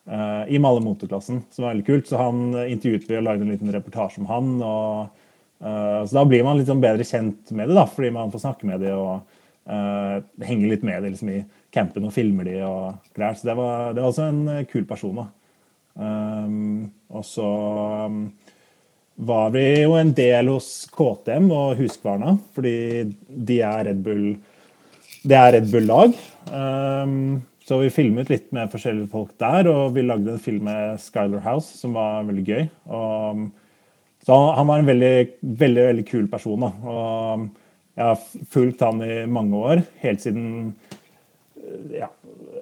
Uh, 0.09 0.43
I 0.51 0.59
Male 0.61 0.83
motorklassen, 0.83 1.43
som 1.53 1.65
var 1.65 1.75
veldig 1.75 1.87
kult. 1.89 2.09
Så 2.09 2.21
han 2.21 2.45
intervjuet 2.63 3.05
vi 3.09 3.19
og 3.19 3.27
lagde 3.27 3.45
en 3.45 3.53
liten 3.53 3.73
reportasje 3.75 4.23
om 4.23 4.31
han. 4.31 4.55
og 4.65 5.21
uh, 5.63 6.01
Så 6.07 6.17
da 6.17 6.25
blir 6.29 6.45
man 6.47 6.59
litt 6.59 6.71
sånn 6.71 6.83
bedre 6.83 7.07
kjent 7.07 7.53
med 7.53 7.69
det, 7.69 7.77
da, 7.77 7.85
fordi 7.89 8.13
man 8.15 8.33
får 8.33 8.47
snakke 8.47 8.69
med 8.69 8.83
det 8.83 8.95
og 8.97 9.21
uh, 9.69 10.17
henge 10.47 10.71
litt 10.71 10.87
med 10.87 11.05
det 11.05 11.13
liksom, 11.13 11.33
i 11.37 11.43
campen 11.73 12.09
og 12.09 12.15
filmer 12.15 12.49
de 12.49 12.59
og 12.65 13.13
greier. 13.15 13.37
Så 13.37 13.49
det 13.51 13.57
var, 13.59 13.93
det 13.93 14.03
var 14.03 14.11
også 14.11 14.29
en 14.29 14.67
kul 14.71 14.89
person. 14.89 15.21
da. 15.21 15.29
Um, 15.93 16.89
og 17.13 17.25
så 17.27 17.49
um, 18.09 18.23
var 19.15 19.51
vi 19.53 19.65
jo 19.83 19.93
en 19.99 20.13
del 20.17 20.49
hos 20.49 20.71
KTM 20.93 21.51
og 21.53 21.77
Huskvarna, 21.81 22.37
fordi 22.55 22.77
de 23.27 23.59
er 23.61 23.89
Red 23.89 24.01
Bull 24.05 24.27
det 25.23 25.35
er 25.39 25.53
Red 25.55 25.69
Bull-lag. 25.71 26.15
Um, 26.51 27.43
så 27.63 27.77
vi 27.79 27.91
filmet 27.95 28.27
litt 28.31 28.49
med 28.55 28.71
forskjellige 28.73 29.07
folk 29.11 29.31
der, 29.39 29.69
og 29.71 29.93
vi 29.95 30.03
lagde 30.03 30.35
en 30.35 30.41
film 30.41 30.65
med 30.67 30.99
Skyler 30.99 31.43
House 31.45 31.77
som 31.79 31.95
var 31.95 32.25
veldig 32.27 32.43
gøy. 32.43 32.65
Og, 32.91 33.45
så 34.27 34.39
han 34.57 34.67
var 34.67 34.81
en 34.81 34.89
veldig, 34.89 35.13
veldig, 35.63 35.85
veldig 35.89 36.05
kul 36.09 36.25
person. 36.31 36.65
Da. 36.65 36.71
Og 36.91 37.45
jeg 37.95 38.09
har 38.09 38.25
fulgt 38.51 38.83
han 38.83 38.99
i 39.05 39.21
mange 39.31 39.63
år, 39.71 39.85
helt 40.03 40.25
siden 40.25 40.73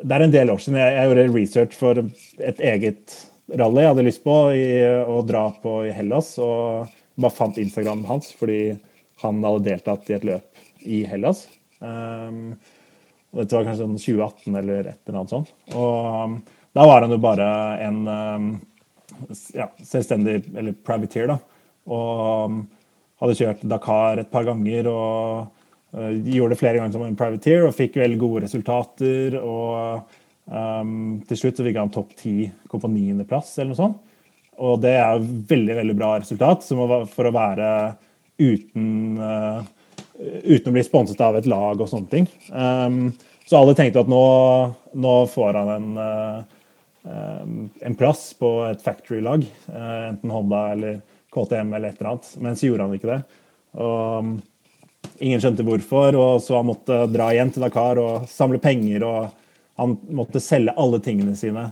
Det 0.01 0.15
er 0.15 0.25
en 0.25 0.33
del 0.33 0.49
år 0.53 0.61
siden 0.61 0.79
jeg, 0.81 0.95
jeg 0.95 1.09
gjorde 1.09 1.27
research 1.35 1.77
for 1.77 2.01
et 2.01 2.63
eget 2.71 3.17
rally 3.59 3.83
jeg 3.83 3.91
hadde 3.91 4.05
lyst 4.07 4.23
på 4.23 4.37
i, 4.55 4.65
å 5.05 5.21
dra 5.27 5.47
på 5.61 5.81
i 5.87 5.93
Hellas. 5.95 6.33
Og 6.41 6.89
bare 7.21 7.35
fant 7.35 7.59
Instagramen 7.61 8.07
hans 8.09 8.31
fordi 8.37 8.61
han 9.21 9.43
hadde 9.45 9.67
deltatt 9.67 10.09
i 10.09 10.17
et 10.17 10.27
løp 10.27 10.63
i 10.81 11.03
Hellas. 11.09 11.45
Um, 11.81 12.57
og 13.31 13.43
dette 13.43 13.55
var 13.55 13.67
kanskje 13.67 13.85
sånn 13.85 13.99
2018 13.99 14.59
eller 14.61 14.91
et 14.91 14.99
eller 15.07 15.21
annet 15.21 15.33
sånt. 15.35 15.53
Og 15.75 16.25
um, 16.25 16.37
da 16.75 16.85
var 16.87 17.05
han 17.05 17.13
jo 17.13 17.21
bare 17.21 17.47
en 17.85 18.01
um, 18.07 18.51
ja, 19.55 19.69
selvstendig, 19.85 20.41
eller 20.55 20.75
privateer, 20.87 21.31
da. 21.31 21.37
Og 21.91 22.51
um, 22.51 22.61
hadde 23.21 23.37
kjørt 23.37 23.65
Dakar 23.69 24.21
et 24.21 24.31
par 24.33 24.47
ganger 24.47 24.89
og 24.89 25.60
uh, 25.97 26.11
gjorde 26.11 26.55
det 26.55 26.61
flere 26.61 26.79
ganger 26.79 26.97
som 26.97 27.05
en 27.07 27.19
privateer 27.19 27.67
og 27.67 27.77
fikk 27.77 27.99
veldig 28.01 28.19
gode 28.21 28.45
resultater. 28.47 29.37
og 29.41 30.19
Um, 30.51 31.21
til 31.29 31.37
slutt 31.39 31.59
så 31.59 31.63
fikk 31.63 31.77
han 31.79 31.91
topp 31.93 32.15
ti, 32.19 32.49
kom 32.67 32.81
på 32.83 32.89
niendeplass 32.91 33.53
eller 33.57 33.71
noe 33.71 33.79
sånt. 33.79 33.99
Og 34.61 34.81
det 34.83 34.93
er 34.99 35.21
veldig 35.51 35.77
veldig 35.79 35.97
bra 35.97 36.15
resultat 36.19 36.65
for 36.67 37.29
å 37.29 37.33
være 37.33 37.69
uten, 38.41 38.89
uh, 39.21 39.61
uten 40.19 40.71
å 40.71 40.75
bli 40.75 40.83
sponset 40.85 41.21
av 41.23 41.37
et 41.39 41.49
lag 41.49 41.79
og 41.79 41.89
sånne 41.89 42.11
ting. 42.11 42.27
Um, 42.51 43.13
så 43.47 43.61
alle 43.61 43.77
tenkte 43.77 44.03
at 44.03 44.11
nå, 44.11 44.25
nå 45.01 45.15
får 45.31 45.59
han 45.59 45.71
en, 45.77 45.87
uh, 46.01 47.63
en 47.87 47.97
plass 47.97 48.29
på 48.37 48.51
et 48.67 48.83
factory-lag. 48.83 49.47
Uh, 49.71 50.11
enten 50.11 50.35
Honda 50.35 50.65
eller 50.75 51.01
KTM 51.31 51.71
eller 51.73 51.93
et 51.93 52.01
eller 52.01 52.13
annet. 52.13 52.31
Men 52.43 52.59
så 52.59 52.69
gjorde 52.69 52.89
han 52.89 52.99
ikke 52.99 53.13
det. 53.13 53.21
Og 53.81 54.35
ingen 55.21 55.41
skjønte 55.43 55.65
hvorfor, 55.65 56.17
og 56.17 56.41
så 56.43 56.57
han 56.57 56.67
måtte 56.71 57.03
dra 57.13 57.29
igjen 57.33 57.53
til 57.53 57.63
Dakar 57.65 58.01
og 58.01 58.27
samle 58.31 58.59
penger. 58.61 59.05
og 59.05 59.37
han 59.81 59.95
måtte 60.13 60.41
selge 60.43 60.73
alle 60.77 60.99
tingene 61.01 61.35
sine 61.37 61.71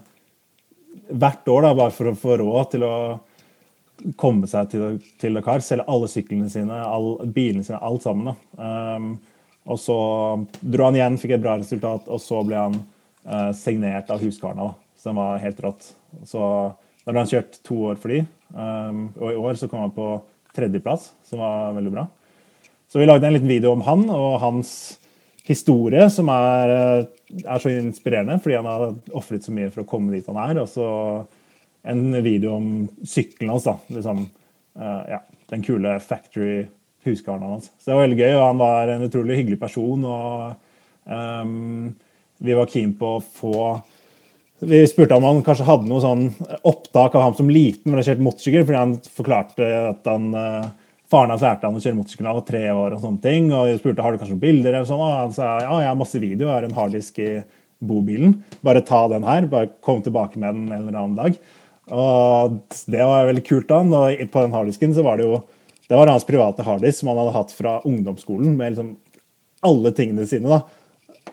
hvert 1.09 1.47
år 1.49 1.65
da, 1.67 1.73
bare 1.77 1.93
for 1.93 2.09
å 2.09 2.17
få 2.17 2.37
råd 2.41 2.71
til 2.73 2.85
å 2.85 2.93
komme 4.19 4.47
seg 4.49 4.69
til, 4.71 4.99
til 5.21 5.37
Dakar. 5.37 5.63
Selge 5.65 5.87
alle 5.89 6.09
syklene 6.11 6.49
sine, 6.49 6.77
all, 6.85 7.11
bilene 7.33 7.65
sine, 7.65 7.81
alt 7.85 8.05
sammen. 8.05 8.37
Um, 8.57 9.11
og 9.69 9.81
så 9.81 9.97
dro 10.61 10.87
han 10.87 10.97
igjen, 10.97 11.19
fikk 11.21 11.35
et 11.37 11.43
bra 11.43 11.57
resultat, 11.59 12.07
og 12.09 12.21
så 12.23 12.41
ble 12.47 12.57
han 12.57 12.77
uh, 13.27 13.51
signert 13.57 14.09
av 14.13 14.23
Husqvarna, 14.23 14.71
som 14.97 15.19
var 15.19 15.41
helt 15.43 15.61
rått. 15.65 15.91
Så 16.25 16.41
da 17.03 17.11
ble 17.11 17.21
han 17.21 17.29
kjørt 17.29 17.59
to 17.65 17.81
år 17.91 17.99
for 18.01 18.13
de, 18.13 18.23
um, 18.55 19.09
og 19.19 19.33
i 19.33 19.41
år 19.49 19.59
så 19.59 19.69
kom 19.69 19.85
han 19.85 19.93
på 19.93 20.13
tredjeplass, 20.55 21.11
som 21.29 21.43
var 21.43 21.75
veldig 21.77 21.93
bra. 21.93 22.07
Så 22.89 22.99
vi 22.99 23.05
lagde 23.05 23.27
en 23.27 23.35
liten 23.35 23.51
video 23.51 23.75
om 23.75 23.83
han 23.85 24.07
og 24.09 24.39
hans 24.41 24.71
historie, 25.45 26.07
som 26.09 26.29
er, 26.33 26.71
eh, 26.73 27.43
er 27.45 27.61
så 27.61 27.69
inspirerende, 27.73 28.39
fordi 28.41 28.55
han 28.57 28.65
har 28.65 28.95
ofret 29.13 29.45
så 29.45 29.53
mye 29.53 29.69
for 29.69 29.83
å 29.83 29.89
komme 29.89 30.13
dit 30.13 30.25
han 30.25 30.37
er. 30.41 30.61
Og 30.61 30.69
så 30.69 30.87
en 31.85 32.23
video 32.23 32.55
om 32.55 32.89
sykkelen 33.05 33.53
hans. 33.53 33.63
da, 33.63 33.77
liksom, 33.87 34.25
uh, 34.79 35.03
ja, 35.09 35.19
Den 35.49 35.63
kule 35.63 35.99
factory 35.99 36.67
huskaren 37.05 37.41
hans. 37.41 37.71
Så 37.79 37.89
det 37.89 37.95
var 37.95 38.07
veldig 38.07 38.19
gøy, 38.19 38.33
og 38.35 38.47
han 38.47 38.57
var 38.57 38.87
en 38.87 39.05
utrolig 39.07 39.37
hyggelig 39.39 39.59
person. 39.59 40.05
og 40.05 40.55
um, 41.05 41.95
Vi 42.39 42.53
var 42.53 42.69
keen 42.69 42.93
på 42.93 43.15
å 43.17 43.23
få 43.23 43.81
vi 44.59 44.81
spurte 44.91 45.15
om 45.15 45.23
han 45.23 45.37
kanskje 45.39 45.63
hadde 45.69 45.87
noe 45.87 46.01
sånn 46.03 46.25
opptak 46.67 47.13
av 47.15 47.21
ham 47.23 47.35
som 47.37 47.47
liten 47.47 47.93
når 47.93 48.01
han 48.01 48.07
kjørte 48.09 48.25
motorsykkel, 48.25 48.65
fordi 48.67 48.79
han 48.81 48.95
forklarte 49.15 49.69
at 49.93 50.09
han, 50.09 50.25
uh, 50.35 50.65
faren 51.09 51.33
hans 51.33 51.43
lærte 51.45 51.67
han 51.67 51.77
å 51.77 51.83
kjøre 51.83 51.97
motorsykkel 51.97 52.25
da 52.25 52.31
han 52.31 52.39
var 52.39 52.49
tre 52.49 52.63
år. 52.71 52.95
Og 52.95 53.03
sånne 53.03 53.23
ting, 53.23 53.51
og 53.53 53.69
jeg 53.69 53.79
spurte 53.81 54.05
har 54.05 54.13
du 54.13 54.21
kanskje 54.21 54.35
noen 54.35 54.43
bilder, 54.43 54.73
eller 54.73 54.89
sånn, 54.89 55.05
og 55.05 55.15
han 55.15 55.35
sa 55.35 55.53
ja, 55.63 55.79
jeg 55.83 55.91
har 55.91 55.99
masse 55.99 56.21
video, 56.21 56.47
jeg 56.47 56.55
har 56.55 56.67
en 56.67 56.77
harddisk 56.77 57.21
i 57.23 57.29
bobilen. 57.79 58.35
Bare 58.65 58.83
ta 58.85 59.05
den 59.11 59.25
her, 59.27 59.47
bare 59.49 59.71
kom 59.85 60.03
tilbake 60.05 60.39
med 60.41 60.53
den 60.53 60.67
en 60.69 60.87
eller 60.87 60.99
annen 60.99 61.17
dag. 61.19 61.39
Og 61.89 62.59
Det 62.85 63.01
var 63.01 63.25
veldig 63.25 63.45
kult. 63.47 63.67
da, 63.67 63.79
og 63.81 64.31
På 64.31 64.43
den 64.45 64.53
harddisken 64.53 64.93
så 64.93 65.03
var 65.03 65.17
det 65.17 65.25
jo 65.25 65.41
det 65.89 65.97
var 65.97 66.05
hans 66.05 66.23
private 66.23 66.61
harddisk 66.61 66.99
som 66.99 67.09
han 67.09 67.17
hadde 67.17 67.33
hatt 67.33 67.51
fra 67.51 67.79
ungdomsskolen, 67.81 68.53
med 68.57 68.75
liksom 68.75 68.91
alle 69.65 69.91
tingene 69.91 70.27
sine. 70.29 70.47
da. 70.47 70.61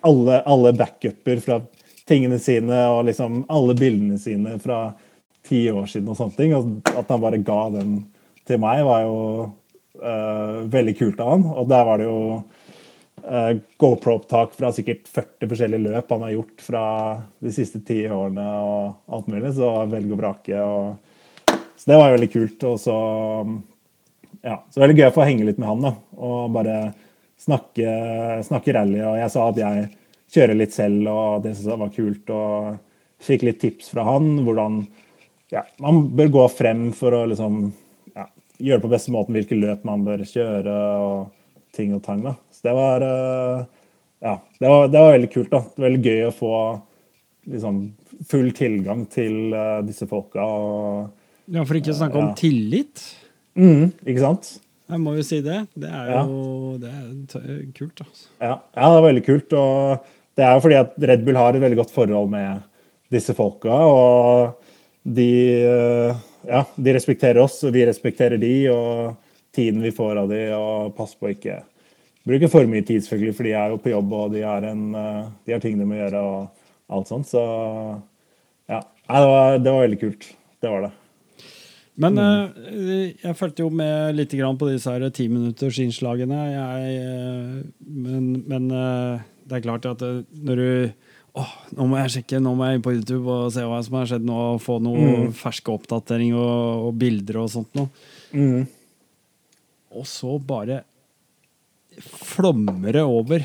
Alle, 0.00 0.40
alle 0.48 0.72
backuper 0.72 1.42
fra 1.44 1.60
tingene 2.08 2.38
sine 2.40 2.78
og 2.88 3.04
liksom 3.04 3.42
alle 3.52 3.74
bildene 3.76 4.16
sine 4.18 4.56
fra 4.62 4.94
ti 5.46 5.66
år 5.68 5.84
siden 5.90 6.08
og 6.08 6.16
sånne 6.16 6.38
ting. 6.38 6.54
Og 6.56 6.88
at 6.88 7.12
han 7.12 7.20
bare 7.20 7.42
ga 7.44 7.58
den 7.74 7.98
til 8.48 8.62
meg, 8.62 8.80
var 8.86 9.04
jo 9.04 9.18
veldig 9.98 10.94
kult 10.98 11.20
av 11.22 11.32
han. 11.32 11.46
Og 11.56 11.68
der 11.70 11.86
var 11.88 12.00
det 12.00 12.08
jo 12.08 12.18
uh, 12.36 13.52
GoPro-opptak 13.80 14.56
fra 14.58 14.72
sikkert 14.74 15.08
40 15.08 15.50
forskjellige 15.52 15.86
løp 15.86 16.12
han 16.14 16.26
har 16.26 16.34
gjort 16.34 16.66
fra 16.66 16.84
de 17.42 17.54
siste 17.54 17.80
ti 17.86 18.02
årene 18.08 18.46
og 18.60 19.16
alt 19.16 19.30
mulig. 19.32 19.54
Så 19.56 19.72
velge 19.92 20.16
og 20.16 20.20
vrake. 20.20 20.60
Og, 20.60 21.56
så 21.76 21.92
det 21.92 21.98
var 22.00 22.10
jo 22.10 22.18
veldig 22.18 22.32
kult. 22.34 22.68
Og 22.70 22.80
så 22.82 22.98
ja, 24.46 24.60
så 24.70 24.82
veldig 24.82 24.98
gøy 25.00 25.08
å 25.08 25.14
få 25.16 25.26
henge 25.26 25.46
litt 25.48 25.58
med 25.58 25.70
han 25.72 25.86
da, 25.88 25.90
og 26.22 26.52
bare 26.54 26.76
snakke, 27.42 27.94
snakke 28.46 28.74
rally. 28.76 29.00
Og 29.02 29.16
jeg 29.18 29.32
sa 29.32 29.48
at 29.50 29.58
jeg 29.58 29.88
kjører 30.36 30.58
litt 30.60 30.76
selv, 30.76 31.08
og 31.10 31.42
det 31.42 31.54
syntes 31.54 31.72
jeg 31.72 31.82
var 31.82 31.96
kult. 31.96 32.36
Og 32.36 33.26
fikk 33.26 33.46
litt 33.48 33.60
tips 33.62 33.90
fra 33.94 34.04
han 34.06 34.44
hvordan 34.44 34.84
ja, 35.54 35.62
man 35.82 36.04
bør 36.18 36.32
gå 36.34 36.46
frem 36.52 36.88
for 36.96 37.14
å 37.16 37.24
liksom 37.30 37.70
gjøre 38.62 38.82
på 38.82 38.90
beste 38.92 39.12
måten, 39.14 39.36
hvilke 39.36 39.58
løp 39.58 39.84
man 39.86 40.04
bør 40.06 40.24
kjøre 40.26 40.76
og 41.02 41.32
ting 41.76 41.94
og 41.96 42.02
tang. 42.04 42.22
da. 42.24 42.34
Så 42.54 42.68
det 42.68 42.74
var 42.76 43.04
eh, 43.04 43.64
ja, 44.24 44.34
det 44.58 44.72
var, 44.72 44.88
det 44.88 45.02
var 45.02 45.14
veldig 45.16 45.32
kult. 45.32 45.52
da. 45.52 45.62
Veldig 45.86 46.02
gøy 46.02 46.26
å 46.26 46.34
få 46.34 46.52
liksom, 47.52 47.80
full 48.30 48.50
tilgang 48.56 49.04
til 49.12 49.54
uh, 49.54 49.80
disse 49.86 50.08
folka. 50.10 50.44
Og, 50.44 51.32
ja, 51.52 51.64
for 51.64 51.78
ikke 51.78 51.92
å 51.92 51.98
snakke 52.00 52.22
om 52.22 52.32
tillit. 52.38 53.04
Mm, 53.56 53.92
ikke 54.04 54.22
sant? 54.22 54.54
Jeg 54.86 55.02
må 55.02 55.16
jo 55.16 55.24
si 55.26 55.40
det. 55.44 55.64
Det 55.74 55.90
er 55.90 56.12
jo 56.14 56.76
det 56.80 56.92
er 56.92 57.58
kult. 57.76 58.00
Altså. 58.04 58.28
Ja, 58.38 58.54
ja, 58.54 58.86
det 58.86 58.94
var 58.96 59.06
veldig 59.08 59.24
kult. 59.26 59.56
og 59.58 60.12
det 60.36 60.44
er 60.44 60.54
jo 60.54 60.62
fordi 60.66 60.78
at 60.78 60.96
Red 61.10 61.24
Bull 61.24 61.38
har 61.40 61.56
et 61.56 61.62
veldig 61.62 61.78
godt 61.80 61.92
forhold 61.94 62.30
med 62.32 62.64
disse 63.12 63.34
folka. 63.36 63.72
Og 63.72 64.66
de, 65.16 65.30
eh, 65.64 66.25
ja, 66.48 66.64
de 66.76 66.94
respekterer 66.96 67.40
oss, 67.42 67.60
og 67.66 67.74
vi 67.76 67.86
respekterer 67.88 68.40
de, 68.40 68.52
og 68.72 69.16
tiden 69.56 69.82
vi 69.84 69.94
får 69.94 70.22
av 70.22 70.30
de, 70.32 70.42
og 70.56 70.94
pass 70.96 71.14
på 71.18 71.32
ikke 71.32 71.60
bruke 72.26 72.50
for 72.50 72.68
mye 72.70 72.84
tid, 72.86 73.04
selvfølgelig, 73.04 73.36
for 73.38 73.46
de 73.46 73.54
er 73.54 73.72
jo 73.72 73.80
på 73.82 73.92
jobb, 73.92 74.14
og 74.18 74.36
eh, 74.36 74.44
de 75.46 75.54
har 75.54 75.62
ting 75.62 75.78
de 75.78 75.88
må 75.88 75.98
gjøre, 75.98 76.22
og 76.22 76.94
alt 76.96 77.10
sånt. 77.10 77.30
Så 77.30 77.42
ja. 78.66 78.82
Nei, 79.06 79.20
det, 79.22 79.28
var, 79.30 79.58
det 79.62 79.74
var 79.74 79.84
veldig 79.86 80.00
kult. 80.00 80.30
Det 80.62 80.72
var 80.72 80.88
det. 80.88 80.92
Men 81.96 82.18
mm. 82.18 82.64
eh, 82.66 83.04
jeg 83.22 83.38
fulgte 83.38 83.62
jo 83.62 83.70
med 83.72 84.18
litt 84.18 84.34
på 84.34 84.68
disse 84.68 84.90
her 84.90 85.06
timinuttersinnslagene. 85.14 86.40
Men, 87.86 88.26
men 88.50 88.66
uh, 88.74 89.22
det 89.46 89.58
er 89.58 89.64
klart 89.64 89.86
at 89.88 90.02
eh, 90.02 90.24
når 90.46 90.60
du 90.60 90.68
åh, 91.36 91.52
nå 91.76 91.86
må 91.90 91.98
jeg 92.00 92.12
sjekke, 92.16 92.40
nå 92.42 92.54
må 92.56 92.68
jeg 92.68 92.78
inn 92.78 92.84
på 92.84 92.94
YouTube 92.96 93.28
og 93.28 93.52
se 93.54 93.64
hva 93.66 93.80
som 93.84 93.98
har 93.98 94.08
skjedd 94.10 94.26
nå, 94.26 94.36
og 94.54 94.62
få 94.64 94.78
noen 94.84 95.26
mm. 95.28 95.36
ferske 95.36 95.72
oppdateringer 95.72 96.40
og, 96.40 96.86
og, 96.88 96.92
bilder 97.00 97.40
og 97.42 97.50
sånt 97.52 97.76
noe. 97.76 98.06
Mm. 98.32 98.64
Og 99.96 100.08
så 100.08 100.36
bare 100.42 100.82
flommer 102.02 102.96
det 102.96 103.04
over. 103.06 103.44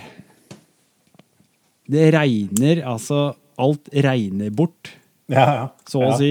Det 1.92 2.10
regner, 2.16 2.84
altså 2.88 3.32
Alt 3.62 3.92
regner 3.94 4.50
bort, 4.58 4.90
ja, 5.30 5.44
ja. 5.54 5.66
så 5.86 6.00
å 6.00 6.08
ja. 6.08 6.14
si. 6.18 6.30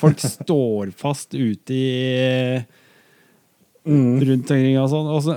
Folk 0.00 0.22
står 0.22 0.92
fast 0.96 1.34
ute 1.34 1.74
i 1.74 2.60
mm. 3.84 4.14
rundt 4.22 4.52
omkring 4.54 4.78
og 4.80 4.88
sånn. 4.88 5.10
Og 5.12 5.20
så, 5.26 5.34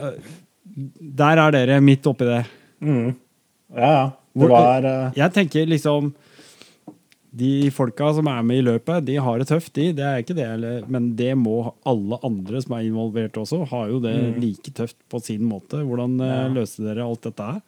der 1.19 1.41
er 1.41 1.55
dere 1.57 1.81
midt 1.83 2.07
oppi 2.07 2.29
det. 2.29 2.43
Mm. 2.85 3.09
Ja, 3.75 3.89
ja. 3.89 4.05
Var 4.33 4.85
uh... 4.85 5.11
Jeg 5.17 5.33
tenker 5.35 5.67
liksom 5.69 6.13
De 7.33 7.69
folka 7.73 8.11
som 8.17 8.27
er 8.29 8.41
med 8.45 8.61
i 8.61 8.65
løpet, 8.65 9.05
de 9.07 9.17
har 9.21 9.41
det 9.41 9.47
tøft, 9.49 9.73
de. 9.73 9.87
Det 9.97 10.05
er 10.05 10.21
ikke 10.21 10.35
det, 10.37 10.47
men 10.85 11.15
det 11.17 11.31
må 11.37 11.73
alle 11.89 12.19
andre 12.25 12.61
som 12.61 12.75
er 12.77 12.85
involvert 12.85 13.39
også, 13.41 13.63
har 13.71 13.87
jo 13.89 14.01
det 14.03 14.13
mm. 14.13 14.35
like 14.41 14.73
tøft 14.77 14.99
på 15.09 15.21
sin 15.21 15.41
måte. 15.49 15.81
Hvordan 15.81 16.19
uh, 16.21 16.27
ja. 16.29 16.43
løste 16.53 16.85
dere 16.85 17.07
alt 17.07 17.25
dette 17.25 17.47
her? 17.47 17.61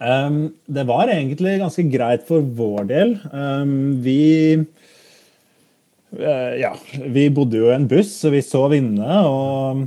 Um, 0.00 0.54
det 0.64 0.86
var 0.88 1.10
egentlig 1.12 1.58
ganske 1.60 1.82
greit 1.92 2.22
for 2.28 2.40
vår 2.40 2.86
del. 2.88 3.18
Um, 3.34 3.98
vi 4.00 4.56
uh, 6.16 6.54
Ja, 6.56 6.70
vi 7.04 7.26
bodde 7.34 7.58
jo 7.60 7.68
i 7.68 7.74
en 7.74 7.88
buss, 7.90 8.14
så 8.22 8.30
vi 8.32 8.40
sov 8.46 8.72
inne. 8.78 9.18
Og 9.26 9.82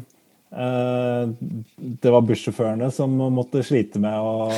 uh, 0.53 1.31
det 1.79 2.13
var 2.13 2.27
bussjåførene 2.27 2.91
som 2.93 3.15
måtte 3.34 3.63
slite 3.65 4.03
med 4.03 4.19
å 4.19 4.51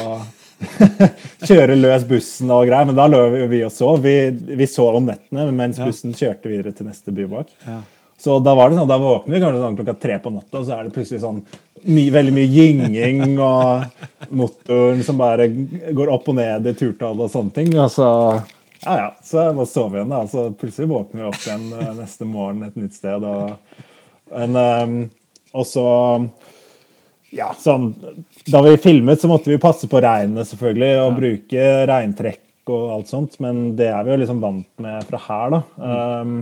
kjøre 1.49 1.77
løs 1.79 2.05
bussen 2.09 2.53
og 2.53 2.67
greier. 2.69 2.87
Men 2.89 2.97
da 2.97 3.09
lå 3.11 3.21
vi 3.51 3.63
og 3.65 3.73
sov. 3.73 3.99
Vi, 4.05 4.15
vi 4.31 4.69
sov 4.69 4.99
om 4.99 5.11
nettene 5.11 5.49
mens 5.55 5.81
bussen 5.81 6.15
kjørte 6.15 6.51
videre 6.51 6.73
til 6.75 6.89
neste 6.89 7.13
byvåk. 7.15 7.51
Ja. 7.67 7.81
Så 8.21 8.39
da 8.39 8.53
var 8.55 8.71
det 8.71 8.79
sånn, 8.79 8.89
da 8.89 8.97
våkner 8.97 9.35
vi 9.35 9.41
kanskje 9.43 9.61
sånn 9.61 9.77
klokka 9.77 9.93
tre 9.99 10.17
på 10.23 10.31
natta, 10.31 10.61
og 10.61 10.63
så 10.63 10.77
er 10.77 10.85
det 10.85 10.93
plutselig 10.95 11.19
sånn 11.21 11.41
my, 11.83 12.05
veldig 12.15 12.33
mye 12.33 12.47
gynging 12.47 13.35
og 13.43 14.29
motoren 14.33 15.03
som 15.05 15.19
bare 15.19 15.49
går 15.49 16.11
opp 16.13 16.29
og 16.31 16.37
ned 16.39 16.69
i 16.71 16.73
turtall 16.79 17.19
og 17.19 17.33
sånne 17.33 17.53
ting. 17.57 17.73
Og 17.75 17.91
så 17.91 18.07
ja, 18.85 18.95
ja, 18.97 19.15
så 19.23 19.53
bare 19.53 19.65
sover 19.65 19.89
vi 19.89 20.01
igjen. 20.01 20.09
da, 20.13 20.27
så 20.27 20.51
Plutselig 20.51 20.89
våkner 20.89 21.21
vi 21.21 21.27
opp 21.27 21.41
igjen 21.41 21.67
eh, 21.73 21.93
neste 21.97 22.27
morgen 22.29 22.63
et 22.67 22.75
nytt 22.79 22.93
sted. 22.93 23.23
Og, 23.25 23.79
en, 24.31 24.55
um, 24.55 24.97
og 25.55 25.65
så 25.67 25.85
ja, 27.35 27.51
sånn, 27.59 27.91
Da 28.47 28.61
vi 28.65 28.75
filmet, 28.81 29.21
så 29.21 29.29
måtte 29.31 29.51
vi 29.51 29.61
passe 29.61 29.89
på 29.91 30.01
regnet 30.03 30.47
selvfølgelig, 30.49 30.91
og 31.01 31.07
ja. 31.07 31.15
bruke 31.19 31.69
regntrekk 31.91 32.71
og 32.71 32.85
alt 32.95 33.11
sånt, 33.11 33.35
men 33.43 33.67
det 33.77 33.91
er 33.91 34.05
vi 34.05 34.13
jo 34.13 34.21
liksom 34.23 34.41
vant 34.41 34.69
med 34.81 35.03
fra 35.09 35.21
her, 35.27 35.53
da. 35.53 35.59
Mm. 35.77 35.91
Um, 35.91 36.37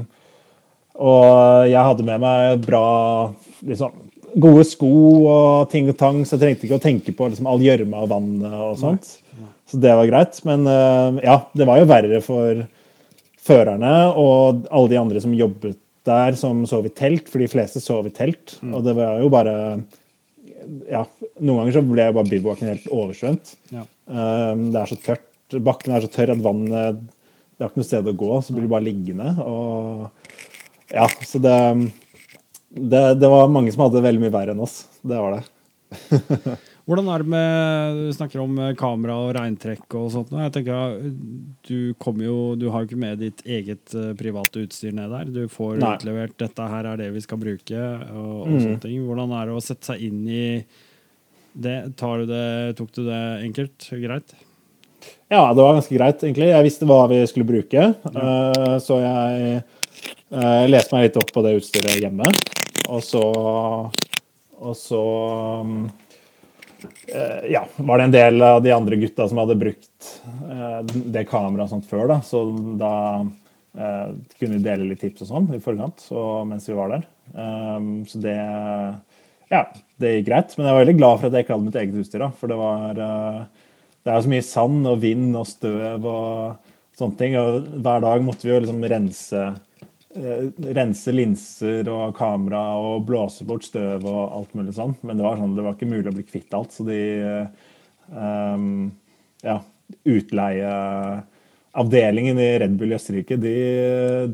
og 1.04 1.68
jeg 1.72 1.88
hadde 1.90 2.06
med 2.06 2.22
meg 2.22 2.62
bra 2.64 2.86
liksom, 3.66 3.96
gode 4.40 4.66
sko 4.70 4.94
og 5.30 5.72
ting 5.72 5.90
og 5.90 5.98
tang, 6.00 6.22
så 6.24 6.38
jeg 6.38 6.44
trengte 6.44 6.68
ikke 6.68 6.78
å 6.78 6.84
tenke 6.84 7.16
på 7.18 7.30
liksom, 7.32 7.50
all 7.50 7.64
gjørma 7.64 8.06
og 8.06 8.12
vannet 8.14 8.54
og 8.54 8.78
sånt. 8.80 9.10
Så 9.70 9.80
det 9.82 9.94
var 9.98 10.10
greit. 10.10 10.38
Men 10.46 10.68
uh, 10.70 11.18
ja, 11.24 11.40
det 11.58 11.68
var 11.68 11.82
jo 11.82 11.90
verre 11.90 12.22
for 12.24 12.62
førerne 13.44 13.94
og 14.20 14.68
alle 14.70 14.92
de 14.92 15.00
andre 15.02 15.24
som 15.24 15.34
jobbet 15.36 15.80
der, 16.08 16.38
som 16.38 16.62
sov 16.70 16.88
i 16.88 16.94
telt, 16.94 17.30
for 17.32 17.42
de 17.42 17.50
fleste 17.52 17.82
sov 17.84 18.08
i 18.08 18.14
telt. 18.14 18.58
Mm. 18.62 18.74
Og 18.78 18.86
det 18.86 18.96
var 19.00 19.20
jo 19.24 19.32
bare 19.34 19.56
ja, 20.90 21.04
noen 21.40 21.60
ganger 21.62 21.76
så 21.78 21.84
ble 21.86 22.08
bare 22.16 22.30
bivouaken 22.30 22.72
helt 22.72 22.88
oversvømt. 22.92 23.56
Ja. 23.74 23.86
Um, 24.08 24.70
det 24.74 24.82
er 24.82 24.92
så 24.92 25.00
tørt. 25.04 25.30
Bakken 25.54 25.94
er 25.94 26.02
så 26.02 26.10
tørr 26.10 26.32
at 26.34 26.42
vannet 26.42 27.04
Det 27.04 27.62
har 27.62 27.70
ikke 27.70 27.82
noe 27.84 27.86
sted 27.86 28.08
å 28.10 28.16
gå, 28.18 28.30
så 28.42 28.56
blir 28.56 28.66
du 28.66 28.72
bare 28.72 28.88
liggende. 28.88 29.36
Og 29.46 30.94
ja, 30.94 31.08
så 31.28 31.42
det, 31.44 31.58
det, 32.74 33.04
det 33.22 33.30
var 33.30 33.52
mange 33.54 33.74
som 33.74 33.86
hadde 33.86 34.04
veldig 34.06 34.24
mye 34.24 34.34
verre 34.34 34.56
enn 34.56 34.64
oss. 34.66 34.84
Det 35.06 35.20
var 35.22 35.38
det. 35.38 36.58
Hvordan 36.84 37.08
er 37.14 37.24
det 37.24 37.32
med 37.32 38.00
Du 38.00 38.14
snakker 38.18 38.42
om 38.44 38.58
eh, 38.60 38.74
kamera 38.80 39.16
og 39.24 39.34
regntrekk 39.38 39.96
og 40.00 40.10
sånt. 40.12 40.34
Jeg 40.36 40.54
tenker, 40.56 40.98
Du 41.64 41.94
kommer 42.02 42.28
jo, 42.28 42.38
du 42.60 42.68
har 42.74 42.84
jo 42.84 42.92
ikke 42.92 43.00
med 43.00 43.22
ditt 43.24 43.44
eget 43.48 43.96
uh, 43.96 44.12
private 44.20 44.66
utstyr 44.66 44.96
ned 44.96 45.14
der. 45.16 45.30
Du 45.32 45.44
får 45.52 45.78
Nei. 45.80 45.94
utlevert 45.96 46.36
'dette 46.38 46.70
her 46.74 46.90
er 46.92 46.98
det 47.00 47.12
vi 47.16 47.24
skal 47.24 47.40
bruke'. 47.40 47.84
og, 48.12 48.34
og 48.44 48.50
mm. 48.52 48.60
sånne 48.60 48.82
ting. 48.84 48.98
Hvordan 49.08 49.32
er 49.40 49.48
det 49.48 49.56
å 49.56 49.64
sette 49.64 49.94
seg 49.94 50.04
inn 50.10 50.26
i 50.28 50.48
det? 51.54 51.78
Du 51.96 52.26
det? 52.28 52.76
Tok 52.76 52.92
du 52.92 53.06
det 53.08 53.24
enkelt? 53.48 53.88
Greit? 54.04 54.36
Ja, 55.32 55.54
det 55.54 55.64
var 55.64 55.76
ganske 55.76 55.96
greit, 55.96 56.20
egentlig. 56.24 56.52
Jeg 56.52 56.68
visste 56.68 56.88
hva 56.88 57.08
vi 57.12 57.24
skulle 57.28 57.48
bruke. 57.48 57.94
Ja. 57.94 58.12
Uh, 58.12 58.76
så 58.84 59.00
jeg 59.00 59.64
leste 60.68 60.96
meg 60.96 61.08
litt 61.08 61.18
opp 61.22 61.32
på 61.32 61.44
det 61.46 61.58
utstyret 61.60 62.02
hjemme. 62.02 62.28
Og 62.92 63.04
så, 63.04 63.22
og 64.60 64.76
så 64.78 65.04
eh, 65.64 65.76
ja, 67.52 67.64
var 67.78 68.00
det 68.00 68.04
en 68.08 68.16
del 68.16 68.46
av 68.46 68.60
de 68.64 68.74
andre 68.76 69.00
gutta 69.02 69.28
som 69.30 69.40
hadde 69.42 69.58
brukt 69.60 70.10
eh, 70.50 70.80
det 71.16 71.26
kameraet 71.30 71.72
sånt 71.72 71.88
før, 71.90 72.06
da. 72.12 72.20
Så 72.26 72.44
da 72.80 72.94
eh, 73.22 74.14
kunne 74.40 74.58
vi 74.58 74.64
dele 74.66 74.90
litt 74.92 75.04
tips 75.04 75.26
og 75.26 75.32
sånn 75.32 75.50
i 75.56 75.62
forkant 75.64 76.06
mens 76.50 76.70
vi 76.70 76.78
var 76.78 76.96
der. 76.96 77.10
Um, 77.34 77.92
så 78.10 78.20
det 78.22 78.38
Ja, 79.54 79.68
det 80.02 80.16
gikk 80.18 80.30
greit. 80.30 80.56
Men 80.58 80.68
jeg 80.68 80.76
var 80.76 80.84
veldig 80.84 80.98
glad 81.00 81.20
for 81.20 81.30
at 81.30 81.38
jeg 81.38 81.46
ikke 81.46 81.56
hadde 81.56 81.68
mitt 81.68 81.82
eget 81.82 82.00
utstyr, 82.02 82.24
da. 82.26 82.32
For 82.40 82.52
det 82.52 82.58
var 82.60 82.96
Det 82.98 84.12
er 84.12 84.18
jo 84.18 84.26
så 84.26 84.34
mye 84.34 84.48
sand 84.48 84.88
og 84.90 85.04
vind 85.04 85.36
og 85.40 85.46
støv 85.48 86.08
og 86.10 86.72
sånne 87.00 87.20
ting. 87.20 87.38
Og 87.40 87.70
hver 87.86 88.04
dag 88.04 88.26
måtte 88.26 88.48
vi 88.48 88.52
jo 88.54 88.64
liksom 88.64 88.84
rense 88.92 89.44
Eh, 89.44 89.54
rense 90.14 91.10
linser 91.14 91.88
og 91.92 92.16
kamera 92.18 92.78
og 92.78 93.06
blåse 93.08 93.44
bort 93.48 93.64
støv 93.66 94.06
og 94.06 94.34
alt 94.38 94.54
mulig 94.58 94.74
sånn. 94.78 94.96
Men 95.02 95.18
det 95.18 95.24
var, 95.26 95.38
sånn, 95.40 95.56
det 95.58 95.64
var 95.66 95.74
ikke 95.78 95.92
mulig 95.92 96.10
å 96.12 96.16
bli 96.16 96.24
kvitt 96.28 96.54
alt. 96.58 96.72
Så 96.76 96.82
de 96.88 97.00
um, 98.14 98.92
ja, 99.44 99.58
utleieavdelingen 100.14 102.40
i 102.40 102.60
Red 102.64 102.74
Bull 102.80 102.92
i 102.94 102.96
Østerrike, 103.00 103.36
de, 103.42 103.56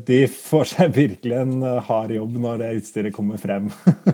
de, 0.06 0.18
får 0.30 0.64
seg 0.74 0.86
virkelig 0.96 1.36
en 1.40 1.54
hard 1.88 2.10
jobb 2.16 2.32
når 2.44 2.54
det 2.62 2.78
utstyret 2.82 3.16
kommer 3.16 3.36
frem. 3.40 3.64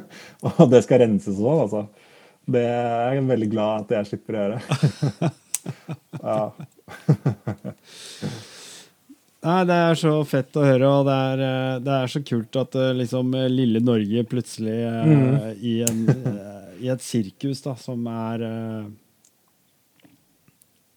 og 0.53 0.65
det 0.73 0.81
skal 0.87 1.01
renses 1.05 1.39
og 1.39 1.43
sånn, 1.43 1.63
altså. 1.67 1.83
Det 2.47 2.63
er 2.63 3.11
jeg 3.17 3.27
veldig 3.27 3.51
glad 3.51 3.73
at 3.83 3.91
jeg 3.97 4.07
slipper 4.13 4.33
å 4.37 4.41
gjøre. 4.45 4.59
ja. 6.31 6.43
Nei, 9.45 9.63
Det 9.69 9.77
er 9.77 9.99
så 10.01 10.13
fett 10.27 10.57
å 10.57 10.65
høre, 10.65 10.89
og 10.89 11.07
det 11.09 11.17
er, 11.31 11.43
eh, 11.47 11.79
det 11.85 11.97
er 11.97 12.13
så 12.13 12.23
kult 12.25 12.57
at 12.61 12.77
eh, 12.79 12.95
liksom 12.97 13.35
eh, 13.37 13.49
lille 13.53 13.83
Norge 13.85 14.25
plutselig 14.29 14.77
mm. 15.07 15.27
i, 15.61 15.75
en, 15.87 16.01
i, 16.81 16.89
et 16.93 17.05
sirkus 17.05 17.63
da, 17.67 17.77
som 17.81 18.07
er 18.11 18.47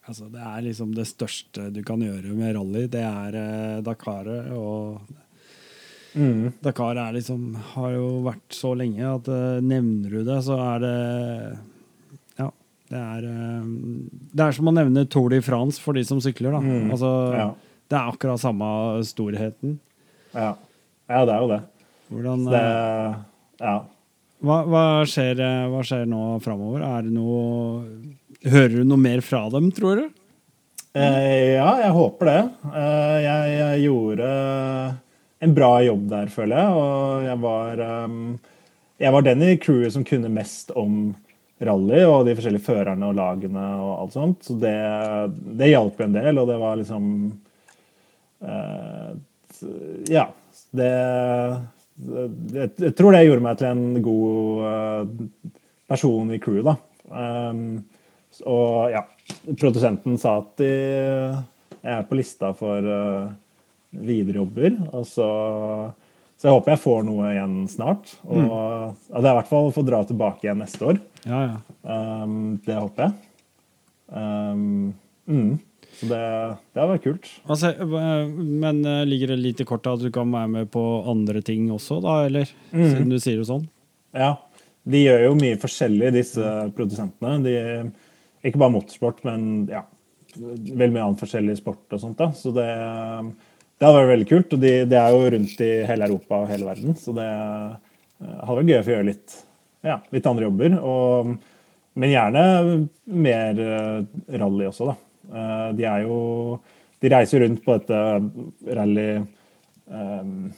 Altså, 0.09 0.25
det 0.33 0.41
er 0.41 0.63
liksom 0.65 0.93
det 0.97 1.05
største 1.05 1.67
du 1.69 1.83
kan 1.85 2.01
gjøre 2.01 2.31
med 2.33 2.55
rally. 2.55 2.87
Det 2.89 3.03
er 3.05 3.35
Dakaret. 3.85 4.47
Og 4.57 4.97
mm. 6.17 6.55
Dakar 6.65 6.97
er 6.97 7.13
liksom, 7.13 7.51
har 7.75 7.91
jo 7.93 8.07
vært 8.25 8.57
så 8.57 8.71
lenge 8.73 9.03
at 9.05 9.29
nevner 9.61 10.15
du 10.15 10.23
det, 10.25 10.39
så 10.47 10.57
er 10.71 10.81
det 10.81 10.95
Ja. 12.39 12.49
Det 12.89 13.03
er, 13.03 13.29
det 14.33 14.47
er 14.47 14.57
som 14.57 14.71
å 14.71 14.73
nevne 14.73 15.05
Tour 15.05 15.29
de 15.29 15.43
France 15.45 15.77
for 15.77 15.93
de 15.93 16.01
som 16.09 16.17
sykler, 16.25 16.57
da. 16.57 16.63
Mm. 16.65 16.89
Altså, 16.89 17.13
ja 17.37 17.51
det 17.89 17.97
er 17.97 18.11
akkurat 18.13 18.41
samme 18.41 18.67
storheten. 19.07 19.79
Ja. 20.33 20.53
ja 21.09 21.23
det 21.25 21.35
er 21.35 21.45
jo 21.45 21.53
det. 21.53 21.61
Hvordan 22.09 22.45
det, 22.49 22.59
eh, 22.65 23.15
Ja. 23.65 23.79
Hva, 24.39 24.61
hva, 24.63 24.83
skjer, 25.09 25.41
eh, 25.43 25.65
hva 25.67 25.81
skjer 25.83 26.05
nå 26.07 26.39
framover? 26.43 26.85
Er 26.85 27.09
Hører 28.49 28.77
du 28.77 28.85
noe 28.87 29.01
mer 29.01 29.19
fra 29.25 29.41
dem, 29.51 29.67
tror 29.75 29.99
du? 29.99 30.05
Eh, 30.95 31.57
ja, 31.57 31.69
jeg 31.83 31.91
håper 31.93 32.29
det. 32.29 32.39
Eh, 32.71 33.17
jeg, 33.25 33.49
jeg, 33.57 33.81
gjorde 33.83 34.29
en 35.43 35.55
bra 35.57 35.73
jobb 35.83 36.05
der, 36.13 36.31
føler 36.33 36.61
jeg. 36.61 36.77
Og 36.79 37.25
jeg 37.27 37.41
var, 37.43 37.83
um, 38.05 38.21
jeg 39.03 39.15
var 39.15 39.27
den 39.27 39.43
i 39.43 39.57
crewet 39.61 39.95
som 39.97 40.07
kunne 40.07 40.31
mest 40.33 40.71
om 40.79 41.11
rally 41.59 41.99
og 42.07 42.23
de 42.25 42.37
forskjellige 42.37 42.63
førerne 42.63 43.11
og 43.11 43.19
lagene 43.19 43.67
og 43.83 43.91
alt 43.97 44.15
sånt. 44.15 44.47
Så 44.47 44.55
det, 44.61 44.73
det 45.59 45.73
hjalp 45.73 45.99
en 46.05 46.15
del, 46.15 46.39
og 46.39 46.47
det 46.49 46.57
var 46.63 46.79
liksom 46.79 47.05
ja. 50.09 50.29
Det, 50.71 50.89
Jeg 52.53 52.93
tror 52.95 53.15
det 53.15 53.25
gjorde 53.25 53.43
meg 53.43 53.59
til 53.59 53.69
en 53.69 54.01
god 54.05 54.65
eh, 54.69 55.53
person 55.89 56.33
i 56.33 56.39
crewet, 56.41 56.69
da. 56.69 56.75
Um, 57.09 57.61
og 58.45 58.91
ja, 58.93 59.01
produsenten 59.57 60.19
sa 60.21 60.37
at 60.43 60.51
de, 60.61 60.73
jeg 61.79 61.95
er 61.95 62.05
på 62.07 62.19
lista 62.19 62.51
for 62.55 62.85
uh, 62.85 63.31
videre 63.89 64.43
jobber. 64.43 64.77
Og 64.93 65.07
så, 65.09 65.29
så 66.37 66.49
jeg 66.49 66.55
håper 66.55 66.75
jeg 66.75 66.83
får 66.83 67.01
noe 67.07 67.31
igjen 67.33 67.55
snart. 67.71 68.13
Og 68.29 68.37
mm. 68.37 68.51
at 69.09 69.23
jeg 69.23 69.31
i 69.33 69.39
hvert 69.39 69.49
fall 69.49 69.73
får 69.75 69.87
dra 69.89 70.03
tilbake 70.07 70.45
igjen 70.45 70.61
neste 70.61 70.91
år. 70.93 71.01
Ja, 71.25 71.41
ja. 71.47 71.57
Um, 71.89 72.59
det 72.65 72.77
håper 72.77 73.07
jeg. 73.07 73.17
Um, 74.13 74.93
mm. 75.25 75.57
Så 76.00 76.08
det, 76.08 76.20
det 76.72 76.80
har 76.80 76.88
vært 76.93 77.04
kult. 77.04 77.26
Altså, 77.52 77.74
men 77.84 78.80
uh, 78.88 79.02
ligger 79.08 79.34
det 79.34 79.39
litt 79.41 79.64
i 79.64 79.68
kortet 79.68 79.97
at 79.97 80.04
du 80.06 80.12
kan 80.16 80.30
være 80.32 80.52
med 80.54 80.70
på 80.72 80.84
andre 81.12 81.41
ting 81.43 81.66
også, 81.76 82.00
da, 82.06 82.22
eller? 82.30 82.52
Mm. 82.72 82.86
Siden 82.86 83.12
du 83.12 83.18
sier 83.20 83.41
det 83.41 83.50
sånn? 83.50 83.66
Ja. 84.16 84.38
De 84.89 85.02
gjør 85.02 85.26
jo 85.26 85.34
mye 85.38 85.58
forskjellig, 85.60 86.14
disse 86.16 86.52
produsentene. 86.78 87.34
De, 87.43 87.56
ikke 88.47 88.62
bare 88.62 88.74
motorsport, 88.78 89.20
men 89.28 89.68
ja, 89.70 89.84
veldig 90.38 90.93
mye 90.95 91.10
annet 91.10 91.26
forskjellig 91.26 91.58
sport 91.60 91.97
og 91.97 92.04
sånt. 92.06 92.18
da. 92.22 92.30
Så 92.38 92.54
det, 92.56 92.70
det 92.70 93.89
hadde 93.89 94.00
vært 94.00 94.14
veldig 94.14 94.30
kult. 94.32 94.56
Og 94.56 94.64
de, 94.64 94.74
de, 94.88 95.02
er 95.02 95.18
jo 95.18 95.36
rundt 95.36 95.66
i 95.68 95.70
hele 95.91 96.10
Europa 96.10 96.41
og 96.45 96.54
hele 96.54 96.70
verden, 96.70 96.95
så 97.02 97.18
det 97.20 97.28
uh, 97.28 97.76
hadde 98.24 98.58
vært 98.62 98.72
gøy 98.72 98.80
å 98.80 98.88
få 98.88 98.95
gjøre 98.95 99.10
litt, 99.12 99.38
ja, 99.91 100.00
litt 100.16 100.32
andre 100.32 100.47
jobber. 100.47 100.80
Og, 100.80 101.36
men 102.00 102.16
gjerne 102.16 102.47
mer 103.20 103.64
rally 104.39 104.72
også, 104.72 104.93
da. 104.93 104.97
Eh, 105.30 105.67
de 105.77 105.86
er 105.86 106.05
jo 106.07 106.59
De 106.99 107.11
reiser 107.13 107.45
rundt 107.45 107.61
på 107.63 107.77
dette 107.77 107.99
rally 108.75 109.21
um, 109.88 110.49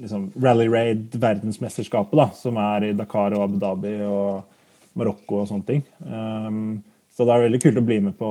liksom 0.00 0.30
Rally 0.40 0.68
Raid 0.72 1.16
verdensmesterskapet, 1.20 2.16
da, 2.16 2.30
som 2.32 2.56
er 2.56 2.86
i 2.86 2.94
Dakar 2.96 3.34
og 3.36 3.44
Abu 3.44 3.58
Dhabi 3.60 3.92
og 4.06 4.96
Marokko 4.96 5.42
og 5.42 5.50
sånne 5.50 5.66
ting. 5.68 5.82
Så 7.12 7.26
det 7.28 7.34
er 7.34 7.44
veldig 7.44 7.60
kult 7.60 7.80
å 7.82 7.84
bli 7.84 7.98
med 8.06 8.16
på 8.16 8.30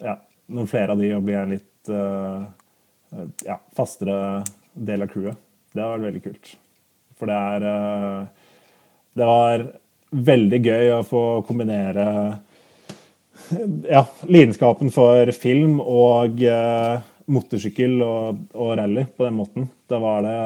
ja, 0.00 0.14
noen 0.48 0.70
flere 0.70 0.96
av 0.96 1.02
de 1.02 1.10
og 1.16 1.26
bli 1.28 1.36
en 1.36 1.52
litt 1.52 1.92
ja, 3.44 3.58
fastere 3.76 4.16
del 4.72 5.04
av 5.04 5.12
crewet. 5.12 5.36
Det 5.76 5.84
har 5.84 5.92
vært 5.92 6.08
veldig 6.08 6.24
kult. 6.24 6.52
For 7.20 7.28
det 7.28 7.36
er 7.36 8.28
Det 9.16 9.28
var 9.28 9.68
veldig 10.32 10.60
gøy 10.64 10.92
å 10.96 11.04
få 11.04 11.24
kombinere 11.48 12.06
ja, 13.88 14.06
lidenskapen 14.26 14.90
for 14.94 15.30
film 15.36 15.78
og 15.82 16.42
eh, 16.42 17.04
motorsykkel 17.30 18.00
og, 18.04 18.42
og, 18.54 18.72
rally 18.78 19.06
på 19.16 19.26
den 19.26 19.38
måten. 19.38 19.68
Da 19.90 20.00
var 20.02 20.24
det 20.26 20.36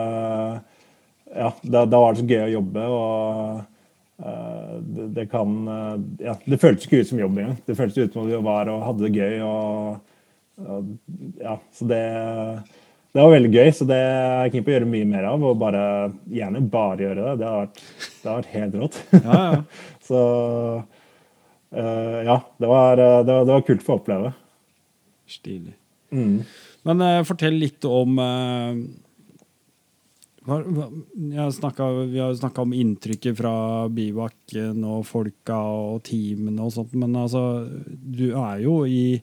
ja, 1.30 1.52
da, 1.62 1.84
da, 1.86 2.00
var 2.00 2.14
det 2.14 2.22
så 2.22 2.26
gøy 2.26 2.42
å 2.42 2.52
jobbe, 2.56 2.84
og 2.90 4.24
eh, 4.26 4.76
det, 4.82 5.08
det, 5.14 5.26
kan 5.30 5.56
uh, 5.68 5.96
ja, 6.18 6.34
Det 6.42 6.58
føltes 6.58 6.88
ikke 6.88 7.04
ut 7.04 7.10
som 7.12 7.22
jobb 7.22 7.38
engang. 7.38 7.56
Det 7.66 7.78
føltes 7.78 7.98
ut 8.10 8.16
som 8.16 8.28
vi 8.28 8.44
var 8.50 8.70
og 8.72 8.86
hadde 8.88 9.06
det 9.06 9.22
gøy. 9.22 9.36
Og, 9.46 10.30
og, 10.66 10.92
ja, 11.38 11.56
så 11.76 11.90
det, 11.90 12.04
det 13.14 13.22
var 13.22 13.34
veldig 13.36 13.52
gøy, 13.54 13.70
så 13.76 13.86
det 13.88 14.00
er 14.00 14.48
jeg 14.48 14.56
keen 14.56 14.66
på 14.66 14.72
å 14.72 14.76
gjøre 14.76 14.90
mye 14.96 15.10
mer 15.12 15.28
av. 15.30 15.46
Og 15.52 15.60
bare, 15.60 15.84
gjerne 16.34 16.64
bare 16.72 17.06
gjøre 17.06 17.28
det. 17.28 17.36
Det 17.40 17.50
har 17.50 17.60
vært, 17.62 17.84
det 18.10 18.32
har 18.32 18.40
vært 18.40 18.56
helt 18.56 18.80
rått. 18.82 19.02
Ja, 19.20 19.38
ja. 19.38 19.62
så 20.10 20.24
Uh, 21.70 22.22
ja, 22.26 22.40
det 22.58 22.66
var, 22.66 22.98
eh, 22.98 23.20
det, 23.24 23.32
var, 23.32 23.44
det 23.46 23.52
var, 23.52 23.66
kult 23.66 23.84
for 23.86 23.94
å 23.94 24.00
oppleve. 24.00 24.32
Stilig. 25.30 25.76
Mm. 26.10 26.40
Men 26.88 27.04
uh, 27.04 27.20
fortell 27.28 27.54
litt 27.60 27.86
om 27.86 28.18
uh, 28.18 28.80
hva, 30.48 30.58
hva, 30.64 31.46
snakket, 31.54 32.00
Vi 32.10 32.18
har 32.18 32.34
snakka 32.34 32.64
om 32.64 32.74
inntrykket 32.74 33.38
fra 33.38 33.54
bivakken 33.92 34.82
og 34.82 35.04
folka 35.06 35.60
og 35.60 36.02
teamene 36.08 36.66
og 36.66 36.74
sånt, 36.74 36.96
men 36.98 37.14
altså 37.20 37.44
Du 37.86 38.32
er 38.32 38.64
jo 38.64 38.82
i 38.88 39.20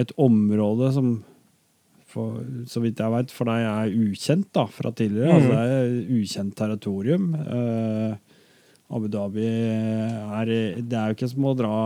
et 0.00 0.16
område 0.16 0.88
som 0.94 1.18
for, 2.14 2.38
så 2.70 2.80
vidt 2.80 3.00
jeg 3.02 3.10
veit, 3.10 3.32
for 3.34 3.50
deg 3.50 3.66
er 3.66 3.94
ukjent 4.06 4.48
da, 4.54 4.64
fra 4.70 4.92
tidligere. 4.94 5.34
Mm. 5.34 5.36
Altså, 5.36 5.54
det 5.58 5.74
er 5.74 6.20
ukjent 6.20 6.56
territorium. 6.58 7.28
Uh, 7.34 8.33
Abu 8.92 9.08
Dhabi 9.08 9.46
er 9.46 10.50
Det 10.76 10.98
er 10.98 11.08
jo 11.08 11.16
ikke 11.16 11.30
som 11.30 11.46
å 11.48 11.54
dra 11.56 11.76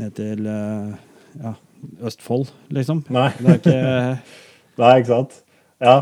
ned 0.00 0.14
til 0.16 0.46
eh, 0.48 0.94
ja, 1.42 1.52
Østfold, 2.06 2.50
liksom. 2.72 3.02
Nei. 3.12 3.28
Det 3.40 3.50
er 3.50 3.60
ikke 3.60 3.82
Nei, 4.80 4.94
ikke 5.00 5.10
sant. 5.10 5.38
Ja. 5.82 5.96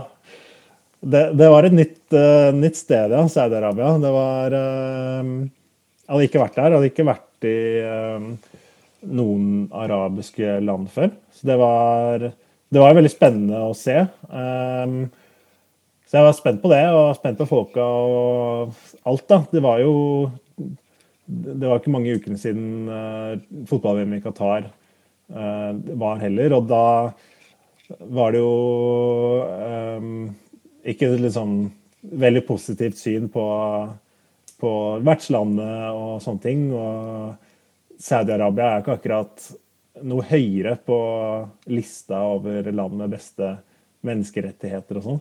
Det, 0.99 1.23
det 1.39 1.49
var 1.51 1.67
et 1.67 1.75
nytt, 1.75 2.01
uh, 2.15 2.51
nytt 2.55 2.79
sted, 2.79 3.15
ja. 3.15 3.25
Saudi-Arabia. 3.31 3.93
Det 4.03 4.11
var 4.15 4.55
uh, 4.55 5.23
Jeg 5.25 6.13
hadde 6.13 6.29
ikke 6.29 6.43
vært 6.43 6.59
der. 6.59 6.69
Jeg 6.69 6.79
hadde 6.79 6.91
ikke 6.93 7.09
vært 7.09 7.49
i 7.49 7.57
uh, 7.83 8.59
noen 9.19 9.49
arabiske 9.75 10.59
land 10.67 10.91
før. 10.95 11.11
Så 11.35 11.49
det 11.51 11.59
var, 11.59 12.29
det 12.29 12.83
var 12.83 12.99
veldig 12.99 13.13
spennende 13.15 13.63
å 13.67 13.75
se. 13.79 13.97
Um, 14.31 15.01
så 16.09 16.17
jeg 16.17 16.25
var 16.25 16.37
spent 16.37 16.63
på 16.63 16.71
det, 16.73 16.83
og 16.89 17.17
spent 17.19 17.41
på 17.41 17.47
folka 17.51 17.85
og 17.85 18.77
alt, 19.09 19.27
da. 19.29 19.43
Det 19.53 19.63
var 19.65 19.83
jo 19.85 19.95
Det 21.29 21.69
var 21.69 21.77
ikke 21.77 21.93
mange 21.93 22.15
ukene 22.17 22.39
siden 22.41 22.89
uh, 22.89 23.37
fotball-VM 23.69 24.15
i 24.17 24.21
Qatar 24.25 24.65
uh, 24.65 25.73
var 26.01 26.23
heller, 26.23 26.55
og 26.57 26.71
da 26.71 27.13
var 28.09 28.33
det 28.33 28.41
jo 28.41 29.45
um, 30.01 30.31
ikke 30.89 31.11
liksom 31.21 31.53
veldig 32.01 32.47
positivt 32.49 32.97
syn 32.97 33.29
på 33.29 33.45
på 34.59 34.71
vertslandet 35.07 35.95
og 35.95 36.19
sånne 36.23 36.43
ting. 36.43 36.65
Og 36.75 38.01
Saudi-Arabia 38.03 38.73
er 38.73 38.83
ikke 38.83 38.97
akkurat 38.99 39.49
noe 40.09 40.27
høyere 40.29 40.77
på 40.87 40.99
lista 41.75 42.23
over 42.35 42.67
land 42.73 42.99
med 42.99 43.15
beste 43.15 43.57
menneskerettigheter 44.07 45.01
og 45.01 45.07
sånn. 45.07 45.21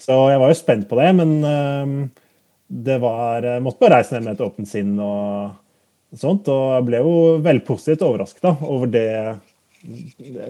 Så 0.00 0.16
jeg 0.30 0.40
var 0.40 0.50
jo 0.50 0.58
spent 0.58 0.88
på 0.88 0.98
det, 0.98 1.10
men 1.18 1.32
uh, 1.44 2.26
det 2.70 3.00
var 3.02 3.44
Jeg 3.44 3.64
måtte 3.64 3.82
bare 3.82 3.98
reise 3.98 4.14
ned 4.14 4.26
med 4.26 4.36
et 4.36 4.44
åpent 4.46 4.68
sinn 4.70 4.94
og 5.02 6.16
sånt. 6.16 6.48
Og 6.50 6.76
jeg 6.76 6.86
ble 6.88 7.02
jo 7.04 7.14
veldig 7.44 7.64
positivt 7.66 8.06
overrasket 8.06 8.64
over 8.66 8.90
det, 8.90 9.10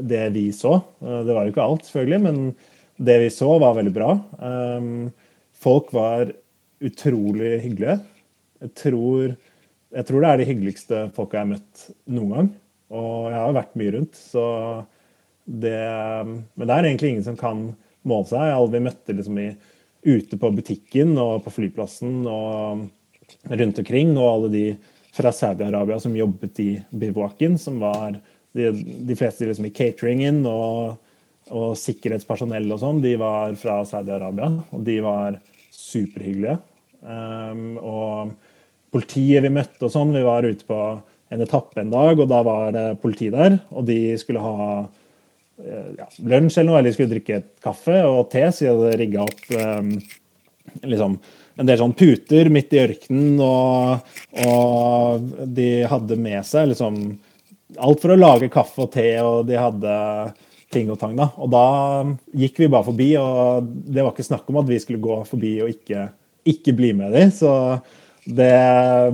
det 0.07 0.26
vi 0.36 0.51
så. 0.57 0.78
Uh, 1.03 1.22
det 1.26 1.34
var 1.34 1.46
jo 1.46 1.55
ikke 1.55 1.66
alt, 1.66 1.88
selvfølgelig, 1.88 2.22
men 2.28 2.42
det 3.01 3.16
vi 3.24 3.32
så, 3.32 3.51
var 3.59 3.78
veldig 3.78 3.94
bra. 3.96 4.14
Um, 4.38 5.09
folk 5.61 5.92
var 5.96 6.30
utrolig 6.84 7.59
hyggelige. 7.64 7.98
Jeg 8.61 8.74
tror, 8.76 9.34
jeg 9.96 10.07
tror, 10.09 10.22
det 10.22 10.30
er 10.30 10.40
de 10.40 10.48
hyggeligste 10.48 11.05
folka 11.16 11.38
jeg 11.38 11.46
har 11.46 11.53
møtt 11.55 11.86
noen 12.12 12.34
gang. 12.34 12.51
Og 12.90 13.30
jeg 13.30 13.38
har 13.38 13.55
vært 13.57 13.78
mye 13.78 13.94
rundt, 13.96 14.18
så 14.18 14.46
det 15.51 15.78
Men 16.28 16.66
det 16.68 16.74
er 16.74 16.86
egentlig 16.86 17.11
ingen 17.11 17.26
som 17.26 17.36
kan 17.38 17.70
måle 18.09 18.28
seg. 18.30 18.46
Alle 18.55 18.72
vi 18.74 18.84
møtte 18.86 19.16
liksom 19.16 19.40
i, 19.42 19.51
ute 20.07 20.38
på 20.40 20.51
butikken 20.57 21.12
og 21.20 21.44
på 21.44 21.53
flyplassen 21.59 22.22
og 22.30 22.86
rundt 23.51 23.80
omkring, 23.82 24.14
og 24.16 24.30
alle 24.30 24.51
de 24.55 24.64
fra 25.14 25.32
Saudi-Arabia 25.34 25.98
som 26.01 26.16
jobbet 26.16 26.61
i 26.62 26.70
bivouaken, 26.90 27.59
som 27.59 27.80
var 27.82 28.16
de, 28.57 28.70
de 29.07 29.16
fleste 29.18 29.46
liksom 29.46 29.68
i 29.68 29.74
cateringen 29.74 30.42
og, 30.48 30.96
og 31.51 31.74
sikkerhetspersonell 31.78 32.70
og 32.70 32.82
sånn, 32.82 33.03
de 33.05 33.16
var 33.20 33.55
fra 33.61 33.80
Saudi-Arabia. 33.88 34.53
Og 34.74 34.84
de 34.86 34.98
var 35.05 35.38
superhyggelige. 35.74 36.59
Um, 37.01 37.78
og 37.78 38.32
politiet 38.92 39.44
vi 39.44 39.53
møtte 39.55 39.86
og 39.86 39.94
sånn, 39.94 40.14
vi 40.14 40.26
var 40.26 40.46
ute 40.46 40.66
på 40.68 40.80
en 41.30 41.44
etappe 41.44 41.78
en 41.82 41.92
dag, 41.92 42.18
og 42.18 42.30
da 42.30 42.40
var 42.46 42.72
det 42.74 42.86
politi 43.03 43.30
der. 43.32 43.61
Og 43.70 43.86
de 43.86 44.16
skulle 44.18 44.42
ha 44.42 44.86
ja, 45.99 46.09
lunsj 46.33 46.61
eller 46.61 46.71
noe, 46.71 46.81
eller 46.81 46.95
skulle 46.95 47.15
drikke 47.15 47.43
kaffe 47.65 48.01
og 48.07 48.31
te, 48.33 48.47
så 48.53 48.65
de 48.65 48.71
hadde 48.71 48.99
rigga 49.01 49.25
opp 49.27 49.53
um, 49.57 49.93
liksom, 50.85 51.17
en 51.61 51.69
del 51.69 51.81
sånn 51.81 51.97
puter 51.99 52.51
midt 52.53 52.75
i 52.77 52.83
ørkenen, 52.85 53.41
og, 53.45 54.13
og, 54.47 55.27
de 55.45 55.71
hadde 55.91 56.21
med 56.21 56.47
seg 56.49 56.71
liksom 56.73 57.01
alt 57.81 58.03
for 58.03 58.15
å 58.15 58.19
lage 58.19 58.51
kaffe 58.53 58.87
og 58.87 58.95
te, 58.95 59.11
og 59.23 59.45
de 59.49 59.59
hadde 59.61 59.97
ting 60.71 60.91
og 60.91 60.99
tang. 61.01 61.15
da. 61.19 61.29
Og 61.39 61.51
da 61.53 61.67
gikk 62.39 62.63
vi 62.63 62.71
bare 62.71 62.87
forbi, 62.87 63.13
og 63.21 63.69
det 63.69 64.05
var 64.05 64.15
ikke 64.15 64.27
snakk 64.27 64.51
om 64.51 64.61
at 64.63 64.69
vi 64.71 64.81
skulle 64.83 65.03
gå 65.03 65.21
forbi 65.29 65.55
og 65.65 65.73
ikke, 65.75 66.09
ikke 66.51 66.77
bli 66.79 66.93
med 66.99 67.15
de, 67.15 67.27
Så 67.35 67.53
det, 68.25 68.53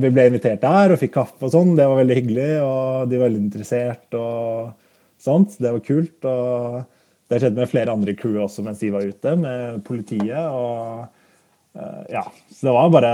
vi 0.02 0.10
ble 0.12 0.26
invitert 0.28 0.64
der 0.64 0.92
og 0.92 1.00
fikk 1.00 1.14
kaffe 1.16 1.48
og 1.48 1.52
sånn. 1.52 1.76
Det 1.78 1.86
var 1.88 2.00
veldig 2.00 2.18
hyggelig, 2.18 2.50
og 2.64 3.08
de 3.10 3.20
var 3.20 3.28
veldig 3.28 3.44
interessert 3.44 4.18
og 4.18 4.74
sånt. 5.26 5.58
Det 5.58 5.72
var 5.74 5.84
kult. 5.84 6.18
og 6.24 6.84
det 7.26 7.40
skjedde 7.42 7.58
med 7.58 7.70
flere 7.70 7.94
andre 7.94 8.14
crew 8.14 8.38
også 8.44 8.62
mens 8.62 8.80
de 8.82 8.92
var 8.94 9.06
ute, 9.06 9.34
med 9.40 9.82
politiet. 9.86 10.46
og 10.46 11.06
uh, 11.74 12.02
ja, 12.12 12.22
Så 12.50 12.68
det 12.68 12.74
var 12.76 12.94
bare 12.94 13.12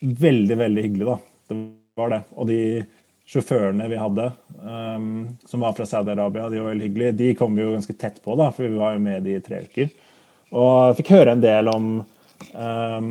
veldig, 0.00 0.56
veldig 0.60 0.84
hyggelig, 0.84 1.06
da. 1.08 1.18
Det 1.48 1.60
var 1.96 2.12
det. 2.12 2.22
Og 2.36 2.50
de 2.50 2.60
sjåførene 3.28 3.88
vi 3.88 4.00
hadde, 4.00 4.30
um, 4.62 5.08
som 5.48 5.64
var 5.64 5.74
fra 5.76 5.84
Saudi-Arabia, 5.88 6.48
de 6.48 6.60
var 6.60 6.70
veldig 6.72 6.86
hyggelige. 6.88 7.16
De 7.18 7.34
kom 7.36 7.56
vi 7.56 7.64
jo 7.64 7.74
ganske 7.74 7.96
tett 8.00 8.22
på, 8.24 8.36
da, 8.40 8.50
for 8.52 8.68
vi 8.68 8.80
var 8.80 8.96
jo 8.96 9.04
med 9.04 9.24
de 9.24 9.36
i 9.36 9.42
tre 9.44 9.64
uker. 9.64 9.90
Og 10.56 10.70
jeg 10.90 11.00
fikk 11.02 11.12
høre 11.16 11.34
en 11.36 11.44
del 11.44 11.68
om 11.72 11.90
um, 12.00 13.10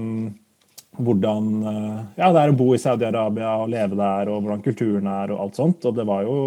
hvordan 0.98 1.50
eh, 1.70 1.98
ja, 2.18 2.32
det 2.34 2.42
er 2.42 2.52
å 2.52 2.58
bo 2.58 2.72
i 2.74 2.82
Saudi-Arabia 2.82 3.52
og 3.62 3.70
leve 3.70 3.98
der, 4.00 4.32
og 4.32 4.42
hvordan 4.42 4.64
kulturen 4.66 5.10
er 5.12 5.34
og 5.34 5.44
alt 5.44 5.60
sånt. 5.60 5.86
Og 5.86 5.94
det 5.98 6.06
var 6.10 6.26
jo 6.26 6.38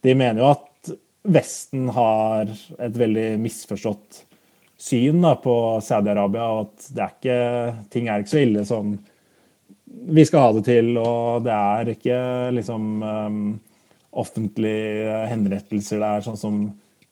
De 0.00 0.14
mener 0.16 0.40
jo 0.40 0.46
at 0.48 0.62
Vesten 1.28 1.88
har 1.92 2.48
et 2.48 2.96
veldig 2.96 3.34
misforstått 3.42 4.24
syn 4.80 5.20
da, 5.20 5.34
på 5.36 5.54
Saudi-Arabia, 5.84 6.46
og 6.48 6.70
at 6.70 6.86
er 6.96 7.10
ikke, 7.12 7.40
ting 7.92 8.08
er 8.08 8.22
ikke 8.22 8.32
så 8.32 8.44
ille 8.44 8.64
som 8.68 8.94
vi 9.90 10.24
skal 10.24 10.46
ha 10.46 10.52
det 10.56 10.62
til, 10.68 10.94
og 10.96 11.44
det 11.44 11.52
er 11.56 11.90
ikke 11.92 12.20
liksom 12.56 12.86
um, 13.02 13.42
offentlige 14.22 15.18
henrettelser 15.28 16.00
der, 16.00 16.24
sånn 16.24 16.40
som 16.40 16.62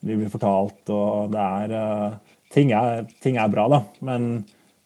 vi 0.01 0.17
blir 0.17 0.31
fortalt, 0.33 0.81
og 0.95 1.35
det 1.35 1.45
er, 1.45 1.75
uh, 1.77 2.39
ting 2.55 2.73
er 2.77 3.05
ting 3.21 3.37
er 3.37 3.53
bra, 3.53 3.67
da. 3.75 3.83
Men 4.07 4.31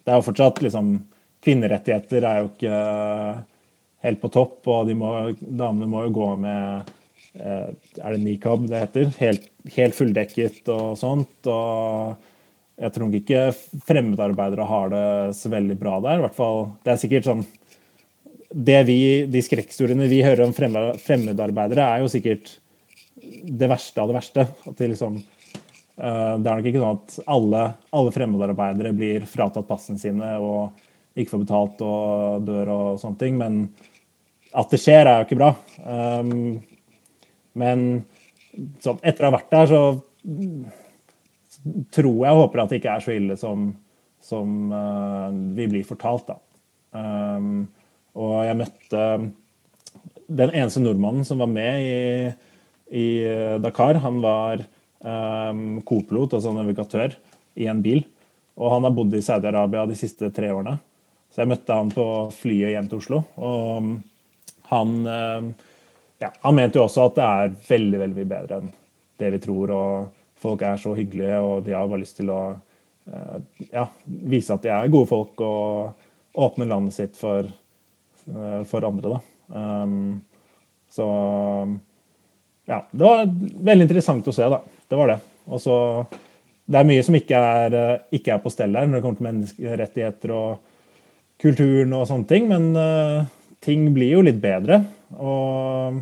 det 0.02 0.10
er 0.10 0.18
jo 0.18 0.26
fortsatt 0.32 0.62
liksom 0.64 0.96
kvinnerettigheter 1.42 2.26
er 2.26 2.40
jo 2.40 2.50
ikke 2.50 2.82
helt 4.02 4.22
på 4.22 4.32
topp, 4.34 4.58
og 4.66 4.90
de 4.90 4.98
må, 4.98 5.12
damene 5.38 5.90
må 5.90 6.06
jo 6.08 6.16
gå 6.18 6.28
med 6.42 6.90
Er 7.32 8.12
det 8.12 8.20
nikab 8.20 8.66
det 8.68 8.82
heter? 8.82 9.08
Helt, 9.16 9.48
helt 9.76 9.96
fulldekket 9.96 10.68
og 10.72 10.98
sånt. 11.00 11.48
og 11.48 12.20
jeg 12.82 12.94
tror 12.94 13.12
ikke 13.14 13.42
fremmedarbeidere 13.86 14.66
har 14.66 14.92
det 14.92 15.06
så 15.38 15.50
veldig 15.52 15.76
bra 15.80 15.98
der. 16.02 16.22
Hvert 16.24 16.38
fall, 16.38 16.64
det 16.84 16.94
er 16.94 17.02
sikkert 17.02 17.28
sånn 17.28 17.44
det 18.52 18.82
vi, 18.84 18.98
De 19.32 19.40
skrekkhistoriene 19.40 20.08
vi 20.10 20.20
hører 20.24 20.44
om 20.44 20.52
fremmedarbeidere, 20.52 21.84
er 21.86 22.02
jo 22.02 22.10
sikkert 22.12 22.56
det 23.22 23.68
verste 23.70 24.02
av 24.02 24.10
det 24.10 24.16
verste. 24.18 24.46
At 24.68 24.76
det 24.80 24.90
liksom, 24.92 25.20
uh, 25.22 26.34
det 26.36 26.50
er 26.50 26.58
nok 26.58 26.68
ikke 26.68 26.82
sånn 26.82 26.98
at 26.98 27.16
alle, 27.36 27.62
alle 27.96 28.14
fremmedarbeidere 28.16 28.92
blir 28.96 29.28
fratatt 29.30 29.68
passene 29.68 30.00
sine 30.02 30.34
og 30.42 30.82
ikke 31.16 31.34
får 31.34 31.44
betalt 31.46 31.86
og 31.86 32.44
dør 32.48 32.74
og 32.74 33.00
sånne 33.00 33.20
ting. 33.22 33.40
Men 33.40 33.62
at 34.52 34.72
det 34.72 34.82
skjer, 34.82 35.06
er 35.06 35.22
jo 35.22 35.28
ikke 35.30 35.40
bra. 35.40 35.54
Um, 35.80 36.60
men 37.58 38.04
sånn, 38.82 39.00
etter 39.00 39.24
å 39.24 39.30
ha 39.30 39.36
vært 39.36 39.52
der, 39.52 39.70
så 39.70 39.80
tror 41.94 42.18
jeg 42.24 42.34
og 42.34 42.42
håper 42.46 42.62
at 42.62 42.72
det 42.72 42.80
ikke 42.80 42.96
er 42.96 43.04
så 43.04 43.14
ille 43.14 43.36
som, 43.40 43.68
som 44.24 44.72
uh, 44.72 45.28
vi 45.56 45.68
blir 45.70 45.86
fortalt. 45.88 46.32
da. 46.32 46.38
Um, 46.92 47.68
og 48.18 48.34
jeg 48.44 48.58
møtte 48.60 49.04
den 50.32 50.52
eneste 50.52 50.82
nordmannen 50.82 51.24
som 51.28 51.40
var 51.40 51.50
med 51.50 51.86
i, 51.86 52.32
i 52.92 53.06
Dakar. 53.62 54.00
Han 54.04 54.20
var 54.24 54.64
um, 55.00 55.80
kopilot, 55.88 56.36
altså 56.36 56.52
navigatør, 56.56 57.16
i 57.56 57.68
en 57.68 57.82
bil. 57.84 58.04
Og 58.60 58.72
han 58.74 58.84
har 58.84 58.94
bodd 58.96 59.14
i 59.16 59.24
Saudi-Arabia 59.24 59.86
de 59.88 59.96
siste 59.96 60.28
tre 60.34 60.50
årene. 60.52 60.76
Så 61.32 61.42
jeg 61.42 61.52
møtte 61.54 61.76
han 61.76 61.92
på 61.92 62.06
flyet 62.36 62.74
hjem 62.74 62.88
til 62.90 63.00
Oslo. 63.00 63.22
Og 63.40 63.86
han, 64.68 64.90
eh, 65.08 65.68
ja, 66.22 66.30
han 66.42 66.54
mente 66.54 66.78
jo 66.78 66.86
også 66.86 67.08
at 67.08 67.16
det 67.18 67.28
er 67.28 67.54
veldig 67.68 68.00
veldig 68.04 68.18
mye 68.20 68.30
bedre 68.30 68.60
enn 68.62 68.74
det 69.22 69.30
vi 69.34 69.40
tror. 69.42 69.72
Og 69.74 70.42
folk 70.42 70.62
er 70.66 70.80
så 70.80 70.94
hyggelige, 70.98 71.38
og 71.42 71.64
de 71.66 71.74
har 71.76 71.88
bare 71.90 72.02
lyst 72.02 72.18
til 72.18 72.30
å 72.32 72.40
eh, 72.52 73.38
ja, 73.72 73.86
vise 74.06 74.54
at 74.54 74.64
de 74.64 74.72
er 74.74 74.92
gode 74.92 75.10
folk 75.10 75.42
og 75.46 76.42
åpne 76.42 76.68
landet 76.70 76.96
sitt 76.96 77.18
for, 77.18 77.46
eh, 77.46 78.60
for 78.68 78.88
andre. 78.88 79.16
Da. 79.16 79.22
Um, 79.52 80.22
så 80.92 81.06
ja, 82.68 82.82
det 82.90 83.04
var 83.04 83.26
veldig 83.70 83.88
interessant 83.88 84.28
å 84.28 84.34
se, 84.34 84.48
da. 84.48 84.60
Det 84.88 84.98
var 84.98 85.14
det. 85.14 85.22
Og 85.50 85.62
så 85.62 85.78
Det 86.72 86.78
er 86.78 86.86
mye 86.86 87.02
som 87.02 87.16
ikke 87.18 87.36
er, 87.36 87.74
ikke 88.14 88.30
er 88.32 88.38
på 88.40 88.50
stell 88.52 88.76
her 88.78 88.86
når 88.86 88.94
det 88.94 89.02
kommer 89.02 89.18
til 89.18 89.26
menneskerettigheter 89.26 90.32
og 90.32 90.60
kulturen 91.42 91.92
og 91.98 92.06
sånne 92.06 92.28
ting, 92.30 92.46
men 92.48 92.68
uh, 92.78 93.26
ting 93.60 93.88
blir 93.92 94.14
jo 94.14 94.22
litt 94.22 94.38
bedre. 94.40 94.78
Og 95.18 95.98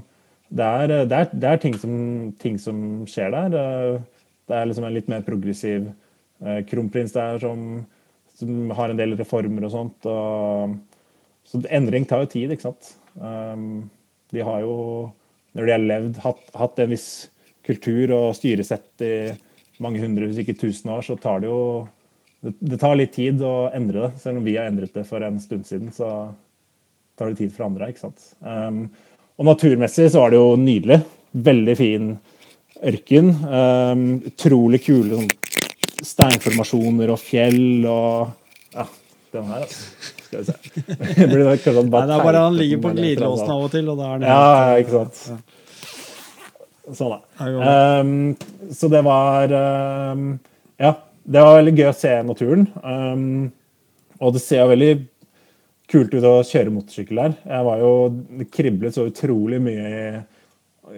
det 0.50 0.66
er, 0.66 0.92
det 1.06 1.16
er, 1.16 1.28
det 1.32 1.48
er 1.48 1.60
ting, 1.62 1.76
som, 1.78 1.94
ting, 2.42 2.58
som, 2.58 2.78
skjer 3.06 3.30
der. 3.34 4.00
Det 4.50 4.56
er 4.56 4.66
liksom 4.66 4.86
en 4.88 4.96
litt 4.96 5.10
mer 5.10 5.22
progressiv 5.26 5.86
uh, 6.42 6.60
kronprins 6.66 7.14
der 7.14 7.38
som, 7.42 7.84
som, 8.38 8.72
har 8.74 8.90
en 8.90 8.98
del 8.98 9.14
reformer 9.18 9.68
og 9.68 9.74
sånt. 9.74 10.08
Og, 10.10 10.74
så 11.46 11.62
endring 11.70 12.06
tar 12.06 12.24
jo 12.24 12.32
tid, 12.34 12.54
ikke 12.54 12.66
sant. 12.66 12.94
Um, 13.14 13.86
de 14.34 14.42
har 14.46 14.64
jo, 14.64 14.74
når 15.54 15.66
de 15.66 15.74
har 15.74 15.86
levd, 15.86 16.18
hatt, 16.24 16.42
hatt 16.58 16.82
en 16.82 16.92
viss 16.92 17.08
kultur 17.66 18.12
og 18.16 18.34
styresett 18.38 19.06
i 19.06 19.14
mange 19.82 20.02
hundre, 20.02 20.28
hvis 20.28 20.42
ikke 20.42 20.58
tusen 20.60 20.90
år, 20.92 21.04
så 21.06 21.16
tar 21.20 21.42
det 21.42 21.50
jo 21.50 21.62
det, 22.40 22.54
det, 22.58 22.78
tar 22.80 22.96
litt 22.96 23.12
tid 23.14 23.42
å 23.44 23.70
endre 23.76 24.06
det. 24.06 24.22
Selv 24.22 24.40
om 24.40 24.46
vi 24.46 24.56
har 24.58 24.70
endret 24.70 24.94
det 24.96 25.06
for 25.08 25.22
en 25.24 25.38
stund 25.42 25.66
siden, 25.68 25.92
så 25.94 26.32
tar 27.20 27.30
det 27.30 27.40
tid 27.42 27.54
for 27.54 27.68
andre. 27.68 27.90
ikke 27.90 28.06
sant? 28.06 28.30
Um, 28.40 28.86
og 29.40 29.48
naturmessig 29.48 30.10
så 30.12 30.24
var 30.24 30.34
det 30.34 30.40
jo 30.40 30.52
nydelig. 30.60 31.00
Veldig 31.32 31.76
fin 31.78 32.10
ørken. 32.90 33.30
Um, 33.48 34.04
utrolig 34.28 34.82
kule 34.84 35.16
sånn, 35.16 35.30
steinformasjoner 36.04 37.12
og 37.14 37.20
fjell 37.22 37.86
og 37.88 38.36
Ja, 38.76 38.86
den 39.34 39.48
her, 39.50 39.64
altså. 39.64 40.16
Skal 40.26 40.42
vi 40.42 40.46
se. 40.46 40.84
det 41.16 41.28
blir 41.32 41.48
kanskje 41.48 41.72
bare 41.90 42.04
Nei, 42.06 42.10
det 42.12 42.18
er 42.18 42.26
bare 42.28 42.44
han 42.44 42.58
ligger 42.58 42.82
på 42.84 42.92
glidelåsen 42.94 43.50
av 43.50 43.64
og 43.64 43.72
til, 43.72 43.88
og 43.90 43.98
da 43.98 44.10
er 44.12 44.20
det 44.22 44.30
Ja, 44.30 44.44
ikke 44.84 44.98
sant. 44.98 45.46
Sånn, 47.00 47.14
da. 47.14 47.50
Um, 48.00 48.72
så 48.74 48.90
det 48.92 49.04
var 49.06 49.56
um, 50.14 50.26
Ja 50.80 50.94
det 51.30 51.42
var 51.44 51.58
veldig 51.60 51.74
gøy 51.78 51.88
å 51.90 51.96
se 51.96 52.12
naturen. 52.26 52.66
Og 54.20 54.34
det 54.34 54.42
ser 54.42 54.64
jo 54.64 54.70
veldig 54.72 54.92
kult 55.90 56.14
ut 56.14 56.26
å 56.26 56.36
kjøre 56.46 56.72
motorsykkel 56.74 57.20
der. 57.24 57.34
Jeg 57.50 57.66
var 57.66 57.82
jo, 57.82 57.90
Det 58.38 58.46
kriblet 58.54 58.96
så 58.96 59.08
utrolig 59.10 59.60
mye 59.62 59.90
i, 59.90 60.06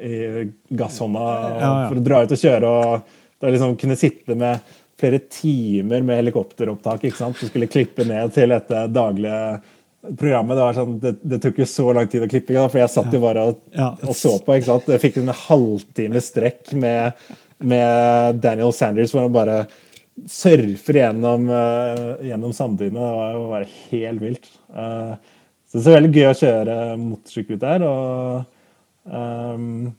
i 0.05 0.47
gasshånda 0.77 1.27
Ja, 1.63 1.73
for 1.89 1.99
å 2.01 2.07
dra 2.07 2.23
ut 2.23 2.37
og 2.37 2.43
kjøre. 2.45 2.71
og 2.71 3.19
da 3.43 3.51
liksom 3.51 3.77
kunne 3.77 3.99
sitte 3.99 4.37
med 4.39 4.61
flere 5.01 5.19
timer 5.19 6.03
med 6.07 6.21
helikopteropptak. 6.21 7.05
ikke 7.05 7.19
sant? 7.19 7.41
Du 7.41 7.49
skulle 7.49 7.67
klippe 7.67 8.05
ned 8.07 8.31
til 8.37 8.53
dette 8.55 8.85
daglige 8.95 9.61
programmet. 10.19 10.57
Det, 10.57 10.63
var 10.63 10.77
sånn, 10.77 10.99
det, 11.03 11.13
det 11.27 11.41
tok 11.43 11.59
jo 11.59 11.67
så 11.67 11.89
lang 11.97 12.11
tid 12.11 12.23
å 12.23 12.31
klippe, 12.31 12.55
for 12.55 12.79
jeg 12.79 12.93
satt 12.93 13.15
jo 13.15 13.23
bare 13.23 13.49
og, 13.51 13.65
og 14.07 14.15
så 14.15 14.37
på. 14.39 14.55
ikke 14.55 14.69
sant? 14.69 14.91
Jeg 14.95 15.03
fikk 15.03 15.19
en 15.23 15.35
halvtime 15.47 16.23
strekk 16.23 16.75
med, 16.79 17.25
med 17.59 18.39
Daniel 18.45 18.75
Sanders 18.77 19.15
hvor 19.15 19.27
han 19.27 19.35
bare 19.35 19.65
surfer 20.29 20.99
gjennom, 21.01 21.49
uh, 21.49 22.21
gjennom 22.25 22.53
sanddynet. 22.57 22.99
Det 22.99 23.15
var 23.19 23.37
jo 23.37 23.47
bare 23.51 23.71
helt 23.91 24.23
vilt. 24.23 24.49
Eh, 24.75 25.15
så 25.69 25.81
det 25.81 25.89
er 25.89 25.97
veldig 25.97 26.13
gøy 26.13 26.29
å 26.29 26.39
kjøre 26.39 26.79
motorsykkel 27.01 27.57
ut 27.57 27.63
der. 27.63 27.85
og 27.89 29.13
um, 29.13 29.93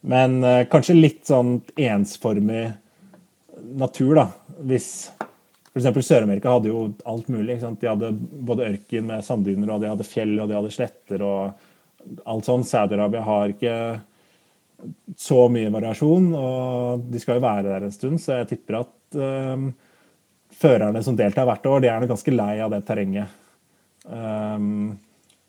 men 0.00 0.44
eh, 0.46 0.64
kanskje 0.70 0.94
litt 0.94 1.24
sånn 1.26 1.58
ensformig 1.74 2.68
natur, 3.78 4.12
da. 4.20 4.26
Hvis 4.68 4.90
f.eks. 5.74 6.06
Sør-Amerika 6.06 6.54
hadde 6.54 6.70
jo 6.70 6.84
alt 7.08 7.28
mulig. 7.32 7.58
De 7.60 7.90
hadde 7.90 8.12
både 8.14 8.68
ørken 8.72 9.08
med 9.10 9.26
sanddyner, 9.26 9.72
og 9.74 9.82
de 9.82 9.90
hadde 9.90 10.06
fjell, 10.06 10.36
og 10.38 10.50
de 10.50 10.58
hadde 10.58 10.74
sletter 10.74 11.24
og 11.26 12.22
alt 12.30 12.46
sånn. 12.46 12.66
Saudi-Arabia 12.66 13.24
har 13.26 13.54
ikke 13.54 13.74
så 15.18 15.48
mye 15.50 15.72
variasjon, 15.74 16.30
og 16.38 17.08
de 17.10 17.20
skal 17.22 17.38
jo 17.38 17.44
være 17.44 17.66
der 17.66 17.88
en 17.88 17.94
stund, 17.94 18.22
så 18.22 18.40
jeg 18.40 18.52
tipper 18.52 18.80
at 18.84 18.92
eh, 19.16 19.68
førerne 20.58 21.02
som 21.04 21.16
deltar 21.16 21.46
hvert 21.46 21.66
år, 21.66 21.80
de 21.80 21.88
er 21.88 22.00
nok 22.00 22.08
ganske 22.10 22.34
lei 22.36 22.58
av 22.60 22.70
det 22.70 22.84
terrenget 22.86 23.28
Um, 24.08 24.98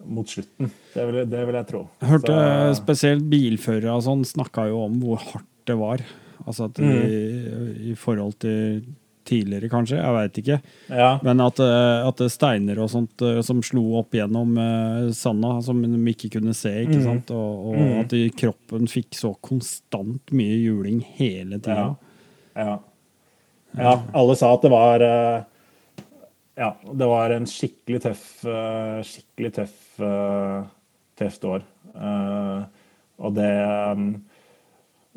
mot 0.04 0.28
slutten. 0.28 0.70
Det 0.94 1.04
vil, 1.08 1.26
det 1.30 1.46
vil 1.48 1.56
jeg 1.56 1.68
tro. 1.70 1.88
Jeg 2.02 2.10
hørte 2.10 2.34
Så- 2.74 2.82
spesielt 2.82 3.24
bilførere 3.30 3.94
og 3.96 4.04
sånn 4.04 4.26
snakka 4.26 4.68
jo 4.68 4.82
om 4.84 5.00
hvor 5.00 5.18
hardt 5.18 5.46
det 5.66 5.78
var. 5.78 6.00
Altså 6.46 6.66
at 6.66 6.74
Mm. 6.74 6.92
i, 6.92 7.92
I 7.92 7.96
forhold 7.96 8.38
til 8.40 8.84
tidligere, 9.24 9.70
kanskje. 9.70 9.98
Jeg 10.02 10.14
veit 10.14 10.34
ikke. 10.44 10.62
ja. 10.90 11.20
Men 11.24 11.40
at, 11.40 11.60
eh, 11.60 12.08
at 12.08 12.16
det 12.18 12.32
steiner 12.32 12.80
og 12.80 12.90
sånt 12.90 13.22
eh, 13.22 13.42
som 13.42 13.62
slo 13.62 13.96
opp 14.00 14.12
gjennom 14.12 14.58
eh, 14.58 15.12
sanda, 15.14 15.62
som 15.64 15.82
de 15.82 16.14
ikke 16.14 16.32
kunne 16.32 16.54
se. 16.54 16.70
ikke 16.86 16.98
Mm. 17.00 17.04
sant? 17.04 17.32
Og, 17.32 17.68
og 17.68 17.76
Mm. 17.76 18.00
at 18.02 18.36
kroppen 18.36 18.88
fikk 18.88 19.12
så 19.12 19.36
konstant 19.42 20.22
mye 20.32 20.58
juling 20.66 21.02
hele 21.02 21.60
tida. 21.60 21.96
Ja. 22.56 22.66
Ja. 22.66 22.80
Ja, 23.78 23.94
alle 24.14 24.36
sa 24.40 24.54
at 24.56 24.66
det 24.66 24.74
var 24.74 25.06
eh, 25.06 25.40
Ja, 26.60 26.74
det 26.92 27.08
var 27.08 27.32
en 27.32 27.48
skikkelig 27.48 28.02
tøff 28.04 28.26
eh, 28.48 29.00
Skikkelig 29.06 29.54
tøff 29.60 30.02
eh, 30.04 30.60
tøft 31.20 31.46
år. 31.46 31.64
Og 33.20 33.34
det 33.36 33.54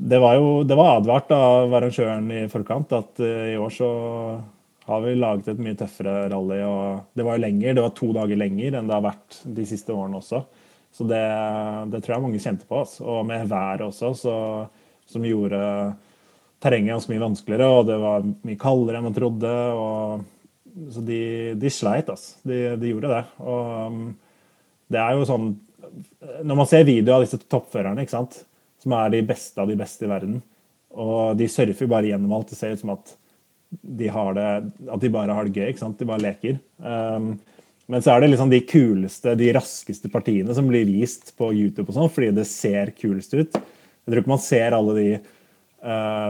det 0.02 0.18
var 0.18 0.34
jo 0.34 0.46
det 0.66 0.74
var 0.74 0.96
advart 0.96 1.30
av 1.30 1.70
arrangøren 1.78 2.26
i 2.34 2.40
forkant 2.50 2.90
at 2.96 3.20
i 3.22 3.54
år 3.60 3.70
så 3.70 3.90
har 4.88 5.04
vi 5.04 5.12
laget 5.14 5.52
et 5.52 5.60
mye 5.62 5.76
tøffere 5.78 6.26
rally. 6.32 6.58
og 6.66 7.04
Det 7.14 7.22
var 7.22 7.36
jo 7.36 7.44
lenger, 7.44 7.76
det 7.76 7.84
var 7.84 7.94
to 7.94 8.08
dager 8.16 8.40
lenger 8.40 8.78
enn 8.78 8.90
det 8.90 8.96
har 8.96 9.04
vært 9.04 9.38
de 9.44 9.66
siste 9.68 9.94
årene 9.94 10.18
også. 10.18 10.42
Så 10.92 11.06
det, 11.08 11.22
det 11.92 12.02
tror 12.02 12.16
jeg 12.16 12.24
mange 12.24 12.42
kjente 12.42 12.66
på. 12.68 12.82
Altså. 12.82 13.04
Og 13.06 13.22
med 13.28 13.46
været 13.48 13.84
også, 13.86 14.12
så, 14.18 14.34
som 15.08 15.24
gjorde 15.24 15.62
terrenget 16.62 16.94
ganske 16.94 17.12
mye 17.12 17.24
vanskeligere. 17.24 17.70
Og 17.70 17.88
det 17.88 17.98
var 18.02 18.28
mye 18.30 18.60
kaldere 18.60 19.00
enn 19.00 19.08
man 19.08 19.16
trodde. 19.16 19.56
Og, 19.78 20.22
så 20.94 21.04
de, 21.06 21.20
de 21.58 21.72
sleit, 21.72 22.10
altså. 22.12 22.38
De, 22.48 22.62
de 22.80 22.94
gjorde 22.94 23.12
det. 23.12 23.24
Og 23.42 23.92
um, 23.92 24.06
det 24.92 25.00
er 25.00 25.16
jo 25.16 25.28
sånn 25.28 25.52
Når 26.44 26.56
man 26.58 26.68
ser 26.68 26.88
video 26.88 27.16
av 27.16 27.24
disse 27.24 27.40
toppførerne, 27.40 28.04
ikke 28.04 28.16
sant? 28.16 28.42
som 28.82 28.94
er 28.98 29.12
de 29.12 29.20
beste 29.22 29.60
av 29.62 29.68
de 29.70 29.76
beste 29.78 30.02
i 30.02 30.10
verden, 30.10 30.40
og 30.90 31.36
de 31.38 31.46
surfer 31.46 31.86
bare 31.86 32.08
gjennom 32.08 32.32
alt, 32.34 32.48
det 32.50 32.56
ser 32.58 32.72
ut 32.74 32.80
som 32.80 32.90
at 32.96 33.12
de, 33.70 34.08
har 34.10 34.34
det, 34.36 34.46
at 34.90 35.04
de 35.04 35.10
bare 35.12 35.36
har 35.36 35.46
det 35.46 35.54
gøy. 35.54 35.68
ikke 35.70 35.84
sant? 35.84 36.00
De 36.00 36.08
bare 36.08 36.24
leker. 36.24 36.58
Um, 36.82 37.36
men 37.92 38.02
så 38.04 38.12
er 38.12 38.22
det 38.22 38.32
liksom 38.32 38.50
de 38.52 38.60
kuleste, 38.68 39.36
de 39.38 39.52
raskeste 39.56 40.10
partiene 40.12 40.54
som 40.56 40.66
blir 40.68 40.86
vist 40.88 41.32
på 41.38 41.52
YouTube, 41.54 41.88
og 41.88 41.96
sånn, 41.96 42.10
fordi 42.12 42.32
det 42.36 42.48
ser 42.50 42.92
kulest 42.98 43.34
ut. 43.36 43.56
Jeg 43.56 44.10
tror 44.10 44.22
ikke 44.22 44.34
man 44.34 44.42
ser 44.42 44.76
alle 44.76 44.96
de 44.98 45.08
eh, 45.82 46.28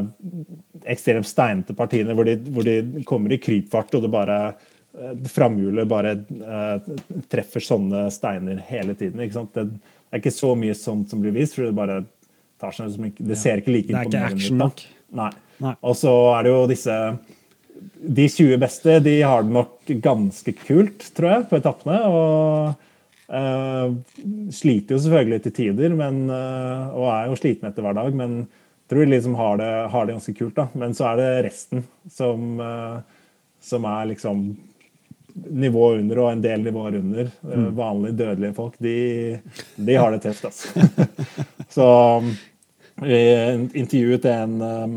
ekstremt 0.93 1.29
steinete 1.29 1.77
partiene 1.79 2.17
hvor 2.17 2.29
de, 2.29 2.37
hvor 2.53 2.67
de 2.67 3.05
kommer 3.09 3.35
i 3.35 3.41
krypfart, 3.43 3.95
og 3.97 4.07
det 4.07 4.13
bare 4.13 4.39
uh, 4.53 5.13
framhjulet 5.33 5.91
bare 5.91 6.15
eh, 6.17 6.91
treffer 7.33 7.65
sånne 7.65 8.07
steiner 8.15 8.63
hele 8.69 8.97
tiden. 8.99 9.23
ikke 9.23 9.39
sant? 9.41 9.55
Det, 9.57 9.69
det 9.73 10.19
er 10.19 10.25
ikke 10.25 10.35
så 10.35 10.55
mye 10.59 10.77
sånt 10.79 11.13
som 11.13 11.23
blir 11.23 11.35
vist, 11.37 11.57
for 11.59 11.69
det 11.69 11.77
bare 11.77 12.03
tar 12.63 12.75
seg 12.77 12.93
som 12.95 13.09
ikke, 13.09 13.29
det 13.31 13.39
ser 13.41 13.63
ikke 13.63 13.77
like 13.77 13.91
Det 13.91 13.97
er 13.97 14.07
ikke 14.07 14.13
imponerende 14.13 14.43
action 14.43 14.63
nok. 14.63 14.85
Nei. 15.23 15.31
Nei. 15.63 15.77
Og 15.87 15.99
så 15.99 16.13
er 16.33 16.47
det 16.47 16.51
jo 16.51 16.63
disse 16.71 16.95
De 18.03 18.25
20 18.27 18.57
beste 18.59 18.95
de 19.05 19.13
har 19.21 19.45
det 19.45 19.55
nok 19.55 19.93
ganske 20.03 20.55
kult, 20.63 21.05
tror 21.15 21.37
jeg, 21.37 21.45
på 21.51 21.61
etappene. 21.63 22.01
Og 22.09 22.89
Uh, 23.33 23.95
sliter 24.53 24.93
jo 24.93 24.99
selvfølgelig 25.01 25.39
til 25.47 25.53
tider, 25.57 25.95
men, 25.97 26.27
uh, 26.29 26.91
og 26.93 27.07
er 27.09 27.31
jo 27.31 27.39
sliten 27.41 27.71
etter 27.71 27.81
hver 27.87 27.95
dag. 27.97 28.11
Men 28.13 28.43
tror 28.93 29.07
de 29.07 29.15
liksom 29.15 29.35
har 29.35 29.57
det, 29.57 29.71
har 29.89 30.07
det 30.07 30.13
ganske 30.13 30.35
kult. 30.37 30.55
da. 30.59 30.69
Men 30.77 30.93
så 30.95 31.07
er 31.13 31.17
det 31.17 31.31
resten 31.47 31.87
som, 32.13 32.61
eh, 32.61 32.99
som 33.65 33.89
er 33.89 34.11
liksom 34.11 34.45
nivået 35.33 36.03
under 36.03 36.19
og 36.21 36.31
en 36.33 36.45
del 36.45 36.61
nivåer 36.67 36.99
under. 37.01 37.31
Mm. 37.41 37.67
Vanlige 37.77 38.19
dødelige 38.21 38.55
folk, 38.55 38.77
de, 38.79 39.41
de 39.77 39.97
har 39.97 40.13
det 40.13 40.21
tøft, 40.27 40.45
altså. 40.45 40.69
så 41.77 41.89
vi 43.01 43.19
intervjuet 43.73 44.29
en 44.29 44.61
um, 44.61 44.97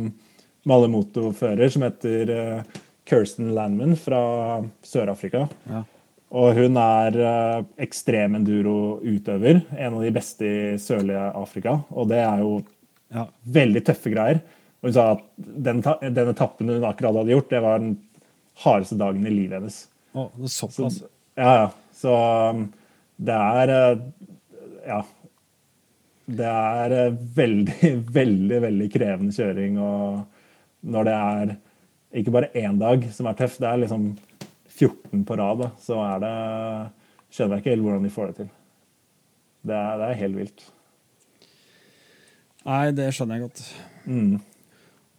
Malemoto-fører 0.67 1.71
som 1.71 1.87
heter 1.87 2.35
uh, 2.35 2.79
Kirsten 3.07 3.53
Landman 3.55 3.95
fra 3.95 4.19
Sør-Afrika. 4.83 5.47
Ja. 5.71 5.85
Og 6.35 6.57
hun 6.57 6.75
er 6.81 7.15
uh, 7.21 7.65
ekstrem 7.79 8.35
enduro-utøver. 8.41 9.63
En 9.77 9.95
av 9.95 10.03
de 10.03 10.13
beste 10.13 10.45
i 10.49 10.77
sørlige 10.81 11.29
Afrika. 11.31 11.79
Og 11.95 12.11
det 12.11 12.19
er 12.25 12.43
jo 12.43 12.57
Ja. 13.15 13.25
veldig 13.57 13.81
tøffe 13.87 14.11
greier. 14.13 14.41
Og 14.81 14.89
hun 14.89 14.95
sa 14.95 15.05
at 15.15 15.25
den, 15.39 15.81
den 15.81 16.31
etappen 16.31 16.69
hun 16.69 16.87
akkurat 16.87 17.15
hadde 17.15 17.33
gjort, 17.33 17.51
det 17.53 17.61
var 17.63 17.81
den 17.81 17.95
hardeste 18.65 18.97
dagen 18.99 19.25
i 19.25 19.33
livet 19.33 19.57
hennes. 19.59 19.81
Å, 20.15 20.29
det 20.35 20.49
er 20.49 20.53
såpass. 20.53 21.01
Ja, 21.39 21.53
ja. 21.63 21.67
Så 21.95 22.15
um, 22.51 22.65
det 23.17 23.37
er 23.59 23.75
uh, 23.75 24.07
Ja. 24.85 25.03
Det 26.25 26.49
er 26.49 26.93
uh, 26.95 27.17
veldig, 27.37 27.91
veldig, 28.19 28.59
veldig 28.67 28.89
krevende 28.93 29.35
kjøring. 29.35 29.79
Og 29.81 30.91
når 30.95 31.09
det 31.09 31.15
er 31.15 31.55
ikke 32.21 32.35
bare 32.35 32.53
én 32.55 32.79
dag 32.79 33.09
som 33.15 33.27
er 33.29 33.39
tøff, 33.39 33.57
det 33.61 33.71
er 33.71 33.81
liksom 33.83 34.11
14 34.75 35.25
på 35.27 35.39
rad, 35.39 35.63
da, 35.63 35.71
så 35.81 35.99
er 36.03 36.21
det 36.23 36.35
Skjønner 37.35 37.57
jeg 37.57 37.65
ikke 37.65 37.71
helt 37.73 37.83
hvordan 37.83 38.03
de 38.05 38.09
får 38.13 38.29
det 38.29 38.35
til. 38.37 38.51
Det 39.67 39.75
er, 39.75 39.95
det 39.99 40.05
er 40.07 40.19
helt 40.21 40.37
vilt. 40.39 40.61
Nei, 42.65 42.89
det 42.97 43.11
skjønner 43.13 43.37
jeg 43.37 43.45
godt. 43.45 43.63
Mm. 44.09 44.35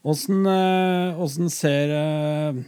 Åssen 0.06 0.46
eh, 0.50 1.20
åssen 1.22 1.50
ser 1.50 1.92
eh, 1.94 2.58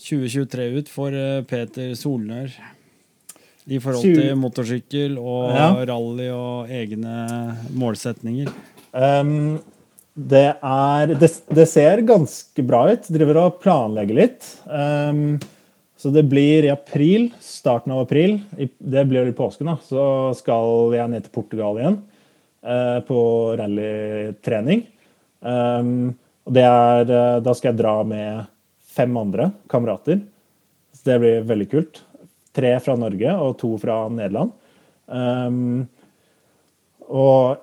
2023 0.00 0.68
ut 0.78 0.90
for 0.92 1.16
eh, 1.16 1.40
Peter 1.48 1.92
Solnør? 1.98 2.52
I 3.64 3.78
forhold 3.80 4.04
til 4.04 4.34
motorsykkel 4.36 5.14
og 5.16 5.54
Ja. 5.56 5.70
rally 5.88 6.28
og 6.28 6.68
egne 6.68 7.14
målsetninger. 7.72 8.50
Um, 8.92 9.62
det 10.14 10.50
er 10.60 11.14
det, 11.16 11.30
det 11.48 11.64
ser 11.72 12.04
ganske 12.04 12.62
bra 12.68 12.82
ut. 12.92 13.08
Driver 13.08 13.40
og 13.46 13.62
planlegger 13.64 14.20
litt. 14.20 14.50
Um, 14.68 15.40
så 15.96 16.12
det 16.12 16.26
blir 16.28 16.66
i 16.68 16.72
april, 16.74 17.30
starten 17.40 17.94
av 17.94 18.02
april, 18.04 18.36
det 18.52 19.06
blir 19.08 19.30
i 19.30 19.32
påsken, 19.32 19.70
da, 19.72 19.78
så 19.88 20.34
skal 20.36 20.92
jeg 20.92 21.08
ned 21.08 21.24
til 21.24 21.32
Portugal 21.32 21.80
igjen 21.80 21.96
eh, 21.96 22.13
på 23.04 23.20
rallytrening. 23.60 24.86
Um, 25.44 26.14
og 26.44 26.56
det 26.56 26.64
er, 26.64 27.10
eh, 27.10 27.40
da 27.44 27.54
skal 27.56 27.72
jeg 27.72 27.80
dra 27.80 27.94
med 28.04 28.46
fem 28.94 29.16
andre 29.16 29.50
kamerater. 29.70 30.22
Så 30.94 31.08
det 31.08 31.20
blir 31.20 31.48
veldig 31.48 31.68
kult. 31.70 32.02
Tre 32.54 32.76
fra 32.80 32.96
Norge 32.96 33.36
og 33.42 33.56
to 33.60 33.74
fra 33.80 34.04
Nederland. 34.12 34.52
Um, 35.08 35.88
og 37.08 37.60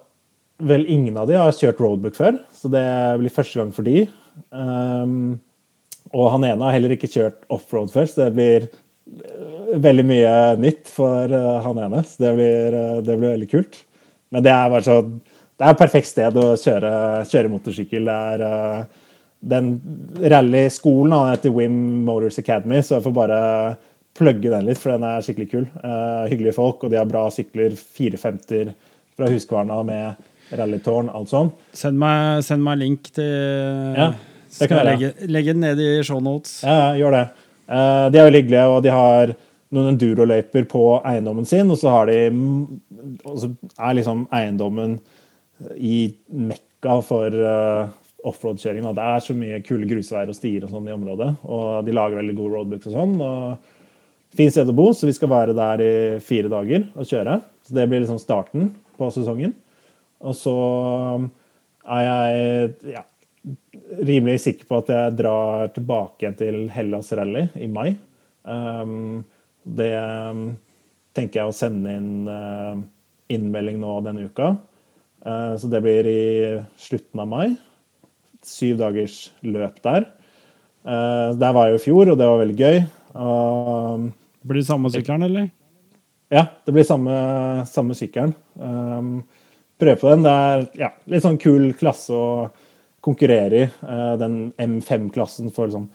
vel 0.61 0.85
ingen 0.93 1.17
av 1.17 1.29
de 1.29 1.39
har 1.39 1.55
kjørt 1.57 1.79
roadbook 1.81 2.17
før, 2.17 2.37
så 2.53 2.69
det 2.69 2.85
blir 3.21 3.33
første 3.33 3.57
gang 3.57 3.71
for 3.73 3.87
de. 3.87 4.03
Um, 4.53 5.39
og 6.11 6.27
han 6.35 6.45
ene 6.45 6.67
har 6.67 6.75
heller 6.75 6.93
ikke 6.95 7.09
kjørt 7.09 7.45
offroad 7.51 7.91
før, 7.93 8.09
så 8.09 8.25
det 8.25 8.33
blir 8.35 8.67
eh, 8.67 9.77
veldig 9.81 10.05
mye 10.05 10.33
nytt 10.59 10.91
for 10.91 11.31
eh, 11.31 11.61
han 11.65 11.79
ene. 11.85 12.03
Så 12.03 12.25
det 12.25 12.33
blir, 12.37 12.77
eh, 12.77 12.99
det 12.99 13.15
blir 13.15 13.35
veldig 13.37 13.49
kult. 13.53 13.79
Men 14.31 14.45
det 14.45 14.51
er 14.55 14.71
bare 14.71 14.85
så 14.85 14.97
Det 15.03 15.67
er 15.67 15.75
et 15.75 15.81
perfekt 15.81 16.09
sted 16.09 16.37
å 16.41 16.47
kjøre, 16.57 16.91
kjøre 17.29 17.49
motorsykkel. 17.51 18.07
Det 18.07 18.13
er 18.33 18.41
uh, 18.41 19.01
den 19.41 19.75
rallyskolen 20.33 21.13
heter 21.29 21.53
Wim 21.53 21.75
Motors 22.07 22.39
Academy, 22.41 22.79
så 22.81 22.95
jeg 22.95 23.05
får 23.05 23.13
bare 23.13 23.41
plugge 24.17 24.49
den 24.49 24.65
litt, 24.65 24.79
for 24.81 24.95
den 24.95 25.05
er 25.05 25.21
skikkelig 25.21 25.49
kul. 25.51 25.67
Uh, 25.83 26.25
hyggelige 26.31 26.55
folk, 26.57 26.81
og 26.81 26.93
de 26.93 26.97
har 26.97 27.09
bra 27.09 27.27
sykler. 27.33 27.75
450 27.77 28.73
fra 29.17 29.29
Huskvarna 29.29 29.77
med 29.85 30.57
rallytårn, 30.57 31.11
alt 31.13 31.31
sånn. 31.31 31.53
Send 31.77 32.01
meg, 32.01 32.41
send 32.47 32.65
meg 32.65 32.81
link 32.81 33.11
til 33.15 33.29
Ja, 33.97 34.11
det 34.57 34.67
kan 34.67 34.81
jeg 34.81 34.81
jeg 34.81 34.89
legge, 34.89 35.29
legge 35.37 35.55
den 35.55 35.63
ned 35.67 35.85
i 35.85 35.91
shownotes. 36.07 36.57
Ja, 36.65 36.77
ja, 36.87 36.91
gjør 37.03 37.17
det. 37.19 37.23
Uh, 37.71 38.09
de 38.11 38.19
er 38.19 38.27
veldig 38.27 38.43
hyggelige, 38.43 38.67
og 38.67 38.83
de 38.85 38.93
har 38.97 39.35
noen 39.71 39.93
enduroløyper 39.93 40.67
på 40.71 40.83
eiendommen 41.07 41.47
sin, 41.47 41.71
og 41.71 41.79
så 41.79 42.01
de 42.09 42.19
og 43.23 43.39
så 43.39 43.49
er 43.77 43.97
liksom 43.97 44.25
eiendommen 44.35 44.99
i 45.77 46.11
mekka 46.27 46.99
for 47.05 47.33
uh, 47.33 47.91
offroad-kjøring. 48.27 48.85
Det 48.95 49.05
er 49.05 49.23
så 49.25 49.35
mye 49.37 49.61
kule 49.65 49.87
grusveier 49.89 50.31
og 50.31 50.37
stier 50.37 50.65
og 50.65 50.73
sånn 50.73 50.89
i 50.89 50.95
området, 50.95 51.29
og 51.45 51.85
de 51.87 51.95
lager 51.95 52.21
veldig 52.21 52.37
gode 52.37 52.57
roadbooks 52.57 52.89
og 52.91 52.97
sånn. 52.97 53.15
og 53.25 54.35
Fint 54.37 54.53
sted 54.55 54.69
å 54.71 54.75
bo, 54.75 54.91
så 54.95 55.09
vi 55.09 55.15
skal 55.15 55.31
være 55.31 55.55
der 55.57 55.83
i 55.83 55.93
fire 56.23 56.51
dager 56.51 56.85
og 56.95 57.07
kjøre. 57.07 57.41
Så 57.67 57.75
Det 57.75 57.87
blir 57.89 58.03
liksom 58.03 58.21
starten 58.21 58.69
på 58.97 59.09
sesongen. 59.11 59.53
Og 60.21 60.37
så 60.37 60.55
er 61.83 62.05
jeg 62.05 62.93
ja, 62.93 63.03
rimelig 63.99 64.39
sikker 64.45 64.69
på 64.69 64.79
at 64.79 64.93
jeg 64.93 65.17
drar 65.19 65.73
tilbake 65.75 66.31
til 66.39 66.63
Hellas 66.71 67.11
Rally 67.17 67.49
i 67.59 67.67
mai. 67.67 67.97
Um, 68.45 69.25
det 69.63 69.93
um, 69.99 70.45
tenker 71.15 71.41
jeg 71.41 71.51
å 71.51 71.55
sende 71.55 71.93
inn 71.93 72.29
uh, 72.29 72.79
innmelding 73.31 73.79
nå 73.81 73.99
denne 74.05 74.27
uka. 74.29 74.55
Uh, 75.25 75.53
så 75.59 75.69
det 75.71 75.83
blir 75.85 76.09
i 76.09 76.23
slutten 76.81 77.21
av 77.21 77.29
mai. 77.29 77.47
Syv 78.45 78.79
dagers 78.81 79.29
løp 79.45 79.77
der. 79.85 80.07
Uh, 80.81 81.37
der 81.37 81.53
var 81.53 81.69
jeg 81.69 81.77
jo 81.77 81.81
i 81.81 81.85
fjor, 81.85 82.13
og 82.13 82.19
det 82.19 82.29
var 82.29 82.41
veldig 82.41 82.57
gøy. 82.57 82.81
Det 83.11 84.47
Blir 84.49 84.63
det 84.63 84.69
samme 84.69 84.89
sykkelen, 84.93 85.27
eller? 85.27 85.49
ja, 86.31 86.45
det 86.65 86.71
blir 86.71 86.87
samme, 86.87 87.13
samme 87.67 87.95
sykkelen. 87.97 88.31
Um, 88.55 89.17
prøve 89.81 89.99
på 89.99 90.13
den. 90.13 90.23
Det 90.25 90.31
er 90.31 90.63
ja, 90.79 90.89
litt 91.11 91.25
sånn 91.25 91.39
kul 91.41 91.73
klasse 91.77 92.15
å 92.15 92.29
konkurrere 93.03 93.65
i. 93.65 93.67
Den 94.21 94.37
M5-klassen 94.61 95.51
for 95.53 95.67
liksom 95.67 95.89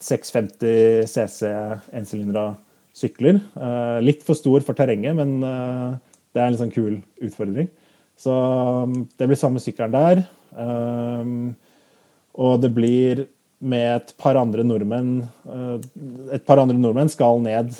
650 0.00 1.06
cc 1.08 1.48
ensylindra 1.96 2.52
sykler. 2.96 3.40
Uh, 3.56 3.98
litt 4.04 4.24
for 4.26 4.38
stor 4.38 4.64
for 4.66 4.76
terrenget, 4.76 5.16
men 5.16 5.38
uh, 5.44 5.96
det 6.34 6.40
er 6.40 6.48
en 6.48 6.54
litt 6.54 6.62
sånn 6.62 6.74
kul 6.74 6.98
utfordring. 7.24 7.70
Så 8.20 8.34
um, 8.84 9.04
det 9.16 9.28
blir 9.30 9.40
samme 9.40 9.62
sykkelen 9.62 9.94
der. 9.94 10.22
Um, 10.52 11.52
og 12.40 12.60
det 12.64 12.72
blir 12.76 13.24
med 13.60 13.86
et 14.00 14.12
par 14.18 14.38
andre 14.40 14.64
nordmenn 14.64 15.20
uh, 15.44 15.76
Et 16.32 16.42
par 16.42 16.58
andre 16.58 16.78
nordmenn 16.80 17.12
skal 17.12 17.42
ned 17.44 17.74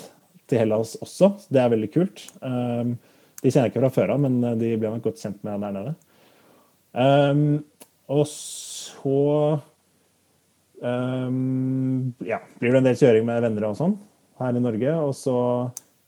til 0.49 0.61
Hellas 0.61 0.93
også. 1.01 1.33
Det 1.51 1.61
er 1.61 1.73
veldig 1.73 1.91
kult. 1.93 2.23
Um, 2.41 2.95
de 3.41 3.49
kjenner 3.49 3.69
jeg 3.69 3.73
ikke 3.73 3.83
fra 3.85 3.93
før 3.95 4.15
av, 4.15 4.21
men 4.21 4.41
de 4.59 4.75
blir 4.77 4.91
nok 4.91 5.07
godt 5.07 5.21
kjent 5.23 5.39
med 5.45 5.63
der 5.65 5.71
nede. 5.73 5.93
Og 8.11 8.27
så 8.29 9.21
um, 10.81 12.11
ja, 12.27 12.41
blir 12.59 12.73
det 12.73 12.81
en 12.81 12.89
del 12.89 12.99
kjøring 12.99 13.25
med 13.27 13.41
venner 13.45 13.69
og 13.69 13.79
sånn 13.79 13.95
her 14.41 14.57
i 14.57 14.63
Norge. 14.63 14.97
Og 15.05 15.15
så 15.17 15.37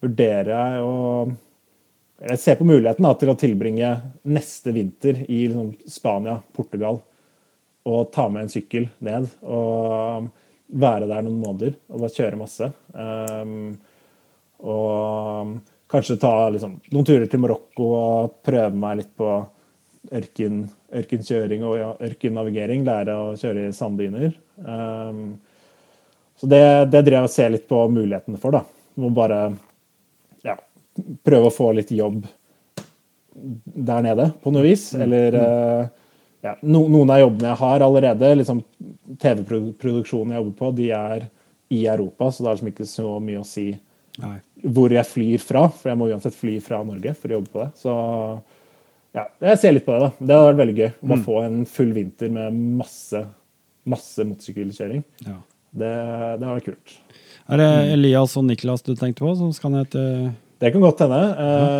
vurderer 0.04 0.54
jeg 0.54 0.86
å 0.86 1.00
Jeg 2.24 2.40
ser 2.40 2.56
på 2.56 2.64
muligheten 2.64 3.04
da, 3.04 3.10
til 3.20 3.34
å 3.34 3.36
tilbringe 3.36 3.88
neste 4.32 4.72
vinter 4.72 5.26
i 5.26 5.42
liksom, 5.50 5.74
Spania, 5.92 6.38
Portugal, 6.56 7.02
og 7.84 8.14
ta 8.16 8.30
med 8.32 8.46
en 8.46 8.52
sykkel 8.54 8.86
ned. 9.04 9.28
Og 9.44 10.30
være 10.74 11.10
der 11.10 11.26
noen 11.26 11.42
måneder 11.42 11.76
og 11.90 12.06
bare 12.06 12.16
kjøre 12.16 12.40
masse. 12.40 12.70
Um, 12.96 13.74
og 14.64 15.58
kanskje 15.92 16.20
ta 16.22 16.32
liksom, 16.54 16.78
noen 16.94 17.08
turer 17.08 17.28
til 17.30 17.44
Marokko 17.44 17.90
og 17.98 18.38
prøve 18.46 18.72
meg 18.78 19.02
litt 19.02 19.12
på 19.20 19.34
ørken, 20.12 20.64
ørkenkjøring 20.94 21.64
og 21.68 21.78
ja, 21.80 21.90
ørkennavigering. 22.10 22.84
Lære 22.88 23.16
å 23.16 23.34
kjøre 23.40 23.68
i 23.70 23.76
sanddyner. 23.76 24.32
Um, 24.60 25.24
så 26.40 26.50
det, 26.50 26.64
det 26.92 27.04
drev 27.06 27.22
jeg 27.22 27.30
og 27.30 27.34
ser 27.34 27.54
litt 27.54 27.68
på 27.70 27.80
mulighetene 27.94 28.42
for. 28.42 28.58
da. 28.58 28.64
Må 29.00 29.14
bare 29.16 29.42
ja, 30.46 30.58
prøve 31.26 31.50
å 31.50 31.56
få 31.56 31.72
litt 31.78 31.94
jobb 31.94 32.24
der 33.34 34.04
nede, 34.06 34.30
på 34.44 34.52
noe 34.54 34.66
vis. 34.66 34.90
Eller 34.98 35.38
uh, 35.40 35.86
ja, 36.44 36.58
no, 36.62 36.86
noen 36.92 37.14
av 37.14 37.24
jobbene 37.24 37.54
jeg 37.54 37.62
har 37.64 37.86
allerede, 37.86 38.34
liksom 38.42 38.62
TV-produksjonen 39.22 40.36
jeg 40.36 40.44
jobber 40.44 40.58
på, 40.60 40.74
de 40.78 40.90
er 40.98 41.28
i 41.74 41.86
Europa, 41.90 42.30
så 42.30 42.44
det 42.44 42.50
er 42.50 42.58
liksom 42.58 42.72
ikke 42.74 42.90
så 42.90 43.14
mye 43.24 43.42
å 43.42 43.48
si 43.48 43.70
Nei. 44.22 44.36
hvor 44.76 44.94
jeg 44.94 45.10
flyr 45.10 45.42
fra. 45.42 45.66
For 45.74 45.90
jeg 45.90 46.00
må 46.00 46.10
uansett 46.12 46.38
fly 46.38 46.60
fra 46.62 46.84
Norge 46.86 47.16
for 47.18 47.32
å 47.32 47.40
jobbe 47.40 47.54
på 47.54 47.64
det. 47.64 47.70
Så 47.80 47.96
ja, 49.14 49.28
jeg 49.46 49.60
ser 49.62 49.76
litt 49.76 49.86
på 49.86 49.94
det. 49.94 50.08
da. 50.08 50.12
Det 50.20 50.36
hadde 50.36 50.50
vært 50.52 50.62
veldig 50.64 50.76
gøy. 50.80 50.92
Å 51.04 51.10
mm. 51.14 51.24
få 51.26 51.40
en 51.44 51.58
full 51.70 51.92
vinter 51.96 52.32
med 52.34 52.62
masse, 52.82 53.24
masse 53.90 54.26
motorsykkelkjøring. 54.30 55.04
Ja. 55.28 55.40
Det, 55.74 55.90
det 55.90 56.48
hadde 56.48 56.56
vært 56.58 56.70
kult. 56.72 56.96
Er 57.54 57.60
det 57.60 57.70
Elias 57.98 58.38
og 58.40 58.48
Niklas 58.48 58.86
du 58.86 58.94
tenkte 58.96 59.26
på, 59.26 59.34
som 59.36 59.52
skal 59.56 59.74
ned 59.74 59.90
til 59.92 60.30
Det 60.64 60.72
kan 60.72 60.84
godt 60.86 61.02
hende. 61.04 61.20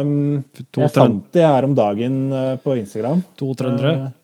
Um, 0.04 0.66
jeg 0.76 0.92
fant 0.92 1.24
de 1.34 1.46
her 1.46 1.70
om 1.70 1.74
dagen 1.78 2.20
uh, 2.34 2.58
på 2.62 2.76
Instagram. 2.82 3.24
to 3.40 3.54
trøndere? 3.58 3.94
Uh, 4.10 4.20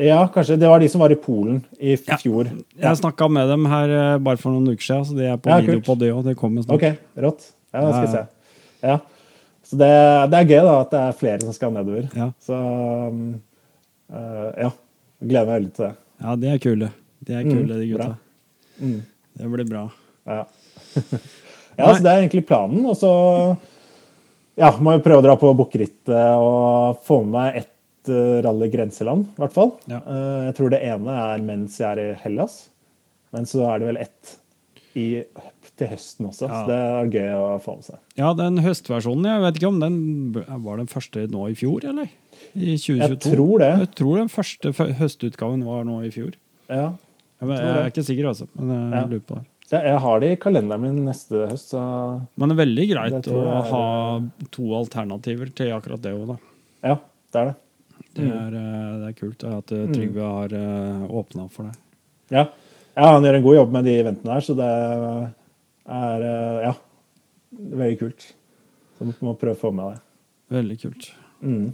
ja, 0.00 0.20
kanskje. 0.32 0.56
Det 0.56 0.68
var 0.70 0.80
de 0.80 0.88
som 0.88 1.02
var 1.02 1.12
i 1.12 1.18
Polen 1.18 1.60
i 1.78 1.96
Ja. 1.96 2.16
fjor. 2.16 2.48
Jeg 2.78 3.00
snakka 3.02 3.28
med 3.28 3.48
dem 3.50 3.66
her 3.66 3.90
eh, 3.90 4.18
bare 4.18 4.38
for 4.38 4.54
noen 4.54 4.70
uker 4.70 4.86
siden, 4.86 5.04
så 5.04 5.16
de 5.18 5.26
er 5.26 5.36
på 5.36 5.50
Ja, 5.50 5.58
video 5.60 5.80
kult. 5.80 5.86
på 5.86 5.98
det 5.98 6.12
òg. 6.14 6.24
Det 6.24 6.36
kommer 6.38 6.62
snart. 6.62 6.78
OK, 6.78 6.98
rått. 7.18 7.50
Ja, 7.74 7.80
det 7.80 7.94
skal 7.94 8.06
Ja, 8.06 8.12
se. 8.12 8.26
Ja. 8.86 8.98
Så 9.70 9.78
det, 9.78 9.90
det 10.32 10.38
er 10.40 10.48
gøy 10.50 10.60
da, 10.66 10.74
at 10.82 10.90
det 10.90 11.00
er 11.00 11.18
flere 11.20 11.40
som 11.44 11.54
skal 11.54 11.74
nedover. 11.74 12.08
Ja. 12.18 12.30
Så 12.42 12.56
uh, 12.58 14.50
ja. 14.58 14.70
Gleder 15.20 15.46
meg 15.46 15.56
veldig 15.58 15.72
til 15.76 15.84
det. 15.84 15.94
ja, 16.24 16.36
de 16.40 16.48
er 16.50 16.62
kule. 16.64 16.88
De 17.20 17.34
er 17.36 17.44
Mm, 17.44 17.50
kule, 17.52 17.76
de 17.76 17.88
gutta. 17.90 18.14
Mm. 18.80 19.00
Det 19.36 19.50
blir 19.52 19.68
bra. 19.68 19.82
Ja. 20.26 20.44
ja, 21.76 21.90
så 21.94 22.00
det 22.02 22.10
er 22.10 22.22
egentlig 22.22 22.46
planen. 22.48 22.80
Og 22.88 22.96
så 22.96 23.10
ja, 24.56 24.72
må 24.80 24.96
jeg 24.96 25.04
prøve 25.04 25.20
å 25.22 25.26
dra 25.28 25.36
på 25.38 25.52
Bukkerittet 25.56 26.40
og 26.40 27.04
få 27.06 27.20
med 27.22 27.34
meg 27.36 27.60
ett 27.62 28.10
uh, 28.10 28.40
rally 28.44 28.70
grenseland, 28.72 29.28
i 29.36 29.44
hvert 29.44 29.54
fall. 29.54 29.74
Ja. 29.92 30.00
Uh, 30.08 30.48
jeg 30.48 30.56
tror 30.58 30.72
det 30.72 30.82
ene 30.88 31.18
er 31.28 31.44
mens 31.44 31.78
jeg 31.80 31.92
er 31.92 32.02
i 32.02 32.18
Hellas. 32.24 32.62
Men 33.36 33.46
så 33.46 33.68
er 33.68 33.78
det 33.78 33.90
vel 33.92 34.00
ett 34.02 34.34
i, 34.98 35.06
til 35.80 35.88
høsten 35.90 36.26
også, 36.28 36.46
Ja. 36.46 36.60
så 36.60 36.66
det 36.68 36.78
er 36.78 37.10
gøy 37.16 37.30
å 37.40 37.60
få 37.64 37.74
med 37.78 37.84
seg. 37.88 37.98
Ja, 38.20 38.32
den 38.36 38.58
høstversjonen, 38.64 39.24
jeg 39.30 39.42
vet 39.46 39.60
ikke 39.60 39.68
om 39.72 39.80
den 39.80 39.96
var 40.64 40.76
den 40.80 40.90
første 40.90 41.26
nå 41.32 41.46
i 41.50 41.54
fjor, 41.58 41.84
eller? 41.88 42.08
I 42.54 42.76
2022? 42.76 42.98
Jeg 43.08 43.20
tror 43.24 43.58
det. 43.64 43.70
Jeg 43.80 43.90
tror 44.00 44.16
den 44.20 44.28
første 44.32 44.72
høstutgaven 45.00 45.64
var 45.64 45.84
nå 45.88 46.02
i 46.06 46.10
fjor. 46.14 46.34
Ja. 46.68 46.90
Jeg, 47.40 47.48
vet- 47.48 47.60
jeg 47.64 47.76
er 47.80 47.90
ikke 47.90 48.04
sikker, 48.04 48.28
altså. 48.28 48.46
Men 48.54 48.68
jeg 48.92 49.00
Ja. 49.00 49.06
lurer 49.08 49.24
på 49.26 49.34
det. 49.40 49.46
Jeg, 49.70 49.82
jeg 49.86 49.98
har 50.00 50.20
det 50.20 50.30
i 50.32 50.36
kalenderen 50.42 50.80
min 50.82 51.04
neste 51.06 51.46
høst, 51.48 51.70
så 51.70 51.80
Men 52.36 52.48
det 52.50 52.58
er 52.58 52.64
veldig 52.66 52.86
greit 52.90 53.28
å 53.30 53.42
er- 53.46 53.70
ha 53.70 54.20
to 54.50 54.62
alternativer 54.74 55.54
til 55.54 55.70
akkurat 55.72 56.02
det 56.02 56.12
òg, 56.12 56.26
da. 56.26 56.36
ja, 56.84 56.94
det 57.32 57.40
er 57.40 57.44
det. 57.46 57.56
Det 58.14 58.24
er, 58.26 58.54
eh, 58.58 58.98
det 58.98 59.08
er 59.08 59.18
kult 59.20 59.44
at 59.44 59.70
eh, 59.72 59.86
Trygve 59.94 60.20
har 60.26 60.48
åpna 61.08 61.48
for 61.50 61.62
det. 61.70 61.76
Ja. 62.30 62.44
ja, 62.96 63.12
han 63.12 63.22
gjør 63.22 63.36
en 63.36 63.42
god 63.44 63.54
jobb 63.56 63.72
med 63.72 63.84
de 63.84 64.02
eventene 64.02 64.32
her, 64.34 64.40
så 64.40 64.56
det 64.56 64.66
er 64.66 65.30
eh, 65.90 66.58
ja, 66.68 66.74
veldig 67.58 67.98
kult. 68.00 68.26
Så 68.96 69.08
vi 69.08 69.14
må 69.26 69.34
prøve 69.38 69.56
å 69.56 69.60
få 69.60 69.72
med 69.74 69.94
det. 69.94 70.02
Veldig 70.54 70.76
kult. 70.82 71.08
Mm. 71.40 71.70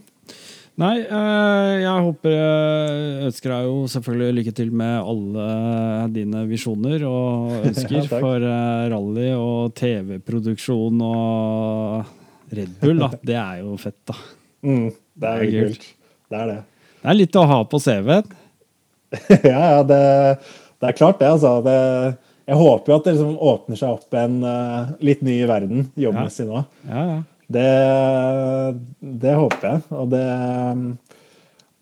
Nei, 0.76 0.96
eh, 1.00 1.74
jeg 1.80 2.04
håper 2.04 2.34
jeg 2.34 3.12
ønsker 3.30 3.52
deg 3.54 3.68
jo 3.70 3.76
selvfølgelig 3.88 4.36
lykke 4.36 4.52
til 4.58 4.72
med 4.76 4.96
alle 5.00 5.46
dine 6.12 6.42
visjoner 6.50 7.04
og 7.08 7.54
ønsker 7.70 7.96
Ja, 7.96 8.04
for 8.10 8.44
eh, 8.44 8.82
rally 8.92 9.30
og 9.32 9.72
TV-produksjon 9.78 11.00
og 11.06 12.12
Red 12.56 12.76
Bull. 12.82 13.00
Da. 13.00 13.10
Det 13.32 13.38
er 13.40 13.62
jo 13.62 13.78
fett, 13.80 13.98
da. 14.08 14.18
Mm, 14.66 14.90
det 14.92 15.30
er 15.30 15.32
er 15.32 15.44
veldig 15.46 15.64
kult. 15.70 15.88
Det 16.26 16.42
er 16.42 16.52
det. 16.52 16.60
Det 17.00 17.10
er 17.12 17.18
litt 17.22 17.40
å 17.40 17.48
ha 17.48 17.58
på 17.70 17.80
CV-en. 17.80 18.36
ja, 19.52 19.58
ja, 19.78 19.82
det, 19.86 20.02
det 20.82 20.90
er 20.90 20.96
klart 20.98 21.20
det, 21.22 21.32
altså. 21.38 21.56
Det, 21.64 21.80
jeg 22.46 22.58
håper 22.60 22.92
jo 22.92 22.96
at 22.96 23.06
det 23.06 23.14
liksom 23.16 23.38
åpner 23.42 23.78
seg 23.80 23.96
opp 23.96 24.16
en 24.16 24.36
uh, 24.46 24.92
litt 25.02 25.24
ny 25.26 25.40
verden 25.50 25.88
jobbmessig 25.98 26.46
nå. 26.46 26.62
Ja, 26.86 27.06
ja. 27.10 27.16
Det, 27.46 27.66
det 29.22 29.34
håper 29.38 29.68
jeg. 29.68 29.82
Og 29.94 30.08
det 30.10 30.22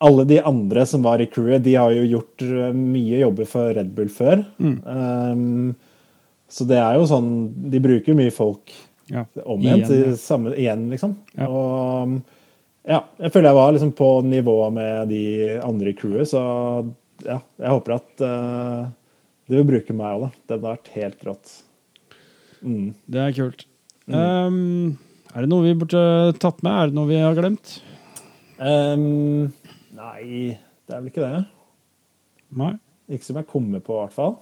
Alle 0.04 0.24
de 0.28 0.40
andre 0.44 0.84
som 0.88 1.04
var 1.06 1.22
i 1.24 1.28
crewet, 1.32 1.64
de 1.64 1.76
har 1.80 1.92
jo 1.94 2.02
gjort 2.04 2.44
eh, 2.44 2.74
mye 2.76 3.22
jobber 3.22 3.48
for 3.48 3.70
Red 3.72 3.94
Bull 3.96 4.10
før. 4.12 4.42
Mm. 4.60 4.74
Um, 4.84 5.70
så 6.52 6.66
det 6.68 6.76
er 6.76 6.98
jo 6.98 7.06
sånn 7.08 7.30
De 7.72 7.80
bruker 7.80 8.18
mye 8.18 8.34
folk 8.34 8.74
ja. 9.08 9.24
om 9.40 9.62
igjen, 9.64 9.86
Igjen, 9.86 10.18
samme, 10.20 10.52
igjen 10.60 10.84
liksom. 10.92 11.16
Ja. 11.32 11.48
Og 11.48 12.18
ja, 12.84 13.00
jeg 13.16 13.32
føler 13.32 13.48
jeg 13.48 13.56
var 13.56 13.72
liksom 13.72 13.94
på 13.96 14.10
nivå 14.28 14.58
med 14.76 15.08
de 15.08 15.24
andre 15.64 15.94
i 15.94 15.96
crewet, 15.96 16.28
så 16.28 16.42
ja, 17.24 17.38
jeg 17.40 17.72
håper 17.72 17.94
at 17.96 18.24
eh, 18.26 18.82
de 19.48 19.58
vil 19.58 19.66
bruke 19.68 19.96
meg 19.96 20.16
òg, 20.16 20.26
da. 20.26 20.30
Det 20.44 20.56
hadde 20.56 20.68
vært 20.70 20.92
helt 20.94 21.26
rått. 21.28 21.56
Mm. 22.64 22.86
Det 23.12 23.20
er 23.20 23.34
kult. 23.36 23.66
Um, 24.08 24.96
er 25.34 25.44
det 25.44 25.50
noe 25.50 25.64
vi 25.66 25.74
burde 25.80 26.04
tatt 26.40 26.62
med? 26.64 26.72
Er 26.72 26.90
det 26.90 26.96
noe 26.96 27.10
vi 27.10 27.20
har 27.20 27.36
glemt? 27.36 27.76
Um, 28.56 29.52
nei, 29.96 30.54
det 30.86 30.96
er 30.96 31.00
vel 31.02 31.12
ikke 31.12 31.24
det. 31.24 31.44
Nei. 32.54 32.74
Ikke 33.12 33.26
som 33.26 33.38
jeg 33.40 33.48
kommer 33.50 33.84
på, 33.84 33.98
i 33.98 34.04
hvert 34.06 34.16
fall. 34.16 34.36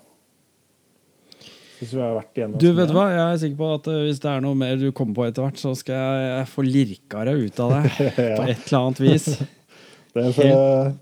Hvis 1.83 1.97
vi 1.97 1.99
har 1.99 2.13
vært 2.15 2.61
Du, 2.63 2.69
vet 2.77 2.93
du 2.93 2.95
hva? 2.95 3.09
Jeg 3.11 3.23
er 3.25 3.39
sikker 3.43 3.59
på 3.59 3.69
at 3.75 3.89
eh, 3.91 4.03
hvis 4.07 4.21
det 4.23 4.29
er 4.31 4.43
noe 4.45 4.55
mer 4.55 4.77
du 4.79 4.93
kommer 4.95 5.17
på 5.17 5.25
etter 5.27 5.43
hvert, 5.43 5.59
så 5.59 5.73
skal 5.75 5.97
jeg, 5.99 6.45
få 6.53 6.63
lirka 6.63 7.25
deg 7.27 7.49
ut 7.49 7.59
av 7.65 7.75
deg 7.75 7.89
på 8.39 8.45
et 8.47 8.69
eller 8.69 8.77
annet 8.79 9.03
vis. 9.03 9.27
det, 10.15 10.29
får, 10.37 10.53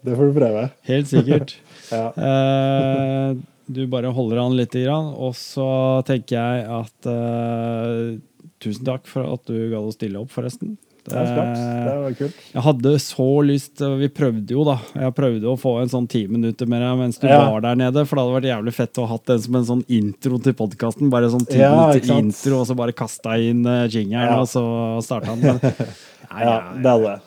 det 0.07 0.17
får 0.17 0.31
du 0.31 0.39
prøve. 0.41 0.65
Helt 0.89 1.13
sikkert. 1.13 1.59
Ja. 1.91 2.05
Eh, 2.15 3.39
du 3.71 3.87
bare 3.91 4.11
holder 4.15 4.43
an 4.43 4.57
litt, 4.59 4.75
og 4.91 5.35
så 5.39 5.69
tenker 6.09 6.37
jeg 6.39 6.67
at 6.81 7.11
uh, 7.11 8.19
Tusen 8.61 8.85
takk 8.85 9.07
for 9.09 9.25
at 9.25 9.47
du 9.49 9.57
gadd 9.73 9.87
å 9.89 9.93
stille 9.95 10.21
opp, 10.21 10.29
forresten. 10.35 10.75
Det. 11.05 11.17
Eh, 11.17 11.85
Det 11.87 11.95
var 12.03 12.13
kult. 12.19 12.41
Jeg 12.53 12.63
hadde 12.67 12.91
så 13.01 13.27
lyst 13.47 13.81
Vi 14.03 14.09
prøvde 14.13 14.53
jo, 14.53 14.65
da. 14.69 14.75
Jeg 14.93 15.15
prøvde 15.17 15.49
å 15.49 15.57
få 15.59 15.79
en 15.81 15.89
sånn 15.89 16.09
ti 16.11 16.27
minutter 16.29 16.69
med 16.69 16.83
deg 16.85 16.99
mens 17.01 17.19
du 17.19 17.27
Ja. 17.27 17.51
var 17.51 17.63
der 17.65 17.75
nede. 17.81 18.05
For 18.07 18.17
det 18.17 18.25
hadde 18.25 18.37
vært 18.37 18.51
jævlig 18.51 18.75
fett 18.77 18.99
å 19.01 19.07
ha 19.07 19.15
hatt 19.17 19.25
den 19.27 19.41
som 19.41 19.57
en 19.57 19.65
sånn 19.65 19.85
intro 19.89 20.39
til 20.39 20.53
podkasten. 20.53 21.11
Bare 21.11 21.31
sånn 21.33 21.47
ti 21.49 21.59
Ja, 21.59 21.73
minutter 21.73 22.19
intro, 22.19 22.61
og 22.61 22.67
så 22.69 22.77
bare 22.77 22.93
kasta 22.93 23.39
inn 23.41 23.65
uh, 23.67 23.89
jingeren, 23.89 24.29
Ja. 24.29 24.41
og 24.41 24.47
så 24.47 25.03
starta 25.03 25.35
den. 25.37 25.41
Men, 25.41 25.61
nei, 26.31 26.45
Ja, 26.45 26.61
det 26.77 26.91
hadde 26.91 27.03
det. 27.09 27.21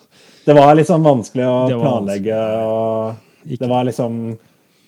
Det 0.45 0.55
var 0.55 0.75
sånn 0.75 1.03
vanskelig 1.03 1.45
å 1.47 1.69
var 1.69 1.79
planlegge. 1.81 2.39
og 2.61 3.15
Det 3.57 3.67
var 3.69 3.85
liksom 3.85 4.37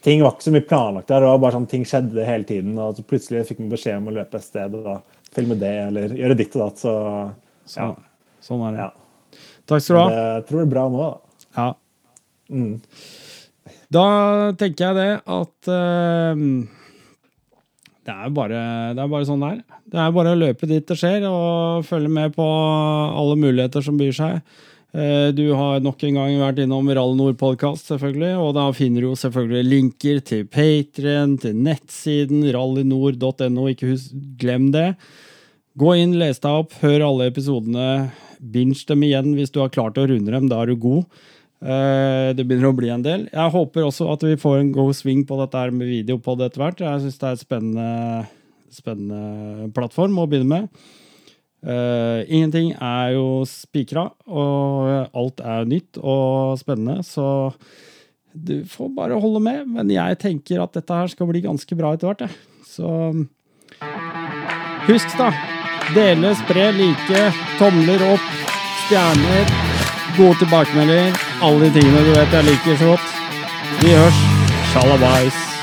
Ting 0.05 0.21
var 0.21 0.35
ikke 0.35 0.45
så 0.45 0.53
mye 0.53 0.67
planlagt 0.69 1.09
der. 1.09 1.23
Det 1.23 1.31
var 1.31 1.41
bare 1.41 1.57
sånn 1.57 1.69
ting 1.69 1.85
skjedde 1.87 2.27
hele 2.27 2.45
tiden. 2.45 2.75
Og 2.77 2.97
så 2.97 3.05
plutselig 3.07 3.47
fikk 3.49 3.63
vi 3.63 3.71
beskjed 3.71 3.97
om 3.97 4.11
å 4.11 4.15
løpe 4.19 4.37
et 4.37 4.45
sted 4.45 4.75
og 4.77 4.85
da 4.85 4.99
filme 5.35 5.57
det, 5.59 5.73
eller 5.87 6.13
gjøre 6.15 6.37
ditt 6.39 6.53
og 6.55 6.67
datt. 6.67 6.83
Så 6.83 6.93
så, 7.65 7.79
ja. 7.81 7.89
Sånn 8.45 8.61
er 8.67 8.75
det. 8.75 8.85
ja. 8.85 9.41
Takk 9.65 9.81
skal 9.81 9.97
du 9.97 10.01
ha. 10.01 10.09
Det 10.13 10.49
tror 10.49 10.61
jeg 10.61 10.67
er 10.67 10.73
bra 10.75 10.85
nå, 10.93 11.05
da. 11.05 11.39
Ja. 11.57 11.67
Mm. 12.53 12.73
Da 13.95 14.05
tenker 14.59 14.85
jeg 14.85 14.97
det 14.99 15.11
at 15.33 15.69
uh, 15.71 16.43
det, 18.05 18.13
er 18.13 18.35
bare, 18.35 18.61
det 18.93 19.01
er 19.01 19.09
bare 19.09 19.27
sånn 19.27 19.41
det 19.41 19.51
er. 19.55 19.81
Det 19.95 20.01
er 20.01 20.13
bare 20.13 20.35
å 20.35 20.39
løpe 20.39 20.69
dit 20.69 20.85
det 20.85 20.97
skjer, 20.99 21.25
og 21.29 21.85
følge 21.89 22.11
med 22.11 22.37
på 22.37 22.45
alle 22.45 23.37
muligheter 23.41 23.85
som 23.85 23.97
byr 23.97 24.13
seg. 24.15 24.61
Eh, 24.95 25.31
Du 25.35 25.51
har 25.51 25.81
nok 25.83 26.03
en 26.07 26.15
gang 26.15 26.37
vært 26.39 26.61
innom 26.63 26.87
Rall 26.95 27.15
Nord-podkast, 27.19 27.89
selvfølgelig. 27.91 28.33
Og 28.39 28.53
da 28.55 28.69
finner 28.75 29.03
du 29.03 29.11
selvfølgelig 29.19 29.67
linker 29.67 30.21
til 30.23 30.45
Patrion, 30.47 31.35
til 31.41 31.55
nettsiden 31.65 32.45
rallynord.no. 32.55 33.67
Ikke 33.73 33.91
husk, 33.91 34.13
glem 34.39 34.69
det. 34.75 34.93
Gå 35.75 35.95
inn, 35.99 36.15
les 36.19 36.39
deg 36.39 36.61
opp, 36.63 36.77
hør 36.79 37.03
alle 37.09 37.27
episodene. 37.31 37.89
Binge 38.39 38.85
dem 38.87 39.03
igjen 39.03 39.33
hvis 39.35 39.51
du 39.51 39.59
har 39.59 39.73
klart 39.73 39.99
å 39.99 40.07
runde 40.07 40.31
dem. 40.31 40.47
Da 40.51 40.61
er 40.63 40.71
du 40.71 40.77
god. 40.79 41.03
Eh, 41.65 42.31
Det 42.37 42.45
begynner 42.47 42.71
å 42.71 42.77
bli 42.77 42.89
en 42.93 43.03
del. 43.03 43.27
Jeg 43.33 43.51
håper 43.51 43.83
også 43.83 44.07
at 44.13 44.23
vi 44.23 44.37
får 44.39 44.59
en 44.61 44.71
god 44.71 44.95
sving 44.95 45.25
på 45.27 45.35
dette 45.41 45.59
her 45.59 45.71
med 45.75 45.87
video 45.91 46.17
på 46.17 46.37
det 46.37 46.51
etter 46.51 46.63
hvert. 46.63 46.79
Jeg 46.87 47.03
syns 47.03 47.19
det 47.19 47.27
er 47.27 47.35
et 47.35 47.43
spennende, 47.43 48.27
spennende 48.71 49.73
plattform 49.75 50.15
å 50.19 50.27
begynne 50.29 50.47
med. 50.55 50.69
Eh, 51.65 52.21
ingenting 52.29 52.73
er 52.77 53.15
jo 53.15 53.41
spikra, 53.49 54.09
og 54.29 55.09
alt 55.17 55.41
er 55.41 55.65
nytt 55.69 55.97
og 55.97 56.59
spennende, 56.61 57.01
så 57.05 57.53
du 58.35 58.59
får 58.69 58.91
bare 58.93 59.17
holde 59.21 59.41
med. 59.41 59.65
Men 59.77 59.89
jeg 59.89 60.19
tenker 60.21 60.61
at 60.61 60.75
dette 60.77 60.99
her 61.01 61.09
skal 61.09 61.29
bli 61.31 61.41
ganske 61.45 61.77
bra 61.79 61.95
etter 61.95 62.11
hvert, 62.11 62.27
jeg. 62.27 62.35
Så 62.69 62.91
husk, 64.85 65.17
da. 65.17 65.31
Dele, 65.95 66.33
spre, 66.37 66.69
like, 66.75 67.25
tomler 67.59 68.05
opp, 68.11 68.29
stjerner, 68.85 69.51
gode 70.17 70.37
tilbakemeldinger. 70.43 71.17
Alle 71.45 71.67
de 71.67 71.79
tingene 71.79 72.05
du 72.05 72.13
vet 72.13 72.39
jeg 72.39 72.49
liker 72.51 72.79
så 72.81 72.93
godt. 72.93 73.11
Vi 73.81 73.97
hørs. 73.97 74.23
Shalabais. 74.73 75.54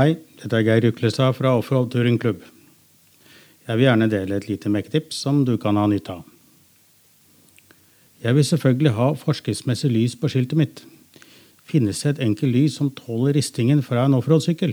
Hei, 0.00 0.14
dette 0.40 0.56
er 0.56 0.62
Geir 0.64 0.84
Uklestad 0.88 1.34
fra 1.36 1.50
Offroad 1.58 1.90
Turingklubb. 1.92 2.38
Jeg 3.66 3.76
vil 3.76 3.84
gjerne 3.84 4.06
dele 4.08 4.38
et 4.38 4.46
lite 4.48 4.70
mekketips 4.72 5.18
som 5.26 5.42
du 5.44 5.58
kan 5.60 5.76
ha 5.76 5.82
nytte 5.90 6.14
av. 6.14 6.22
Jeg 8.22 8.38
vil 8.38 8.46
selvfølgelig 8.48 8.92
ha 8.96 9.08
forskriftsmessig 9.20 9.90
lys 9.92 10.14
på 10.16 10.30
skiltet 10.32 10.56
mitt. 10.56 10.80
Finnes 11.68 12.00
det 12.00 12.14
et 12.14 12.22
enkelt 12.30 12.54
lys 12.54 12.78
som 12.80 12.88
tåler 12.96 13.36
ristingen 13.36 13.82
fra 13.84 14.06
en 14.06 14.16
offroad-sykkel? 14.16 14.72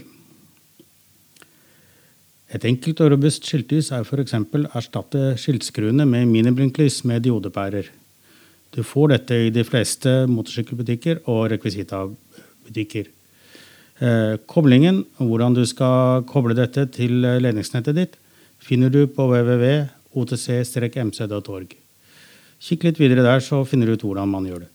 Et 2.56 2.70
enkelt 2.72 3.04
og 3.04 3.12
robust 3.18 3.52
skiltlys 3.52 3.92
er 3.92 4.08
f.eks. 4.08 4.38
erstatte 4.80 5.34
skiltskruene 5.44 6.08
med 6.08 6.32
miniblinklys 6.32 7.02
med 7.04 7.28
diodepærer. 7.28 7.92
Du 8.72 8.80
får 8.80 9.18
dette 9.18 9.44
i 9.50 9.52
de 9.52 9.68
fleste 9.68 10.22
motorsykkelbutikker 10.32 11.26
og 11.28 11.50
rekvisitabutikker. 11.58 13.17
Eh, 13.98 14.38
Koblingen, 14.46 15.10
hvordan 15.18 15.58
du 15.58 15.66
skal 15.66 16.22
koble 16.30 16.54
dette 16.58 16.86
til 16.94 17.26
eh, 17.26 17.40
ledningsnettet 17.42 17.96
ditt, 17.98 18.14
finner 18.62 18.90
du 18.94 19.08
på 19.10 19.26
www.otc-mc.org. 19.32 21.74
Kikk 22.58 22.84
litt 22.86 23.00
videre 23.02 23.22
der, 23.26 23.40
så 23.42 23.66
finner 23.66 23.90
du 23.90 23.94
ut 23.98 24.06
hvordan 24.06 24.30
man 24.30 24.46
gjør 24.50 24.60
det. 24.66 24.72